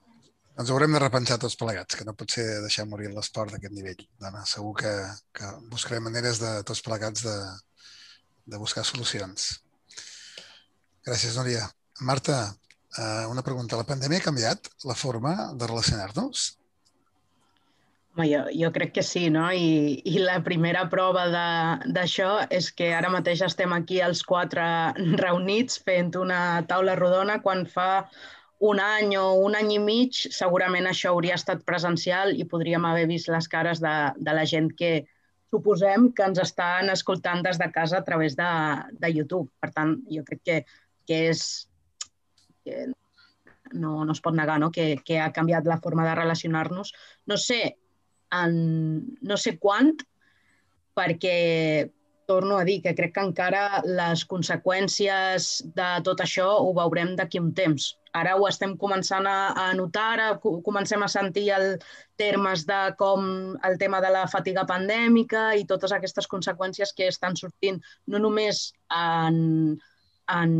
[0.60, 4.02] Ens haurem de repensar tots plegats, que no pot ser deixar morir l'esport d'aquest nivell.
[4.20, 4.90] Dona, segur que,
[5.32, 7.36] que buscarem maneres de tots plegats de,
[8.47, 9.62] de buscar solucions.
[11.06, 11.66] Gràcies, Núria.
[12.01, 12.55] Marta,
[12.98, 13.78] eh, una pregunta.
[13.78, 16.51] La pandèmia ha canviat la forma de relacionar-nos?
[18.12, 19.47] Home, jo, jo crec que sí, no?
[19.56, 24.64] I, i la primera prova d'això és que ara mateix estem aquí els quatre
[25.24, 28.06] reunits fent una taula rodona quan fa
[28.62, 33.09] un any o un any i mig segurament això hauria estat presencial i podríem haver
[33.10, 34.93] vist les cares de, de la gent que
[35.53, 38.49] suposem que ens estan escoltant des de casa a través de,
[39.03, 39.51] de YouTube.
[39.61, 40.59] Per tant, jo crec que,
[41.09, 41.45] que és
[42.65, 42.87] que
[43.73, 44.70] no, no es pot negar no?
[44.73, 46.95] Que, que ha canviat la forma de relacionar-nos.
[47.29, 47.61] No sé,
[48.33, 48.57] en,
[49.20, 49.93] no sé quant,
[50.97, 51.37] perquè
[52.27, 57.40] torno a dir que crec que encara les conseqüències de tot això ho veurem d'aquí
[57.43, 57.93] un temps.
[58.12, 61.78] Ara ho estem començant a, a notar, ara co- comencem a sentir el
[62.20, 67.36] termes de com el tema de la fatiga pandèmica i totes aquestes conseqüències que estan
[67.40, 69.78] sortint no només en,
[70.36, 70.53] en,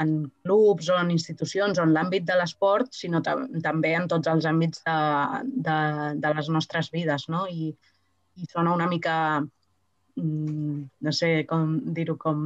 [0.00, 4.32] en clubs o en institucions o en l'àmbit de l'esport, sinó tam també en tots
[4.32, 4.98] els àmbits de,
[5.68, 5.78] de,
[6.24, 7.28] de les nostres vides.
[7.28, 7.44] No?
[7.46, 7.74] I,
[8.40, 9.44] I sona una mica,
[10.16, 12.44] no sé com dir-ho, com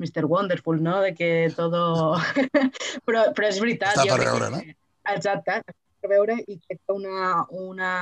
[0.00, 0.24] Mr.
[0.24, 1.00] Wonderful, no?
[1.04, 2.16] De que todo...
[3.06, 3.94] però, però és veritat.
[3.96, 4.76] Està per veure, que-
[5.14, 7.92] Exacte, està per veure i crec que una, una,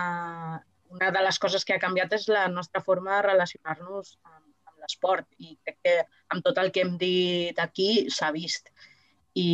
[0.94, 4.84] una de les coses que ha canviat és la nostra forma de relacionar-nos amb, amb
[4.84, 5.96] l'esport i crec que
[6.34, 8.70] amb tot el que hem dit aquí s'ha vist
[9.34, 9.48] i,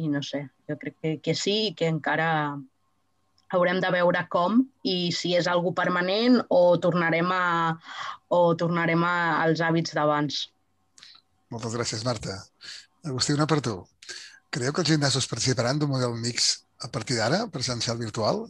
[0.00, 2.30] i no sé, jo crec que, que sí i que encara
[3.54, 7.76] haurem de veure com i si és algo permanent o tornarem a,
[8.32, 10.46] o tornarem a, als hàbits d'abans.
[11.54, 12.40] Moltes gràcies, Marta.
[13.06, 13.78] Agustí, una per tu.
[14.50, 16.52] Creieu que els gimnasos participaran d'un model mix
[16.82, 18.46] a partir d'ara, presencial virtual?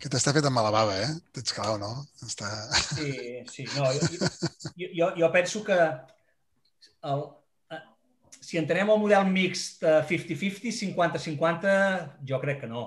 [0.00, 1.10] Que t'està fet amb mala bava, eh?
[1.36, 1.90] T'ets clau, no?
[2.24, 2.48] Està...
[2.96, 3.12] Sí,
[3.52, 3.66] sí.
[3.74, 4.08] No, jo,
[4.80, 5.76] jo, jo, jo penso que
[7.10, 7.26] el,
[7.76, 7.82] eh,
[8.40, 11.76] si entenem el model mixt eh, 50-50, 50-50,
[12.30, 12.86] jo crec que no.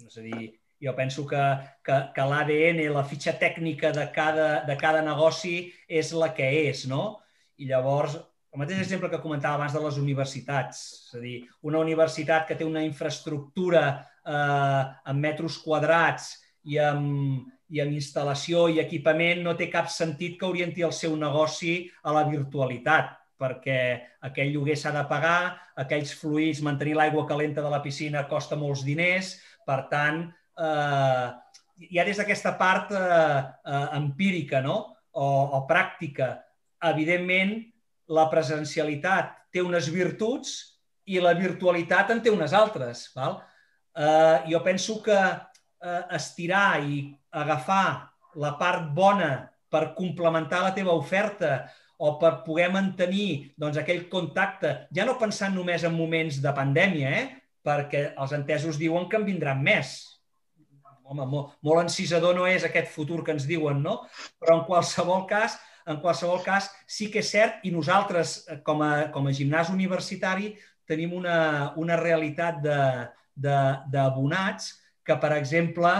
[0.00, 0.50] És a dir,
[0.82, 1.42] jo penso que,
[1.86, 6.86] que, que l'ADN, la fitxa tècnica de cada, de cada negoci és la que és,
[6.90, 7.20] no?
[7.62, 8.16] I llavors,
[8.52, 11.36] el mateix exemple que comentava abans de les universitats, és a dir,
[11.68, 13.84] una universitat que té una infraestructura
[14.26, 14.82] eh,
[15.12, 16.34] en metres quadrats
[16.68, 21.14] i amb, i amb instal·lació i equipament no té cap sentit que orienti el seu
[21.16, 23.78] negoci a la virtualitat, perquè
[24.28, 28.84] aquell lloguer s'ha de pagar, aquells fluids, mantenir l'aigua calenta de la piscina costa molts
[28.86, 29.32] diners,
[29.66, 30.24] per tant,
[30.58, 31.26] eh,
[31.90, 34.78] ja des d'aquesta part eh, eh, empírica no?
[35.12, 35.28] o,
[35.58, 36.34] o pràctica,
[36.92, 37.58] evidentment,
[38.12, 40.54] la presencialitat té unes virtuts
[41.08, 43.08] i la virtualitat en té unes altres.
[43.16, 43.38] Val?
[43.92, 48.08] Eh, jo penso que eh, estirar i agafar
[48.40, 49.32] la part bona
[49.72, 51.62] per complementar la teva oferta
[52.02, 57.12] o per poder mantenir doncs, aquell contacte, ja no pensant només en moments de pandèmia,
[57.14, 57.41] eh?
[57.66, 59.94] Perquè els entesos diuen que en vindran més.
[61.02, 64.00] Home, molt, molt encisador no és aquest futur que ens diuen, no?
[64.40, 68.82] Però en qualsevol cas, en qualsevol cas, sí que és cert, i nosaltres, eh, com
[68.86, 70.54] a, com a gimnàs universitari,
[70.88, 72.62] tenim una, una realitat
[73.34, 74.72] d'abonats
[75.06, 75.90] que, per exemple,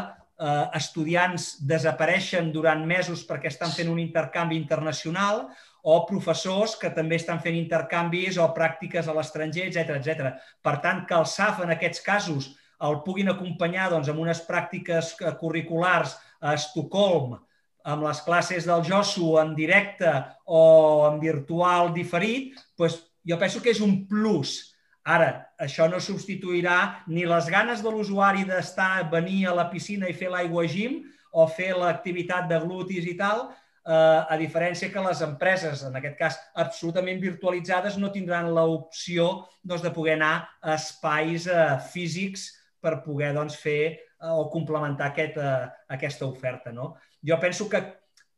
[0.43, 5.47] eh, estudiants desapareixen durant mesos perquè estan fent un intercanvi internacional
[5.82, 10.34] o professors que també estan fent intercanvis o pràctiques a l'estranger, etc etc.
[10.62, 12.52] Per tant, que el SAF en aquests casos
[12.82, 17.36] el puguin acompanyar doncs, amb unes pràctiques eh, curriculars a Estocolm,
[17.82, 20.10] amb les classes del Josu en directe
[20.46, 20.62] o
[21.09, 24.72] en virtual diferit, doncs jo penso que és un plus.
[25.02, 30.14] Ara, això no substituirà ni les ganes de l'usuari d'estar, venir a la piscina i
[30.14, 31.00] fer l'aigua gym
[31.32, 33.48] o fer l'activitat de glutis i tal,
[33.84, 39.90] a diferència que les empreses, en aquest cas absolutament virtualitzades, no tindran l'opció doncs, de
[39.94, 42.50] poder anar a espais eh, físics
[42.82, 45.66] per poder doncs, fer eh, o complementar aquest, eh,
[45.98, 46.70] aquesta oferta.
[46.74, 46.92] No?
[47.26, 47.82] Jo penso que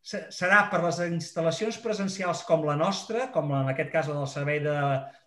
[0.05, 4.61] serà per les instal·lacions presencials com la nostra, com en aquest cas la del servei
[4.65, 4.75] de,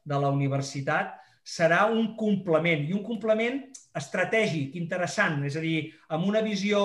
[0.06, 1.16] de la universitat,
[1.48, 3.62] serà un complement, i un complement
[3.98, 5.78] estratègic, interessant, és a dir,
[6.14, 6.82] amb una visió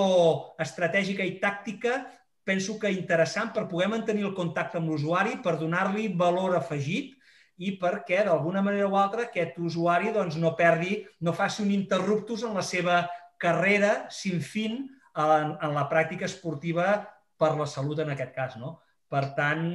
[0.63, 1.99] estratègica i tàctica,
[2.45, 7.15] penso que interessant per poder mantenir el contacte amb l'usuari, per donar-li valor afegit
[7.63, 12.43] i perquè, d'alguna manera o altra, aquest usuari doncs, no perdi, no faci un interruptus
[12.49, 13.05] en la seva
[13.43, 14.79] carrera sin fin
[15.15, 17.03] en, en la pràctica esportiva
[17.39, 18.57] per la salut en aquest cas.
[18.59, 18.77] No?
[19.11, 19.67] Per tant,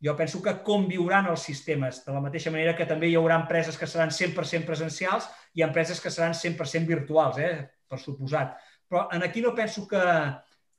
[0.00, 3.78] jo penso que conviuran els sistemes, de la mateixa manera que també hi haurà empreses
[3.78, 7.68] que seran 100% presencials i empreses que seran 100% virtuals, eh?
[7.90, 8.56] per suposat.
[8.88, 10.02] Però en aquí no penso que,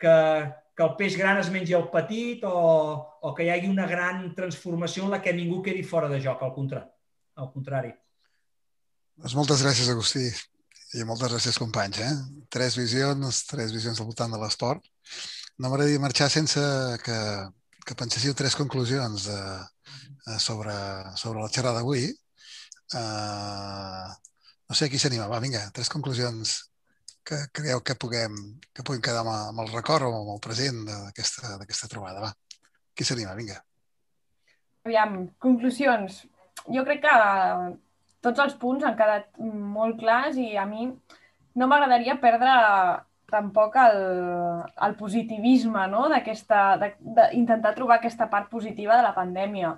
[0.01, 0.15] que,
[0.75, 2.53] que el peix gran es mengi el petit o,
[3.21, 6.41] o que hi hagi una gran transformació en la que ningú quedi fora de joc,
[6.43, 6.87] al contrari.
[7.41, 7.91] Al contrari.
[9.21, 10.25] Doncs moltes gràcies, Agustí.
[10.97, 12.01] I moltes gràcies, companys.
[12.03, 12.11] Eh?
[12.51, 14.87] Tres visions, tres visions al voltant de l'esport.
[15.59, 16.63] No m'agradaria marxar sense
[17.05, 17.19] que,
[17.85, 19.39] que penséssiu tres conclusions de,
[20.27, 20.73] eh, sobre,
[21.21, 22.09] sobre la xerrada d'avui.
[22.91, 24.09] Uh,
[24.67, 25.29] no sé qui s'anima.
[25.31, 26.57] Va, vinga, tres conclusions
[27.27, 28.37] que creieu que puguem,
[28.73, 32.23] que puguem quedar amb, amb el record o amb el present d'aquesta trobada.
[32.23, 32.31] Va,
[32.95, 33.35] qui s'anima?
[33.37, 33.61] Vinga.
[34.87, 36.23] Aviam, conclusions.
[36.73, 37.15] Jo crec que
[38.25, 40.89] tots els punts han quedat molt clars i a mi
[41.57, 42.51] no m'agradaria perdre
[43.31, 44.01] tampoc el,
[44.85, 46.07] el positivisme, no?
[46.11, 49.71] d'intentar trobar aquesta part positiva de la pandèmia,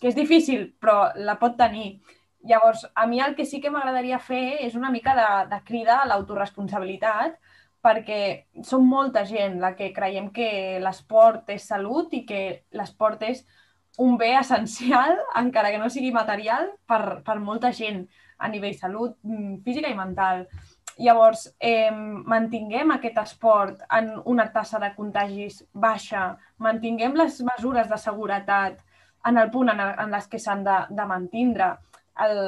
[0.00, 1.96] que és difícil, però la pot tenir.
[2.44, 6.00] Llavors, a mi el que sí que m'agradaria fer és una mica de, de crida
[6.02, 7.38] a l'autoresponsabilitat,
[7.84, 8.20] perquè
[8.64, 12.42] som molta gent la que creiem que l'esport és salut i que
[12.76, 13.44] l'esport és
[14.04, 18.04] un bé essencial, encara que no sigui material, per, per molta gent
[18.38, 20.46] a nivell salut mm, física i mental.
[20.98, 27.98] Llavors, eh, mantinguem aquest esport en una tassa de contagis baixa, mantinguem les mesures de
[27.98, 28.78] seguretat
[29.26, 31.72] en el punt en, en les que s'han de, de mantindre.
[32.22, 32.38] El,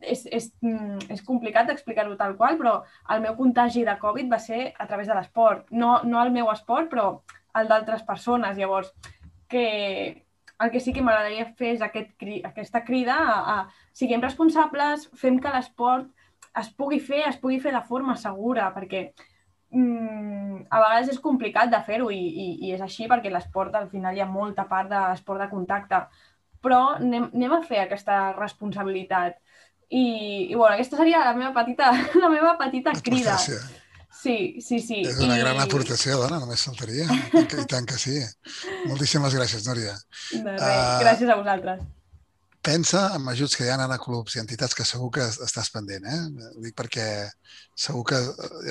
[0.00, 2.74] és, és, mm, és complicat d'explicar-ho tal qual, però
[3.10, 5.70] el meu contagi de Covid va ser a través de l'esport.
[5.70, 7.08] No, no el meu esport, però
[7.54, 8.56] el d'altres persones.
[8.58, 8.92] Llavors,
[9.48, 10.24] que
[10.60, 12.12] el que sí que m'agradaria fer és aquest,
[12.46, 13.56] aquesta crida a, a
[13.92, 16.10] siguem responsables, fem que l'esport
[16.60, 19.08] es pugui fer, es pugui fer de forma segura, perquè
[19.74, 23.90] mm, a vegades és complicat de fer-ho i, i, i és així perquè l'esport al
[23.90, 26.04] final hi ha molta part d'esport de contacte,
[26.64, 29.40] però anem, anem a fer aquesta responsabilitat.
[29.90, 30.04] I,
[30.50, 31.92] i bueno, aquesta seria la meva petita,
[32.24, 33.36] la meva petita crida.
[34.14, 35.02] Sí, sí, sí.
[35.04, 35.42] És una I...
[35.42, 37.04] gran aportació, dona, només faltaria.
[37.34, 38.16] I tant que sí.
[38.88, 39.98] Moltíssimes gràcies, Núria.
[40.32, 41.84] De res, uh, gràcies a vosaltres
[42.64, 46.06] pensa en ajuts que hi ha a clubs i entitats que segur que estàs pendent.
[46.08, 46.20] Eh?
[46.56, 47.06] Ho dic perquè
[47.76, 48.20] segur que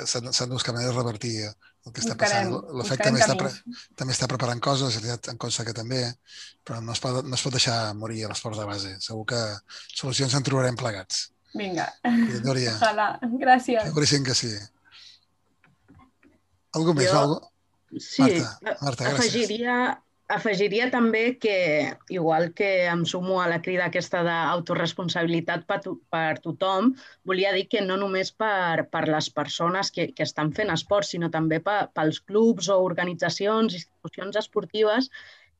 [0.09, 1.35] s'han de buscar manera de revertir
[1.83, 2.51] el que està passant.
[2.77, 3.51] L'OFEC també, està pre
[3.99, 6.01] també està preparant coses, en consta que també,
[6.63, 8.93] però no es pot, no es pot deixar morir a l'esport de base.
[9.03, 9.41] Segur que
[9.91, 11.25] solucions en trobarem plegats.
[11.53, 11.89] Vinga.
[12.45, 12.77] Dòria.
[12.77, 13.09] Ojalà.
[13.41, 13.83] Gràcies.
[13.89, 14.53] Seguríssim que sí.
[16.73, 17.11] Algú més?
[17.11, 17.25] Jo...
[17.25, 17.41] Algú?
[17.93, 19.19] Sí, Marta, Marta, gràcies.
[19.19, 19.73] afegiria
[20.31, 21.55] Afegiria també que,
[22.09, 26.93] igual que em sumo a la crida aquesta d'autoresponsabilitat per, per tothom,
[27.27, 31.29] volia dir que no només per, per les persones que, que estan fent esport, sinó
[31.29, 35.11] també per, pels clubs o organitzacions, institucions esportives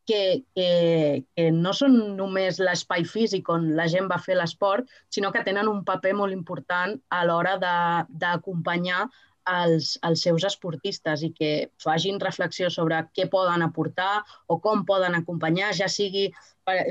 [0.08, 5.32] que, que, que no són només l'espai físic on la gent va fer l'esport, sinó
[5.36, 9.06] que tenen un paper molt important a l'hora d'acompanyar
[9.46, 11.52] als, als seus esportistes i que
[11.82, 16.30] facin reflexió sobre què poden aportar o com poden acompanyar, ja sigui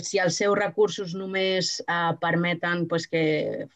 [0.05, 3.69] si els seus recursos només eh, permeten pues, que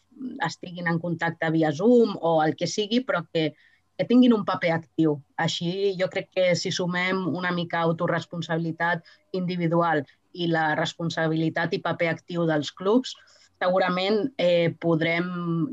[0.45, 3.53] estiguin en contacte via Zoom o el que sigui, però que,
[3.97, 5.17] que tinguin un paper actiu.
[5.37, 12.11] Així jo crec que si sumem una mica autoresponsabilitat individual i la responsabilitat i paper
[12.13, 13.15] actiu dels clubs,
[13.57, 15.27] segurament eh, podrem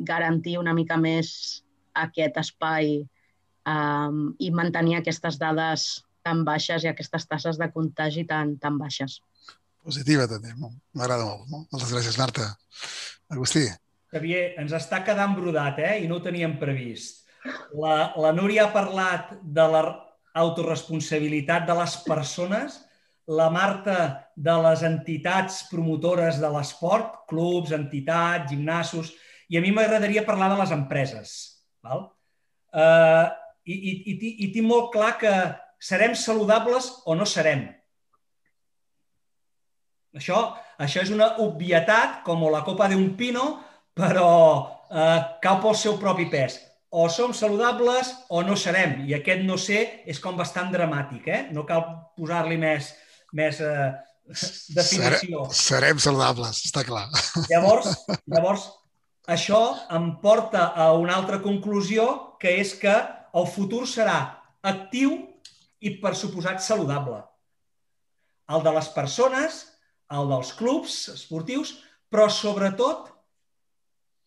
[0.09, 1.64] garantir una mica més
[1.95, 2.97] aquest espai
[3.69, 5.87] um, i mantenir aquestes dades
[6.25, 9.21] tan baixes i aquestes tasses de contagi tan, tan baixes.
[9.85, 11.69] Positiva també, m'agrada molt, molt.
[11.73, 12.49] Moltes gràcies, Marta.
[13.33, 13.67] Agustí.
[14.15, 15.99] Xavier, ens està quedant brodat, eh?
[16.05, 17.25] I no ho teníem previst.
[17.77, 19.83] La, la Núria ha parlat de la
[20.35, 22.81] autoresponsabilitat de les persones,
[23.29, 23.99] la Marta
[24.37, 29.13] de les entitats promotores de l'esport, clubs, entitats, gimnasos,
[29.49, 31.54] i a mi m'agradaria parlar de les empreses.
[31.85, 32.07] Val?
[32.75, 33.29] Uh,
[33.69, 35.33] i, i, i, I tinc molt clar que
[35.81, 37.67] serem saludables o no serem.
[40.15, 40.41] Això,
[40.79, 43.45] això és una obvietat, com la copa d'un pino,
[43.99, 44.29] però
[44.91, 46.61] eh, cau pel seu propi pes.
[46.95, 49.01] O som saludables o no serem.
[49.09, 51.27] I aquest no sé és com bastant dramàtic.
[51.27, 51.41] Eh?
[51.57, 51.83] No cal
[52.15, 52.93] posar-li més,
[53.35, 53.91] més eh,
[54.77, 55.49] definició.
[55.51, 57.09] Serem saludables, està clar.
[57.51, 57.91] Llavors,
[58.31, 58.69] llavors
[59.27, 59.61] això
[59.95, 62.95] em porta a una altra conclusió, que és que
[63.35, 64.19] el futur serà
[64.63, 65.17] actiu
[65.81, 67.23] i, per suposat, saludable.
[68.53, 69.61] El de les persones,
[70.13, 71.79] el dels clubs esportius,
[72.13, 73.09] però sobretot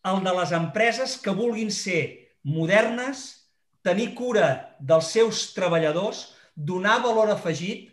[0.08, 3.46] el de les empreses que vulguin ser modernes,
[3.86, 7.92] tenir cura dels seus treballadors, donar valor afegit,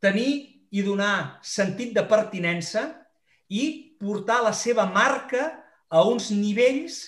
[0.00, 2.86] tenir i donar sentit de pertinença
[3.50, 5.50] i portar la seva marca
[5.88, 7.00] a uns nivells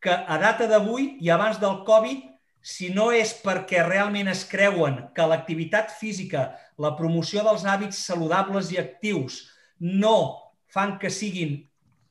[0.00, 2.24] que a data d'avui i abans del Covid,
[2.66, 6.48] si no és perquè realment es creuen que l'activitat física,
[6.82, 9.44] la promoció dels hàbits saludables i actius
[9.78, 10.16] no
[10.72, 11.60] fan que siguin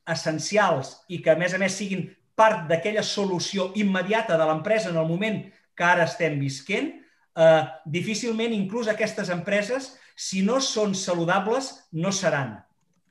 [0.08, 2.08] essencials i que, a més a més, siguin
[2.40, 5.42] part d'aquella solució immediata de l'empresa en el moment
[5.76, 6.92] que ara estem visquent,
[7.36, 12.56] eh, difícilment inclús aquestes empreses, si no són saludables, no seran.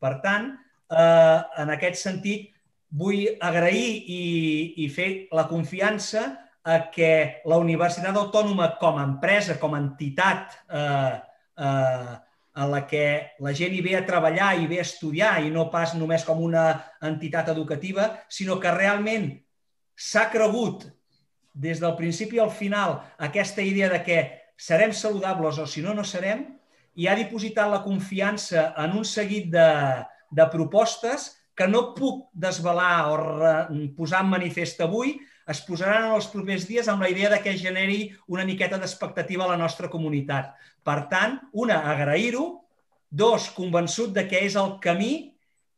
[0.01, 0.53] Per tant,
[0.91, 2.54] eh, en aquest sentit,
[2.95, 4.25] vull agrair i,
[4.85, 6.25] i fer la confiança
[6.65, 11.17] a que la Universitat Autònoma com a empresa, com a entitat eh,
[11.61, 12.15] eh,
[12.55, 13.07] en la que
[13.43, 16.41] la gent hi ve a treballar i ve a estudiar i no pas només com
[16.41, 16.69] una
[17.03, 19.33] entitat educativa, sinó que realment
[19.95, 20.87] s'ha cregut
[21.55, 24.19] des del principi al final aquesta idea de que
[24.57, 26.47] serem saludables o si no, no serem,
[26.95, 29.71] i ha dipositat la confiança en un seguit de,
[30.31, 33.19] de propostes que no puc desvelar o
[33.97, 35.15] posar en manifest avui,
[35.47, 39.45] es posaran en els propers dies amb la idea de que generi una miqueta d'expectativa
[39.45, 40.55] a la nostra comunitat.
[40.85, 42.65] Per tant, una, agrair-ho,
[43.11, 45.15] dos, convençut de que és el camí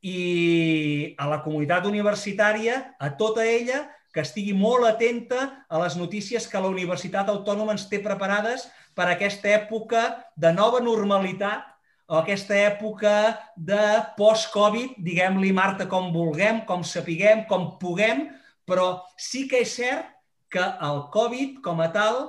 [0.07, 3.85] i a la comunitat universitària, a tota ella,
[4.15, 8.65] que estigui molt atenta a les notícies que la Universitat Autònoma ens té preparades
[8.97, 10.07] per a aquesta època
[10.41, 11.67] de nova normalitat
[12.07, 13.13] aquesta època
[13.57, 13.83] de
[14.17, 18.29] post-Covid, diguem-li, Marta, com vulguem, com sapiguem, com puguem,
[18.67, 20.13] però sí que és cert
[20.51, 22.21] que el Covid, com a tal,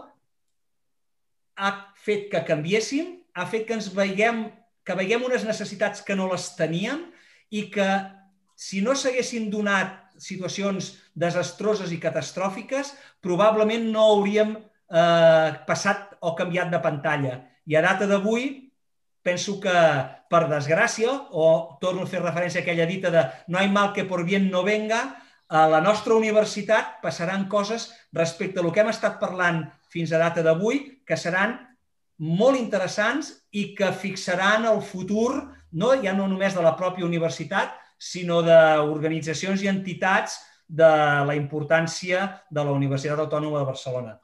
[1.58, 1.72] ha
[2.02, 4.48] fet que canviéssim, ha fet que ens veiem,
[4.86, 7.06] que veiem unes necessitats que no les teníem
[7.54, 7.88] i que
[8.58, 16.74] si no s'haguessin donat situacions desastroses i catastròfiques, probablement no hauríem eh, passat o canviat
[16.74, 17.36] de pantalla.
[17.70, 18.67] I a data d'avui,
[19.28, 19.78] penso que,
[20.32, 24.08] per desgràcia, o torno a fer referència a aquella dita de no hi mal que
[24.08, 25.02] por bien no venga,
[25.48, 30.20] a la nostra universitat passaran coses respecte a el que hem estat parlant fins a
[30.20, 31.56] data d'avui que seran
[32.20, 37.76] molt interessants i que fixaran el futur no ja no només de la pròpia universitat,
[37.98, 40.88] sinó d'organitzacions i entitats de
[41.28, 44.18] la importància de la Universitat Autònoma de Barcelona.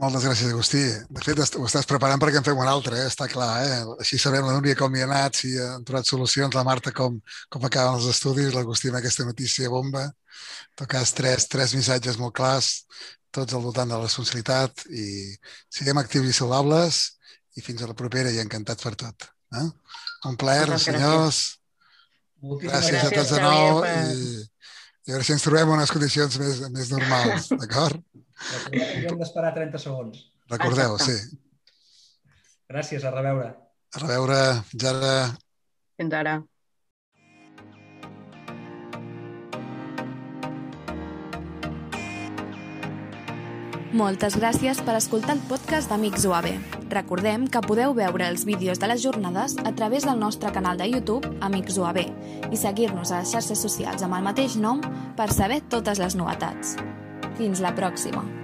[0.00, 0.82] Moltes gràcies, Agustí.
[1.12, 3.08] De fet, ho estàs preparant perquè en fem un altre, eh?
[3.10, 3.50] està clar.
[3.60, 3.80] Eh?
[4.00, 7.18] Així sabem la Núria com hi ha anat, si han trobat solucions, la Marta com,
[7.52, 10.06] com acaben els estudis, l'Agustí amb aquesta notícia bomba.
[10.08, 12.70] En tot cas, tres, tres missatges molt clars,
[13.32, 15.06] tots al voltant de la responsabilitat i
[15.72, 17.02] siguem actius i saludables
[17.56, 19.28] i fins a la propera i encantats per tot.
[19.60, 19.68] Eh?
[20.30, 21.42] Un plaer, senyors.
[22.42, 24.40] Gràcies, gràcies a tots de nou i,
[25.06, 28.00] i a veure si ens trobem en unes condicions més, més normals, d'acord?
[28.72, 30.24] Hem d'esperar 30 segons.
[30.52, 31.18] Recordeu, sí.
[32.72, 33.52] Gràcies, a reveure.
[33.92, 34.38] A reveure,
[34.72, 35.12] Jara.
[36.00, 36.40] Fins ara.
[43.92, 46.46] Moltes gràcies per escoltar el podcast d'Amics UAB.
[46.94, 50.88] Recordem que podeu veure els vídeos de les jornades a través del nostre canal de
[50.88, 52.00] YouTube Amics UAB
[52.48, 54.80] i seguir-nos a les xarxes socials amb el mateix nom
[55.16, 56.78] per saber totes les novetats.
[57.42, 58.41] Fins la pròxima!